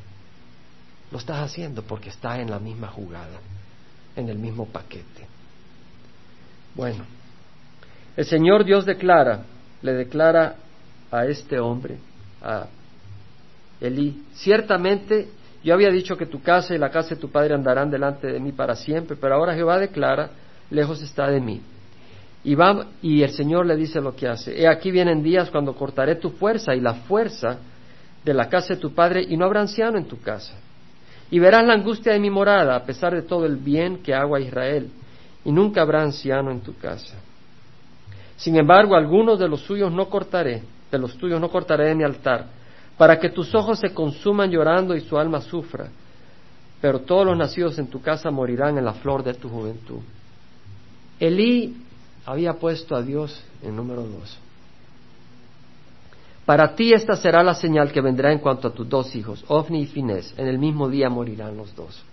Lo 1.12 1.17
estás 1.17 1.39
haciendo 1.39 1.84
porque 1.84 2.10
está 2.10 2.39
en 2.39 2.50
la 2.50 2.60
misma 2.60 2.88
jugada, 2.88 3.39
en 4.15 4.30
el 4.30 4.38
mismo 4.38 4.65
paquete. 4.67 5.28
Bueno, 6.76 7.04
el 8.15 8.26
Señor 8.26 8.63
Dios 8.63 8.86
declara, 8.86 9.43
le 9.82 9.93
declara 9.93 10.56
a 11.12 11.26
este 11.26 11.60
hombre, 11.60 11.98
a 12.41 12.67
Elí, 13.82 14.26
ciertamente 14.34 15.30
yo 15.63 15.74
había 15.74 15.89
dicho 15.89 16.15
que 16.15 16.26
tu 16.26 16.41
casa 16.41 16.76
y 16.76 16.78
la 16.78 16.91
casa 16.91 17.15
de 17.15 17.21
tu 17.21 17.30
padre 17.30 17.56
andarán 17.56 17.89
delante 17.89 18.28
de 18.28 18.39
mí 18.39 18.52
para 18.52 18.76
siempre, 18.76 19.17
pero 19.17 19.36
ahora 19.36 19.56
Jehová 19.56 19.80
declara, 19.80 20.30
lejos 20.69 21.02
está 21.02 21.28
de 21.28 21.41
mí. 21.41 21.62
Y, 22.45 22.55
va, 22.55 22.86
y 23.01 23.23
el 23.23 23.31
Señor 23.31 23.65
le 23.65 23.75
dice 23.75 23.99
lo 23.99 24.15
que 24.15 24.27
hace. 24.27 24.58
He 24.58 24.67
aquí 24.67 24.91
vienen 24.91 25.21
días 25.21 25.49
cuando 25.49 25.73
cortaré 25.73 26.15
tu 26.15 26.29
fuerza 26.29 26.73
y 26.73 26.79
la 26.79 26.93
fuerza 26.93 27.58
de 28.23 28.34
la 28.34 28.47
casa 28.47 28.75
de 28.75 28.79
tu 28.79 28.93
padre 28.93 29.25
y 29.27 29.36
no 29.36 29.45
habrá 29.45 29.62
anciano 29.62 29.97
en 29.97 30.05
tu 30.05 30.21
casa 30.21 30.53
y 31.31 31.39
verás 31.39 31.65
la 31.65 31.73
angustia 31.73 32.13
de 32.13 32.19
mi 32.19 32.29
morada, 32.29 32.75
a 32.75 32.84
pesar 32.84 33.13
de 33.13 33.23
todo 33.23 33.45
el 33.45 33.58
bien 33.58 34.03
que 34.03 34.13
hago 34.13 34.36
a 34.36 34.39
Israel, 34.39 34.89
y 35.43 35.51
nunca 35.51 35.81
habrá 35.81 36.03
anciano 36.03 36.51
en 36.51 36.62
tu 36.62 36.77
casa. 36.77 37.15
Sin 38.37 38.58
embargo, 38.58 38.96
algunos 38.96 39.39
de 39.39 39.48
los 39.48 39.62
suyos 39.62 39.91
no 39.91 40.08
cortaré, 40.10 40.63
de 40.91 41.00
los 41.00 41.17
tuyos 41.17 41.39
no 41.39 41.50
cortaré 41.50 41.87
de 41.87 41.96
mi 41.96 42.04
altar, 42.04 42.46
para 42.98 43.19
que 43.19 43.29
tus 43.29 43.54
ojos 43.56 43.79
se 43.79 43.93
consuman 43.93 44.52
llorando 44.52 44.96
y 44.96 45.02
su 45.02 45.17
alma 45.17 45.41
sufra. 45.41 45.87
Pero 46.79 47.00
todos 47.00 47.25
los 47.25 47.37
nacidos 47.37 47.77
en 47.79 47.87
tu 47.87 48.02
casa 48.02 48.29
morirán 48.31 48.77
en 48.77 48.85
la 48.85 48.93
flor 48.93 49.23
de 49.23 49.33
tu 49.33 49.50
juventud. 49.50 50.00
Elí 51.19 51.75
había 52.26 52.54
puesto 52.54 52.96
a 52.96 53.02
Dios 53.02 53.44
en 53.62 53.76
número 53.76 54.04
dos. 54.04 54.40
Para 56.46 56.76
ti 56.76 56.94
esta 56.94 57.15
será 57.15 57.44
la 57.44 57.56
señal 57.56 57.92
que 57.92 58.02
vendrá 58.02 58.32
en 58.32 58.40
cuanto 58.40 58.67
a 58.67 58.71
tus 58.71 58.88
dos 58.88 59.15
hijos, 59.15 59.44
Ofni 59.48 59.82
y 59.82 59.86
Finés. 59.88 60.34
En 60.38 60.48
el 60.48 60.60
mismo 60.60 60.90
día 60.90 61.10
morirán 61.10 61.58
los 61.58 61.76
dos. 61.76 62.04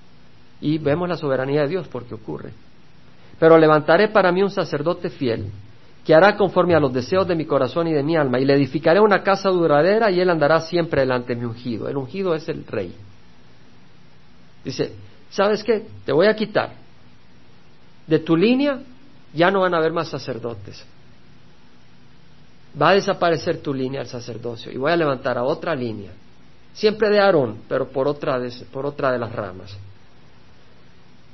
Y 0.60 0.78
vemos 0.78 1.08
la 1.08 1.16
soberanía 1.16 1.62
de 1.62 1.68
Dios 1.68 1.88
porque 1.88 2.14
ocurre. 2.14 2.52
Pero 3.38 3.58
levantaré 3.58 4.08
para 4.08 4.32
mí 4.32 4.42
un 4.42 4.50
sacerdote 4.50 5.10
fiel, 5.10 5.50
que 6.04 6.14
hará 6.14 6.36
conforme 6.36 6.74
a 6.74 6.80
los 6.80 6.92
deseos 6.92 7.26
de 7.28 7.34
mi 7.34 7.44
corazón 7.44 7.88
y 7.88 7.92
de 7.92 8.02
mi 8.02 8.16
alma, 8.16 8.40
y 8.40 8.44
le 8.44 8.54
edificaré 8.54 9.00
una 9.00 9.22
casa 9.22 9.50
duradera 9.50 10.10
y 10.10 10.20
él 10.20 10.30
andará 10.30 10.60
siempre 10.60 11.02
delante 11.02 11.34
de 11.34 11.40
mi 11.40 11.46
ungido. 11.46 11.88
El 11.88 11.96
ungido 11.96 12.34
es 12.34 12.48
el 12.48 12.66
rey. 12.66 12.94
Dice, 14.64 14.92
¿sabes 15.30 15.62
qué? 15.62 15.86
Te 16.06 16.12
voy 16.12 16.26
a 16.26 16.36
quitar. 16.36 16.72
De 18.06 18.18
tu 18.18 18.36
línea 18.36 18.80
ya 19.32 19.50
no 19.50 19.60
van 19.60 19.74
a 19.74 19.78
haber 19.78 19.92
más 19.92 20.08
sacerdotes. 20.08 20.84
Va 22.80 22.90
a 22.90 22.94
desaparecer 22.94 23.58
tu 23.58 23.74
línea 23.74 24.00
del 24.00 24.08
sacerdocio 24.08 24.72
y 24.72 24.76
voy 24.76 24.92
a 24.92 24.96
levantar 24.96 25.36
a 25.36 25.44
otra 25.44 25.74
línea, 25.74 26.12
siempre 26.72 27.10
de 27.10 27.20
Aarón, 27.20 27.62
pero 27.68 27.88
por 27.88 28.08
otra 28.08 28.38
de, 28.38 28.50
por 28.72 28.86
otra 28.86 29.12
de 29.12 29.18
las 29.18 29.32
ramas. 29.32 29.76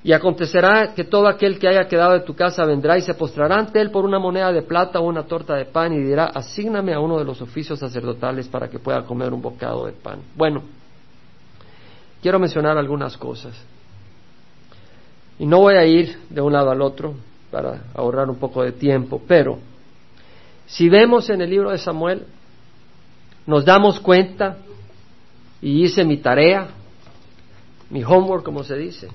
Y 0.02 0.12
acontecerá 0.12 0.94
que 0.94 1.04
todo 1.04 1.26
aquel 1.26 1.58
que 1.58 1.68
haya 1.68 1.88
quedado 1.88 2.12
de 2.12 2.20
tu 2.20 2.34
casa 2.34 2.64
vendrá 2.64 2.96
y 2.96 3.02
se 3.02 3.14
postrará 3.14 3.56
ante 3.56 3.80
él 3.80 3.90
por 3.90 4.04
una 4.04 4.18
moneda 4.18 4.52
de 4.52 4.62
plata 4.62 5.00
o 5.00 5.04
una 5.04 5.24
torta 5.24 5.54
de 5.54 5.64
pan 5.64 5.92
y 5.92 5.98
dirá, 5.98 6.26
asígname 6.26 6.94
a 6.94 7.00
uno 7.00 7.18
de 7.18 7.24
los 7.24 7.42
oficios 7.42 7.80
sacerdotales 7.80 8.48
para 8.48 8.68
que 8.68 8.78
pueda 8.78 9.04
comer 9.04 9.32
un 9.32 9.42
bocado 9.42 9.86
de 9.86 9.92
pan. 9.92 10.20
Bueno, 10.36 10.62
quiero 12.22 12.38
mencionar 12.38 12.78
algunas 12.78 13.16
cosas. 13.16 13.54
Y 15.38 15.46
no 15.46 15.60
voy 15.60 15.74
a 15.74 15.84
ir 15.84 16.16
de 16.30 16.40
un 16.40 16.52
lado 16.52 16.70
al 16.70 16.80
otro 16.80 17.14
para 17.50 17.84
ahorrar 17.94 18.28
un 18.28 18.36
poco 18.36 18.62
de 18.62 18.72
tiempo, 18.72 19.22
pero 19.26 19.58
si 20.66 20.88
vemos 20.88 21.30
en 21.30 21.40
el 21.40 21.50
libro 21.50 21.70
de 21.70 21.78
Samuel, 21.78 22.24
nos 23.46 23.64
damos 23.64 24.00
cuenta, 24.00 24.58
y 25.60 25.84
hice 25.84 26.04
mi 26.04 26.18
tarea, 26.18 26.68
mi 27.90 28.04
homework, 28.04 28.44
como 28.44 28.62
se 28.62 28.76
dice. 28.76 29.08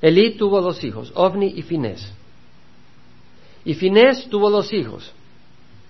Elí 0.00 0.36
tuvo 0.36 0.60
dos 0.60 0.82
hijos, 0.82 1.12
Ovni 1.14 1.46
y 1.46 1.62
Finés. 1.62 2.12
Y 3.64 3.74
Finés 3.74 4.28
tuvo 4.28 4.50
dos 4.50 4.72
hijos, 4.72 5.12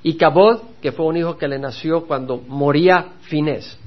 y 0.03 0.17
Cabod, 0.17 0.61
que 0.83 0.93
fue 0.93 1.07
un 1.07 1.17
hijo 1.17 1.39
que 1.39 1.49
le 1.49 1.59
nació 1.59 2.07
cuando 2.07 2.37
moría 2.37 3.13
Finés. 3.23 3.79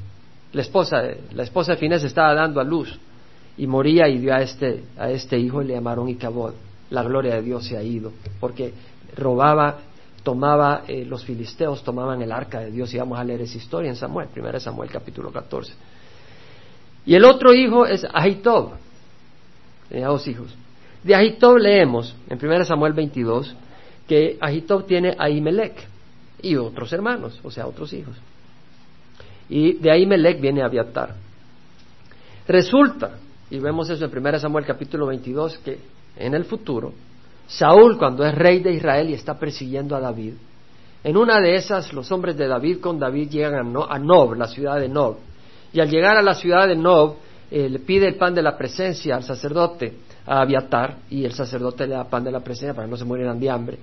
La 0.53 0.61
esposa, 0.61 1.03
la 1.33 1.43
esposa 1.43 1.73
de 1.73 1.77
Finés 1.77 2.03
estaba 2.03 2.33
dando 2.33 2.59
a 2.59 2.63
luz 2.63 2.97
y 3.57 3.67
moría 3.67 4.07
y 4.07 4.19
dio 4.19 4.33
a 4.33 4.41
este, 4.41 4.85
a 4.97 5.11
este 5.11 5.37
hijo 5.37 5.61
y 5.61 5.67
le 5.67 5.73
llamaron 5.73 6.09
Icabod. 6.09 6.53
La 6.89 7.03
gloria 7.03 7.35
de 7.35 7.41
Dios 7.41 7.65
se 7.65 7.77
ha 7.77 7.83
ido, 7.83 8.11
porque 8.39 8.73
robaba 9.15 9.77
tomaba, 10.25 10.83
eh, 10.87 11.05
los 11.05 11.23
filisteos 11.23 11.83
tomaban 11.83 12.19
el 12.21 12.31
arca 12.31 12.59
de 12.59 12.71
Dios, 12.71 12.91
y 12.93 12.97
vamos 12.97 13.19
a 13.19 13.23
leer 13.23 13.41
esa 13.41 13.57
historia 13.57 13.89
en 13.89 13.95
Samuel, 13.95 14.27
1 14.35 14.59
Samuel 14.59 14.89
capítulo 14.89 15.31
14. 15.31 15.71
Y 17.05 17.13
el 17.13 17.23
otro 17.23 17.53
hijo 17.53 17.85
es 17.85 18.05
Ahitob, 18.11 18.71
tenía 19.87 20.07
dos 20.07 20.27
hijos. 20.27 20.53
De 21.03 21.13
Ahitob 21.13 21.57
leemos 21.59 22.15
en 22.27 22.43
1 22.43 22.65
Samuel 22.65 22.93
22 22.93 23.55
que 24.07 24.37
Ahitob 24.41 24.87
tiene 24.87 25.15
a 25.17 25.29
Imelec 25.29 25.75
y 26.41 26.55
otros 26.55 26.91
hermanos, 26.91 27.39
o 27.43 27.51
sea, 27.51 27.67
otros 27.67 27.93
hijos. 27.93 28.15
Y 29.47 29.73
de 29.73 29.91
Ahimelech 29.91 30.41
viene 30.41 30.63
Abiatar. 30.63 31.13
Resulta, 32.47 33.17
y 33.51 33.59
vemos 33.59 33.91
eso 33.91 34.05
en 34.05 34.17
1 34.17 34.39
Samuel 34.39 34.65
capítulo 34.65 35.05
22, 35.05 35.59
que 35.59 35.77
en 36.17 36.33
el 36.33 36.45
futuro 36.45 36.93
Saúl, 37.47 37.97
cuando 37.97 38.25
es 38.25 38.33
rey 38.33 38.59
de 38.59 38.73
Israel 38.73 39.09
y 39.09 39.13
está 39.13 39.37
persiguiendo 39.37 39.95
a 39.95 39.99
David, 39.99 40.33
en 41.03 41.17
una 41.17 41.39
de 41.39 41.55
esas 41.55 41.93
los 41.93 42.11
hombres 42.11 42.35
de 42.37 42.47
David 42.47 42.79
con 42.79 42.97
David 42.97 43.29
llegan 43.29 43.75
a 43.77 43.99
Nob, 43.99 44.33
la 44.33 44.47
ciudad 44.47 44.79
de 44.79 44.89
Nob, 44.89 45.17
y 45.71 45.79
al 45.79 45.89
llegar 45.89 46.17
a 46.17 46.23
la 46.23 46.33
ciudad 46.33 46.67
de 46.67 46.75
Nob 46.75 47.15
eh, 47.51 47.69
le 47.69 47.79
pide 47.79 48.07
el 48.07 48.15
pan 48.15 48.33
de 48.33 48.41
la 48.41 48.57
presencia 48.57 49.15
al 49.15 49.23
sacerdote, 49.23 49.93
a 50.25 50.41
Abiatar, 50.41 50.97
y 51.11 51.23
el 51.23 51.33
sacerdote 51.33 51.85
le 51.85 51.93
da 51.93 52.05
pan 52.05 52.23
de 52.23 52.31
la 52.31 52.39
presencia 52.39 52.73
para 52.73 52.87
que 52.87 52.91
no 52.91 52.97
se 52.97 53.05
murieran 53.05 53.39
de 53.39 53.49
hambre. 53.49 53.77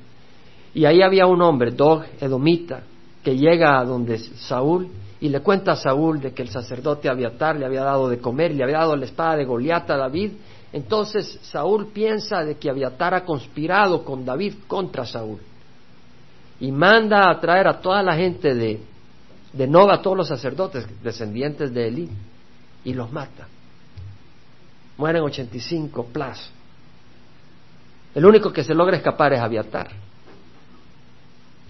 Y 0.74 0.84
ahí 0.84 1.00
había 1.00 1.26
un 1.26 1.40
hombre, 1.42 1.70
Dog 1.70 2.02
Edomita, 2.20 2.80
que 3.22 3.36
llega 3.36 3.78
a 3.78 3.84
donde 3.84 4.18
Saúl 4.18 4.88
y 5.20 5.28
le 5.28 5.38
cuenta 5.40 5.72
a 5.72 5.76
Saúl 5.76 6.20
de 6.20 6.32
que 6.32 6.42
el 6.42 6.48
sacerdote 6.48 7.08
Abiatar 7.08 7.56
le 7.56 7.66
había 7.66 7.84
dado 7.84 8.08
de 8.08 8.18
comer, 8.18 8.52
le 8.52 8.64
había 8.64 8.78
dado 8.78 8.96
la 8.96 9.04
espada 9.04 9.36
de 9.36 9.44
Goliat 9.44 9.88
a 9.88 9.96
David 9.96 10.32
entonces 10.72 11.38
Saúl 11.42 11.88
piensa 11.88 12.44
de 12.44 12.56
que 12.56 12.70
Abiatar 12.70 13.14
ha 13.14 13.24
conspirado 13.24 14.04
con 14.04 14.24
David 14.24 14.54
contra 14.66 15.04
Saúl 15.04 15.40
y 16.60 16.72
manda 16.72 17.30
a 17.30 17.40
traer 17.40 17.66
a 17.66 17.80
toda 17.80 18.02
la 18.02 18.14
gente 18.14 18.54
de, 18.54 18.80
de 19.52 19.64
a 19.64 20.00
todos 20.00 20.16
los 20.16 20.28
sacerdotes 20.28 20.86
descendientes 21.02 21.74
de 21.74 21.88
Elí, 21.88 22.08
y 22.84 22.94
los 22.94 23.12
mata. 23.12 23.46
Mueren 24.96 25.22
85 25.22 26.06
plus. 26.06 26.50
El 28.14 28.24
único 28.26 28.52
que 28.52 28.64
se 28.64 28.74
logra 28.74 28.96
escapar 28.96 29.32
es 29.32 29.40
Abiatar. 29.40 29.88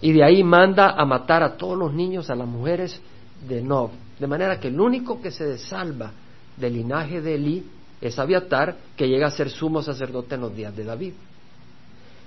Y 0.01 0.13
de 0.13 0.25
ahí 0.25 0.43
manda 0.43 0.91
a 0.91 1.05
matar 1.05 1.43
a 1.43 1.57
todos 1.57 1.79
los 1.79 1.93
niños, 1.93 2.29
a 2.31 2.35
las 2.35 2.49
mujeres 2.49 3.01
de 3.47 3.63
Nob. 3.63 3.91
De 4.19 4.27
manera 4.27 4.59
que 4.59 4.69
el 4.69 4.81
único 4.81 5.21
que 5.21 5.31
se 5.31 5.59
salva 5.59 6.11
del 6.57 6.75
linaje 6.75 7.21
de 7.21 7.35
Elí 7.35 7.67
es 8.03 8.19
Abiatar, 8.19 8.77
que 8.97 9.09
llega 9.09 9.29
a 9.29 9.31
ser 9.31 9.49
sumo 9.49 9.81
sacerdote 9.81 10.35
en 10.35 10.41
los 10.41 10.55
días 10.55 10.75
de 10.77 10.85
David. 10.85 11.13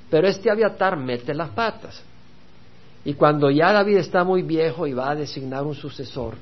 Pero 0.09 0.25
este 0.25 0.49
Abiatar 0.49 0.95
mete 0.95 1.33
las 1.33 1.49
patas. 1.49 2.01
Y 3.03 3.13
cuando 3.13 3.51
ya 3.51 3.73
David 3.73 3.97
está 3.97 4.23
muy 4.23 4.41
viejo 4.41 4.87
y 4.87 4.93
va 4.93 5.11
a 5.11 5.15
designar 5.15 5.63
un 5.63 5.75
sucesor, 5.75 6.35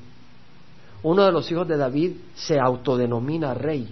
uno 1.02 1.24
de 1.24 1.32
los 1.32 1.50
hijos 1.50 1.66
de 1.66 1.76
David 1.76 2.12
se 2.36 2.60
autodenomina 2.60 3.54
rey, 3.54 3.88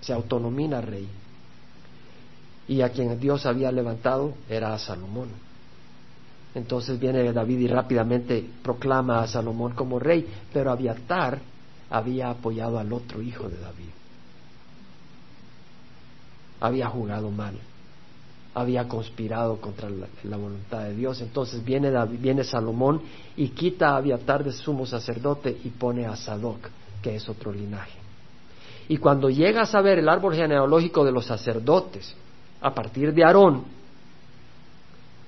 se 0.00 0.12
autonomina 0.12 0.80
rey. 0.80 1.08
Y 2.66 2.82
a 2.82 2.88
quien 2.88 3.18
Dios 3.20 3.46
había 3.46 3.70
levantado 3.70 4.34
era 4.50 4.74
a 4.74 4.78
Salomón. 4.78 5.28
Entonces 6.54 6.98
viene 6.98 7.32
David 7.32 7.60
y 7.60 7.68
rápidamente 7.68 8.44
proclama 8.62 9.22
a 9.22 9.28
Salomón 9.28 9.72
como 9.74 10.00
rey, 10.00 10.26
pero 10.52 10.72
Abiatar 10.72 11.38
había 11.88 12.28
apoyado 12.28 12.78
al 12.78 12.92
otro 12.92 13.22
hijo 13.22 13.48
de 13.48 13.56
David 13.58 14.01
había 16.62 16.88
jugado 16.88 17.28
mal, 17.32 17.54
había 18.54 18.86
conspirado 18.86 19.60
contra 19.60 19.90
la, 19.90 20.36
voluntad 20.36 20.84
de 20.84 20.94
Dios. 20.94 21.20
Entonces 21.20 21.64
viene, 21.64 21.90
viene 22.06 22.44
Salomón 22.44 23.02
y 23.36 23.48
quita 23.48 23.90
a 23.90 23.96
Abiatar 23.96 24.44
de 24.44 24.52
sumo 24.52 24.86
sacerdote 24.86 25.58
y 25.64 25.70
pone 25.70 26.06
a 26.06 26.14
Sadoc, 26.14 26.68
que 27.02 27.16
es 27.16 27.28
otro 27.28 27.52
linaje. 27.52 27.98
Y 28.88 28.98
cuando 28.98 29.28
llegas 29.28 29.74
a 29.74 29.80
ver 29.80 29.98
el 29.98 30.08
árbol 30.08 30.36
genealógico 30.36 31.04
de 31.04 31.10
los 31.10 31.26
sacerdotes, 31.26 32.14
a 32.60 32.72
partir 32.72 33.12
de 33.12 33.24
Aarón, 33.24 33.64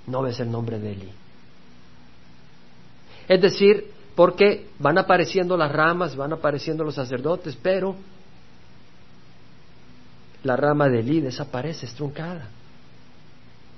no 0.07 0.22
ves 0.22 0.39
el 0.39 0.53
nombre 0.53 0.78
de 0.78 0.93
Eli. 0.93 1.11
Es 3.26 3.41
decir, 3.41 3.91
porque 4.14 4.68
van 4.78 4.99
apareciendo 4.99 5.57
las 5.57 5.72
ramas, 5.72 6.14
van 6.14 6.32
apareciendo 6.32 6.85
los 6.85 6.95
sacerdotes, 6.95 7.59
pero 7.61 7.97
la 10.45 10.57
rama 10.57 10.88
de 10.88 11.01
Elí 11.01 11.20
desaparece, 11.20 11.86
es 11.86 11.95
truncada. 11.95 12.49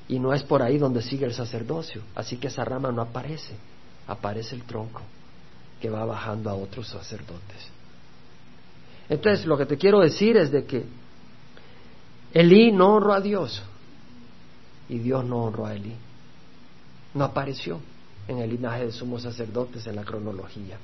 Y 0.09 0.19
no 0.19 0.35
es 0.35 0.43
por 0.43 0.63
ahí 0.63 0.79
donde 0.79 1.01
sigue 1.01 1.25
el 1.25 1.33
sacerdocio. 1.33 2.03
Así 2.15 2.37
que 2.37 2.49
esa 2.49 2.65
rama 2.65 2.93
no 2.93 3.03
aparece. 3.03 3.55
Aparece 4.07 4.55
el 4.55 4.63
tronco 4.63 5.01
que 5.81 5.89
va 5.89 6.05
bajando 6.05 6.51
a 6.51 6.55
otros 6.55 6.89
sacerdotes. 6.89 7.71
Entonces, 9.09 9.47
lo 9.47 9.57
que 9.57 9.67
te 9.67 9.77
quiero 9.77 10.01
decir 10.01 10.37
es 10.37 10.51
de 10.51 10.65
que 10.65 10.85
Elí 12.35 12.73
no 12.73 12.95
honró 12.95 13.13
a 13.15 13.21
Dios 13.21 13.63
y 14.89 14.99
Dios 14.99 15.25
no 15.25 15.45
honró 15.45 15.67
a 15.67 15.75
Elí. 15.75 15.95
No 17.15 17.25
apareció 17.25 17.81
en 18.27 18.39
el 18.39 18.51
linaje 18.51 18.87
de 18.87 18.93
sumos 18.93 19.23
sacerdotes 19.23 19.87
en 19.87 19.97
la 19.97 20.05
cronología. 20.05 20.79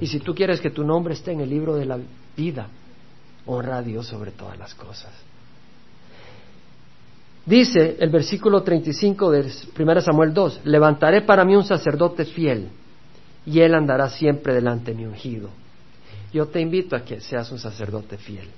Y 0.00 0.06
si 0.06 0.18
tú 0.20 0.34
quieres 0.34 0.60
que 0.60 0.70
tu 0.70 0.82
nombre 0.82 1.12
esté 1.12 1.32
en 1.32 1.40
el 1.40 1.50
libro 1.50 1.76
de 1.76 1.84
la 1.84 1.98
vida, 2.36 2.68
honra 3.46 3.78
a 3.78 3.82
Dios 3.82 4.06
sobre 4.06 4.30
todas 4.30 4.58
las 4.58 4.74
cosas. 4.74 5.12
Dice 7.46 7.96
el 8.00 8.10
versículo 8.10 8.62
35 8.62 9.30
de 9.30 9.52
1 9.78 10.00
Samuel 10.00 10.32
2, 10.32 10.62
levantaré 10.64 11.22
para 11.22 11.44
mí 11.44 11.54
un 11.54 11.64
sacerdote 11.64 12.24
fiel 12.24 12.70
y 13.44 13.60
él 13.60 13.74
andará 13.74 14.08
siempre 14.08 14.54
delante 14.54 14.92
de 14.92 14.96
mi 14.96 15.04
ungido. 15.04 15.50
Yo 16.32 16.46
te 16.46 16.60
invito 16.60 16.96
a 16.96 17.04
que 17.04 17.20
seas 17.20 17.52
un 17.52 17.58
sacerdote 17.58 18.16
fiel. 18.16 18.48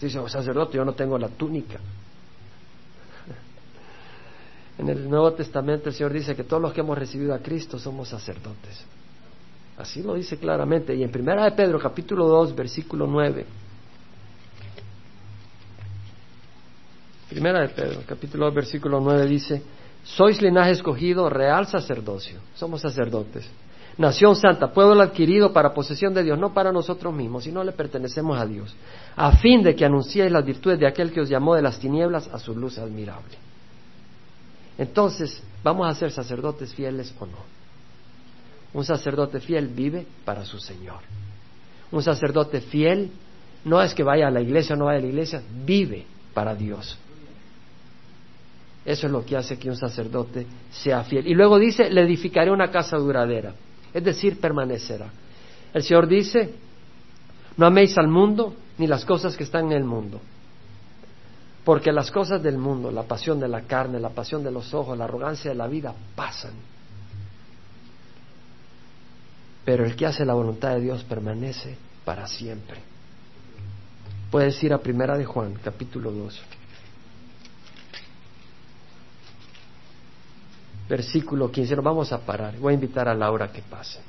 Dice, 0.00 0.18
oh, 0.18 0.28
sacerdote, 0.28 0.76
yo 0.76 0.84
no 0.84 0.92
tengo 0.92 1.18
la 1.18 1.28
túnica. 1.28 1.78
En 4.76 4.88
el 4.88 5.08
Nuevo 5.08 5.32
Testamento 5.32 5.88
el 5.88 5.94
Señor 5.94 6.12
dice 6.12 6.34
que 6.34 6.42
todos 6.42 6.60
los 6.60 6.72
que 6.72 6.80
hemos 6.80 6.98
recibido 6.98 7.32
a 7.32 7.38
Cristo 7.38 7.78
somos 7.78 8.08
sacerdotes. 8.08 8.84
Así 9.78 10.02
lo 10.02 10.14
dice 10.14 10.36
claramente. 10.36 10.94
Y 10.94 11.04
en 11.04 11.10
1 11.16 11.44
de 11.44 11.52
Pedro 11.52 11.78
capítulo 11.78 12.26
2, 12.26 12.54
versículo 12.54 13.06
9, 13.06 13.46
Primera 17.34 17.62
de 17.62 17.70
Pedro, 17.70 18.00
capítulo 18.06 18.44
2, 18.46 18.54
versículo 18.54 19.00
9 19.00 19.26
dice, 19.26 19.60
sois 20.04 20.40
linaje 20.40 20.70
escogido, 20.70 21.28
real 21.28 21.66
sacerdocio, 21.66 22.38
somos 22.54 22.80
sacerdotes, 22.80 23.44
nación 23.98 24.36
santa, 24.36 24.72
pueblo 24.72 25.02
adquirido 25.02 25.52
para 25.52 25.74
posesión 25.74 26.14
de 26.14 26.22
Dios, 26.22 26.38
no 26.38 26.54
para 26.54 26.70
nosotros 26.70 27.12
mismos, 27.12 27.42
sino 27.42 27.64
le 27.64 27.72
pertenecemos 27.72 28.38
a 28.38 28.46
Dios, 28.46 28.76
a 29.16 29.32
fin 29.32 29.64
de 29.64 29.74
que 29.74 29.84
anunciéis 29.84 30.30
las 30.30 30.44
virtudes 30.44 30.78
de 30.78 30.86
aquel 30.86 31.10
que 31.10 31.22
os 31.22 31.28
llamó 31.28 31.56
de 31.56 31.62
las 31.62 31.80
tinieblas 31.80 32.28
a 32.28 32.38
su 32.38 32.54
luz 32.54 32.78
admirable. 32.78 33.34
Entonces, 34.78 35.42
¿vamos 35.64 35.88
a 35.88 35.94
ser 35.96 36.12
sacerdotes 36.12 36.72
fieles 36.72 37.12
o 37.18 37.26
no? 37.26 37.38
Un 38.74 38.84
sacerdote 38.84 39.40
fiel 39.40 39.66
vive 39.66 40.06
para 40.24 40.44
su 40.44 40.60
Señor. 40.60 41.00
Un 41.90 42.00
sacerdote 42.00 42.60
fiel 42.60 43.10
No 43.64 43.82
es 43.82 43.92
que 43.92 44.04
vaya 44.04 44.28
a 44.28 44.30
la 44.30 44.40
iglesia 44.40 44.76
o 44.76 44.78
no 44.78 44.84
vaya 44.84 44.98
a 44.98 45.02
la 45.02 45.08
iglesia, 45.08 45.42
vive 45.64 46.06
para 46.32 46.54
Dios. 46.54 46.98
Eso 48.84 49.06
es 49.06 49.12
lo 49.12 49.24
que 49.24 49.36
hace 49.36 49.58
que 49.58 49.70
un 49.70 49.76
sacerdote 49.76 50.46
sea 50.70 51.04
fiel. 51.04 51.26
Y 51.26 51.34
luego 51.34 51.58
dice, 51.58 51.90
le 51.90 52.02
edificaré 52.02 52.50
una 52.50 52.70
casa 52.70 52.96
duradera, 52.98 53.54
es 53.92 54.04
decir, 54.04 54.38
permanecerá. 54.38 55.10
El 55.72 55.82
Señor 55.82 56.06
dice, 56.06 56.54
no 57.56 57.66
améis 57.66 57.96
al 57.96 58.08
mundo 58.08 58.54
ni 58.78 58.86
las 58.86 59.04
cosas 59.04 59.36
que 59.36 59.44
están 59.44 59.66
en 59.66 59.72
el 59.72 59.84
mundo. 59.84 60.20
Porque 61.64 61.92
las 61.92 62.10
cosas 62.10 62.42
del 62.42 62.58
mundo, 62.58 62.90
la 62.90 63.04
pasión 63.04 63.40
de 63.40 63.48
la 63.48 63.62
carne, 63.62 63.98
la 63.98 64.10
pasión 64.10 64.44
de 64.44 64.50
los 64.50 64.74
ojos, 64.74 64.98
la 64.98 65.04
arrogancia 65.04 65.50
de 65.50 65.56
la 65.56 65.66
vida, 65.66 65.94
pasan. 66.14 66.52
Pero 69.64 69.86
el 69.86 69.96
que 69.96 70.04
hace 70.04 70.26
la 70.26 70.34
voluntad 70.34 70.74
de 70.74 70.80
Dios 70.82 71.04
permanece 71.04 71.76
para 72.04 72.26
siempre. 72.26 72.80
Puedes 74.30 74.62
ir 74.62 74.74
a 74.74 74.78
Primera 74.78 75.16
de 75.16 75.24
Juan, 75.24 75.54
capítulo 75.62 76.10
2. 76.10 76.42
Versículo 80.88 81.50
15. 81.50 81.76
Nos 81.76 81.84
vamos 81.84 82.12
a 82.12 82.18
parar. 82.18 82.56
Voy 82.58 82.72
a 82.72 82.74
invitar 82.74 83.08
a 83.08 83.14
Laura 83.14 83.50
que 83.50 83.62
pase. 83.62 84.00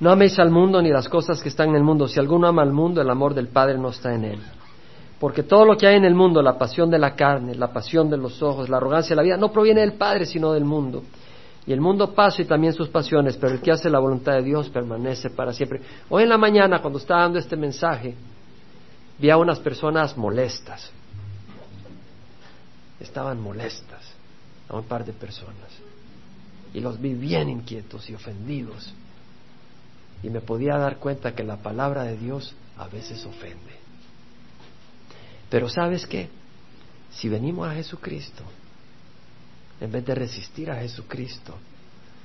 No 0.00 0.10
améis 0.10 0.38
al 0.38 0.50
mundo 0.50 0.80
ni 0.80 0.90
las 0.90 1.08
cosas 1.08 1.42
que 1.42 1.50
están 1.50 1.68
en 1.70 1.76
el 1.76 1.82
mundo. 1.82 2.08
Si 2.08 2.18
alguno 2.18 2.46
ama 2.46 2.62
al 2.62 2.72
mundo, 2.72 3.02
el 3.02 3.10
amor 3.10 3.34
del 3.34 3.48
Padre 3.48 3.76
no 3.76 3.90
está 3.90 4.14
en 4.14 4.24
él. 4.24 4.40
Porque 5.18 5.42
todo 5.42 5.66
lo 5.66 5.76
que 5.76 5.86
hay 5.86 5.96
en 5.96 6.06
el 6.06 6.14
mundo, 6.14 6.40
la 6.40 6.56
pasión 6.56 6.90
de 6.90 6.98
la 6.98 7.14
carne, 7.14 7.54
la 7.54 7.70
pasión 7.70 8.08
de 8.08 8.16
los 8.16 8.42
ojos, 8.42 8.70
la 8.70 8.78
arrogancia 8.78 9.10
de 9.10 9.16
la 9.16 9.22
vida, 9.22 9.36
no 9.36 9.52
proviene 9.52 9.82
del 9.82 9.92
Padre, 9.92 10.24
sino 10.24 10.52
del 10.52 10.64
mundo. 10.64 11.02
Y 11.66 11.72
el 11.74 11.80
mundo 11.82 12.14
pasa 12.14 12.40
y 12.40 12.46
también 12.46 12.72
sus 12.72 12.88
pasiones, 12.88 13.36
pero 13.36 13.52
el 13.52 13.60
que 13.60 13.70
hace 13.70 13.90
la 13.90 13.98
voluntad 13.98 14.32
de 14.32 14.42
Dios 14.42 14.70
permanece 14.70 15.28
para 15.28 15.52
siempre. 15.52 15.82
Hoy 16.08 16.22
en 16.22 16.30
la 16.30 16.38
mañana, 16.38 16.80
cuando 16.80 16.98
estaba 16.98 17.20
dando 17.20 17.38
este 17.38 17.54
mensaje, 17.54 18.14
vi 19.18 19.28
a 19.28 19.36
unas 19.36 19.60
personas 19.60 20.16
molestas. 20.16 20.90
Estaban 22.98 23.40
molestas, 23.40 23.99
a 24.70 24.76
un 24.76 24.84
par 24.84 25.04
de 25.04 25.12
personas. 25.12 25.70
Y 26.72 26.80
los 26.80 27.00
vi 27.00 27.14
bien 27.14 27.48
inquietos 27.48 28.08
y 28.08 28.14
ofendidos. 28.14 28.92
Y 30.22 30.30
me 30.30 30.40
podía 30.40 30.76
dar 30.76 30.98
cuenta 30.98 31.34
que 31.34 31.42
la 31.42 31.56
palabra 31.56 32.04
de 32.04 32.16
Dios 32.16 32.54
a 32.76 32.86
veces 32.86 33.24
ofende. 33.26 33.80
Pero 35.48 35.68
sabes 35.68 36.06
qué? 36.06 36.28
Si 37.10 37.28
venimos 37.28 37.68
a 37.68 37.74
Jesucristo, 37.74 38.44
en 39.80 39.90
vez 39.90 40.04
de 40.04 40.14
resistir 40.14 40.70
a 40.70 40.76
Jesucristo, 40.76 41.54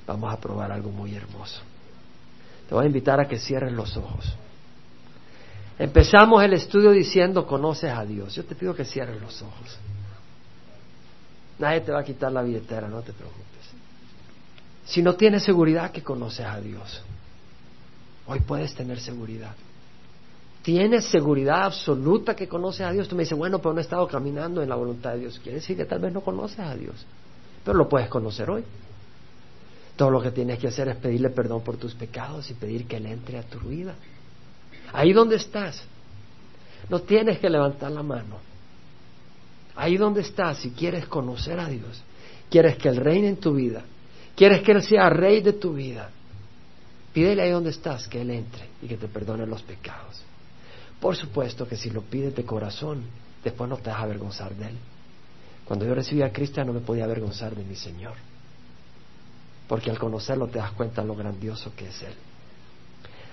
vamos 0.06 0.32
a 0.32 0.38
probar 0.38 0.70
algo 0.70 0.90
muy 0.90 1.14
hermoso. 1.14 1.60
Te 2.68 2.74
voy 2.74 2.84
a 2.84 2.86
invitar 2.86 3.18
a 3.18 3.26
que 3.26 3.38
cierres 3.38 3.72
los 3.72 3.96
ojos. 3.96 4.36
Empezamos 5.78 6.42
el 6.42 6.52
estudio 6.52 6.92
diciendo 6.92 7.46
conoces 7.46 7.90
a 7.90 8.04
Dios. 8.04 8.34
Yo 8.34 8.44
te 8.44 8.54
pido 8.54 8.74
que 8.74 8.84
cierres 8.84 9.20
los 9.20 9.42
ojos. 9.42 9.78
Nadie 11.58 11.80
te 11.80 11.92
va 11.92 12.00
a 12.00 12.04
quitar 12.04 12.32
la 12.32 12.42
billetera, 12.42 12.88
no 12.88 13.02
te 13.02 13.12
preocupes. 13.12 13.44
Si 14.84 15.02
no 15.02 15.14
tienes 15.14 15.42
seguridad 15.42 15.90
que 15.90 16.02
conoces 16.02 16.46
a 16.46 16.60
Dios, 16.60 17.02
hoy 18.26 18.40
puedes 18.40 18.74
tener 18.74 19.00
seguridad 19.00 19.54
tienes 20.66 21.04
seguridad 21.04 21.62
absoluta 21.62 22.34
que 22.34 22.48
conoces 22.48 22.80
a 22.80 22.90
Dios, 22.90 23.06
tú 23.06 23.14
me 23.14 23.22
dices, 23.22 23.38
bueno, 23.38 23.60
pero 23.60 23.72
no 23.72 23.78
he 23.78 23.84
estado 23.84 24.08
caminando 24.08 24.60
en 24.64 24.68
la 24.68 24.74
voluntad 24.74 25.12
de 25.12 25.20
Dios. 25.20 25.38
Quiere 25.38 25.58
decir 25.58 25.76
que 25.76 25.84
tal 25.84 26.00
vez 26.00 26.12
no 26.12 26.22
conoces 26.22 26.58
a 26.58 26.74
Dios, 26.74 27.06
pero 27.64 27.78
lo 27.78 27.88
puedes 27.88 28.08
conocer 28.08 28.50
hoy. 28.50 28.64
Todo 29.94 30.10
lo 30.10 30.20
que 30.20 30.32
tienes 30.32 30.58
que 30.58 30.66
hacer 30.66 30.88
es 30.88 30.96
pedirle 30.96 31.30
perdón 31.30 31.62
por 31.62 31.76
tus 31.76 31.94
pecados 31.94 32.50
y 32.50 32.54
pedir 32.54 32.88
que 32.88 32.96
Él 32.96 33.06
entre 33.06 33.38
a 33.38 33.44
tu 33.44 33.60
vida. 33.60 33.94
Ahí 34.92 35.12
donde 35.12 35.36
estás, 35.36 35.84
no 36.90 37.00
tienes 37.00 37.38
que 37.38 37.48
levantar 37.48 37.92
la 37.92 38.02
mano. 38.02 38.38
Ahí 39.76 39.96
donde 39.96 40.22
estás, 40.22 40.58
si 40.58 40.70
quieres 40.70 41.06
conocer 41.06 41.60
a 41.60 41.68
Dios, 41.68 42.02
quieres 42.50 42.76
que 42.76 42.88
Él 42.88 42.96
reine 42.96 43.28
en 43.28 43.36
tu 43.36 43.54
vida, 43.54 43.84
quieres 44.34 44.62
que 44.62 44.72
Él 44.72 44.82
sea 44.82 45.10
rey 45.10 45.42
de 45.42 45.52
tu 45.52 45.74
vida, 45.74 46.10
pídele 47.12 47.42
ahí 47.42 47.50
donde 47.50 47.70
estás 47.70 48.08
que 48.08 48.22
Él 48.22 48.30
entre 48.30 48.68
y 48.82 48.86
que 48.86 48.96
te 48.96 49.08
perdone 49.08 49.46
los 49.46 49.62
pecados. 49.62 50.22
Por 51.00 51.14
supuesto 51.14 51.68
que 51.68 51.76
si 51.76 51.90
lo 51.90 52.02
pides 52.02 52.34
de 52.34 52.44
corazón, 52.44 53.04
después 53.44 53.68
no 53.68 53.76
te 53.76 53.90
vas 53.90 53.98
a 53.98 54.02
avergonzar 54.02 54.54
de 54.54 54.68
Él. 54.68 54.76
Cuando 55.66 55.84
yo 55.84 55.94
recibí 55.94 56.22
a 56.22 56.32
Cristo 56.32 56.64
no 56.64 56.72
me 56.72 56.80
podía 56.80 57.04
avergonzar 57.04 57.54
de 57.54 57.64
mi 57.64 57.74
Señor. 57.74 58.14
Porque 59.68 59.90
al 59.90 59.98
conocerlo 59.98 60.46
te 60.46 60.58
das 60.58 60.72
cuenta 60.72 61.02
de 61.02 61.08
lo 61.08 61.16
grandioso 61.16 61.72
que 61.76 61.88
es 61.88 62.02
Él. 62.02 62.14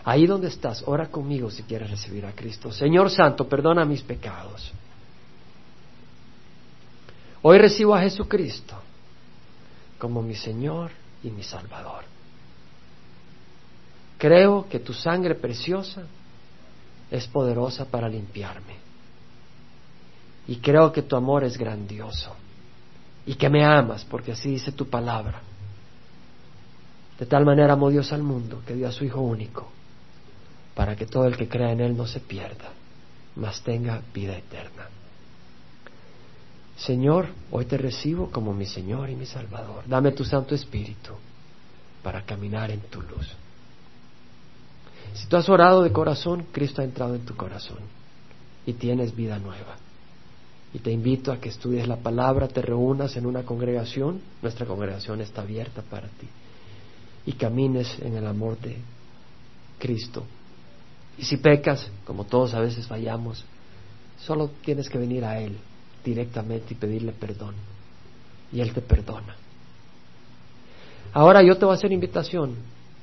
Ahí 0.03 0.25
donde 0.25 0.49
estás, 0.49 0.83
ora 0.85 1.07
conmigo 1.07 1.49
si 1.49 1.63
quieres 1.63 1.89
recibir 1.89 2.25
a 2.25 2.33
Cristo. 2.33 2.71
Señor 2.71 3.09
Santo, 3.09 3.47
perdona 3.47 3.85
mis 3.85 4.01
pecados. 4.01 4.73
Hoy 7.45 7.57
recibo 7.57 7.93
a 7.93 8.01
Jesucristo 8.01 8.75
como 9.99 10.21
mi 10.21 10.33
Señor 10.33 10.91
y 11.23 11.29
mi 11.29 11.43
Salvador. 11.43 12.05
Creo 14.17 14.67
que 14.69 14.79
tu 14.79 14.93
sangre 14.93 15.35
preciosa 15.35 16.03
es 17.11 17.27
poderosa 17.27 17.83
para 17.83 18.07
limpiarme. 18.07 18.77
Y 20.47 20.57
creo 20.57 20.93
que 20.93 21.01
tu 21.01 21.17
amor 21.17 21.43
es 21.43 21.57
grandioso 21.57 22.33
y 23.25 23.35
que 23.35 23.49
me 23.49 23.65
amas, 23.65 24.05
porque 24.05 24.31
así 24.31 24.51
dice 24.51 24.71
tu 24.71 24.89
palabra. 24.89 25.41
De 27.19 27.25
tal 27.25 27.43
manera 27.43 27.73
amó 27.73 27.89
Dios 27.89 28.13
al 28.13 28.23
mundo 28.23 28.61
que 28.65 28.73
dio 28.73 28.87
a 28.87 28.91
su 28.93 29.03
Hijo 29.03 29.19
único, 29.19 29.69
para 30.75 30.95
que 30.95 31.05
todo 31.05 31.25
el 31.27 31.35
que 31.35 31.49
crea 31.49 31.71
en 31.73 31.81
Él 31.81 31.97
no 31.97 32.07
se 32.07 32.21
pierda, 32.21 32.71
mas 33.35 33.61
tenga 33.63 34.01
vida 34.13 34.37
eterna. 34.37 34.87
Señor, 36.77 37.27
hoy 37.51 37.65
te 37.65 37.77
recibo 37.77 38.31
como 38.31 38.53
mi 38.53 38.65
Señor 38.65 39.09
y 39.09 39.15
mi 39.15 39.25
Salvador. 39.25 39.83
Dame 39.87 40.11
tu 40.11 40.25
Santo 40.25 40.55
Espíritu 40.55 41.13
para 42.01 42.23
caminar 42.23 42.71
en 42.71 42.81
tu 42.81 43.01
luz. 43.01 43.31
Si 45.13 45.27
tú 45.27 45.37
has 45.37 45.47
orado 45.47 45.83
de 45.83 45.91
corazón, 45.91 46.47
Cristo 46.51 46.81
ha 46.81 46.85
entrado 46.85 47.15
en 47.15 47.25
tu 47.25 47.35
corazón 47.35 47.79
y 48.65 48.73
tienes 48.73 49.15
vida 49.15 49.37
nueva. 49.37 49.77
Y 50.73 50.79
te 50.79 50.91
invito 50.91 51.31
a 51.31 51.39
que 51.39 51.49
estudies 51.49 51.87
la 51.87 51.97
palabra, 51.97 52.47
te 52.47 52.61
reúnas 52.61 53.15
en 53.15 53.27
una 53.27 53.43
congregación, 53.43 54.21
nuestra 54.41 54.65
congregación 54.65 55.21
está 55.21 55.41
abierta 55.43 55.83
para 55.83 56.07
ti, 56.07 56.27
y 57.27 57.33
camines 57.33 57.99
en 57.99 58.17
el 58.17 58.25
amor 58.25 58.57
de 58.57 58.77
Cristo. 59.77 60.23
Y 61.19 61.25
si 61.25 61.37
pecas, 61.37 61.91
como 62.05 62.23
todos 62.25 62.55
a 62.55 62.59
veces 62.59 62.87
fallamos, 62.87 63.45
solo 64.17 64.49
tienes 64.63 64.89
que 64.89 64.97
venir 64.97 65.23
a 65.25 65.39
Él 65.39 65.59
directamente 66.03 66.73
y 66.73 66.77
pedirle 66.77 67.11
perdón. 67.11 67.55
Y 68.51 68.61
Él 68.61 68.73
te 68.73 68.81
perdona. 68.81 69.35
Ahora 71.13 71.43
yo 71.43 71.57
te 71.57 71.65
voy 71.65 71.73
a 71.73 71.77
hacer 71.77 71.91
invitación 71.91 72.55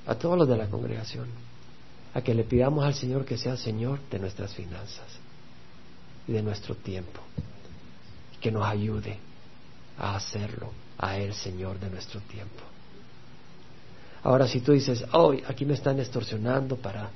a 0.06 0.14
todos 0.14 0.36
los 0.36 0.48
de 0.48 0.56
la 0.56 0.66
congregación 0.66 1.28
a 2.12 2.22
que 2.22 2.34
le 2.34 2.44
pidamos 2.44 2.84
al 2.84 2.94
Señor 2.94 3.24
que 3.24 3.36
sea 3.36 3.56
Señor 3.56 4.00
de 4.10 4.18
nuestras 4.18 4.52
finanzas 4.54 5.06
y 6.26 6.32
de 6.32 6.42
nuestro 6.42 6.74
tiempo, 6.74 7.20
y 8.34 8.38
que 8.38 8.50
nos 8.50 8.64
ayude 8.66 9.16
a 9.98 10.16
hacerlo 10.16 10.72
a 10.98 11.16
Él 11.18 11.34
Señor 11.34 11.78
de 11.78 11.88
nuestro 11.88 12.20
tiempo. 12.20 12.62
Ahora, 14.22 14.46
si 14.46 14.60
tú 14.60 14.72
dices, 14.72 15.04
oh, 15.12 15.34
aquí 15.46 15.64
me 15.64 15.74
están 15.74 15.98
extorsionando 15.98 16.76
para 16.76 17.10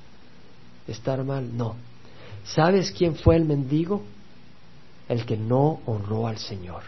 estar 0.87 1.23
mal, 1.23 1.55
no. 1.55 1.75
¿Sabes 2.45 2.91
quién 2.91 3.15
fue 3.15 3.35
el 3.35 3.45
mendigo? 3.45 4.03
El 5.07 5.25
que 5.25 5.37
no 5.37 5.81
honró 5.85 6.27
al 6.27 6.37
Señor. 6.37 6.83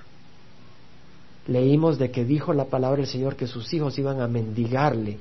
Leímos 1.47 1.97
de 1.97 2.11
que 2.11 2.25
dijo 2.25 2.53
la 2.53 2.65
palabra 2.65 2.97
del 2.97 3.07
Señor 3.07 3.35
que 3.35 3.47
sus 3.47 3.71
hijos 3.73 3.97
iban 3.97 4.21
a 4.21 4.27
mendigarle 4.27 5.17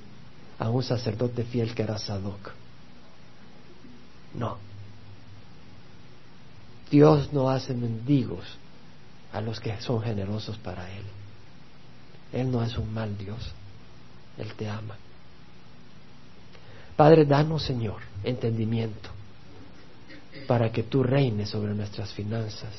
a 0.59 0.71
un 0.71 0.83
sacerdote 0.83 1.45
fiel 1.45 1.75
que 1.75 1.83
era 1.83 1.99
Sadoc. 1.99 2.53
No. 4.35 4.59
Dios 6.91 7.33
no 7.33 7.51
hace 7.51 7.75
mendigos 7.75 8.45
a 9.33 9.41
los 9.41 9.61
que 9.61 9.79
son 9.81 10.03
generosos 10.03 10.57
para 10.59 10.91
Él. 10.91 11.05
Él 12.33 12.51
no 12.51 12.63
es 12.63 12.77
un 12.77 12.93
mal 12.93 13.17
Dios. 13.17 13.53
Él 14.39 14.53
te 14.55 14.69
ama. 14.69 14.97
Padre, 16.97 17.25
danos, 17.25 17.63
Señor, 17.63 18.01
entendimiento 18.25 19.16
para 20.47 20.71
que 20.71 20.83
tú 20.83 21.03
reines 21.03 21.51
sobre 21.51 21.75
nuestras 21.75 22.13
finanzas, 22.13 22.73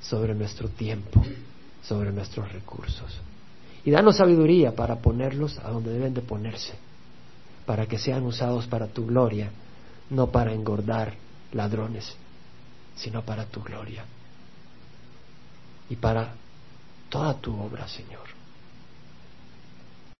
sobre 0.00 0.34
nuestro 0.34 0.68
tiempo, 0.68 1.24
sobre 1.82 2.12
nuestros 2.12 2.52
recursos. 2.52 3.20
Y 3.84 3.90
danos 3.90 4.16
sabiduría 4.16 4.74
para 4.74 4.96
ponerlos 4.96 5.58
a 5.58 5.70
donde 5.70 5.92
deben 5.92 6.14
de 6.14 6.22
ponerse, 6.22 6.74
para 7.66 7.86
que 7.86 7.98
sean 7.98 8.24
usados 8.24 8.66
para 8.66 8.86
tu 8.86 9.06
gloria 9.06 9.50
no 10.10 10.30
para 10.30 10.52
engordar 10.52 11.14
ladrones, 11.52 12.14
sino 12.96 13.22
para 13.22 13.46
tu 13.46 13.62
gloria 13.62 14.04
y 15.88 15.96
para 15.96 16.34
toda 17.08 17.34
tu 17.34 17.58
obra, 17.58 17.86
Señor. 17.88 18.23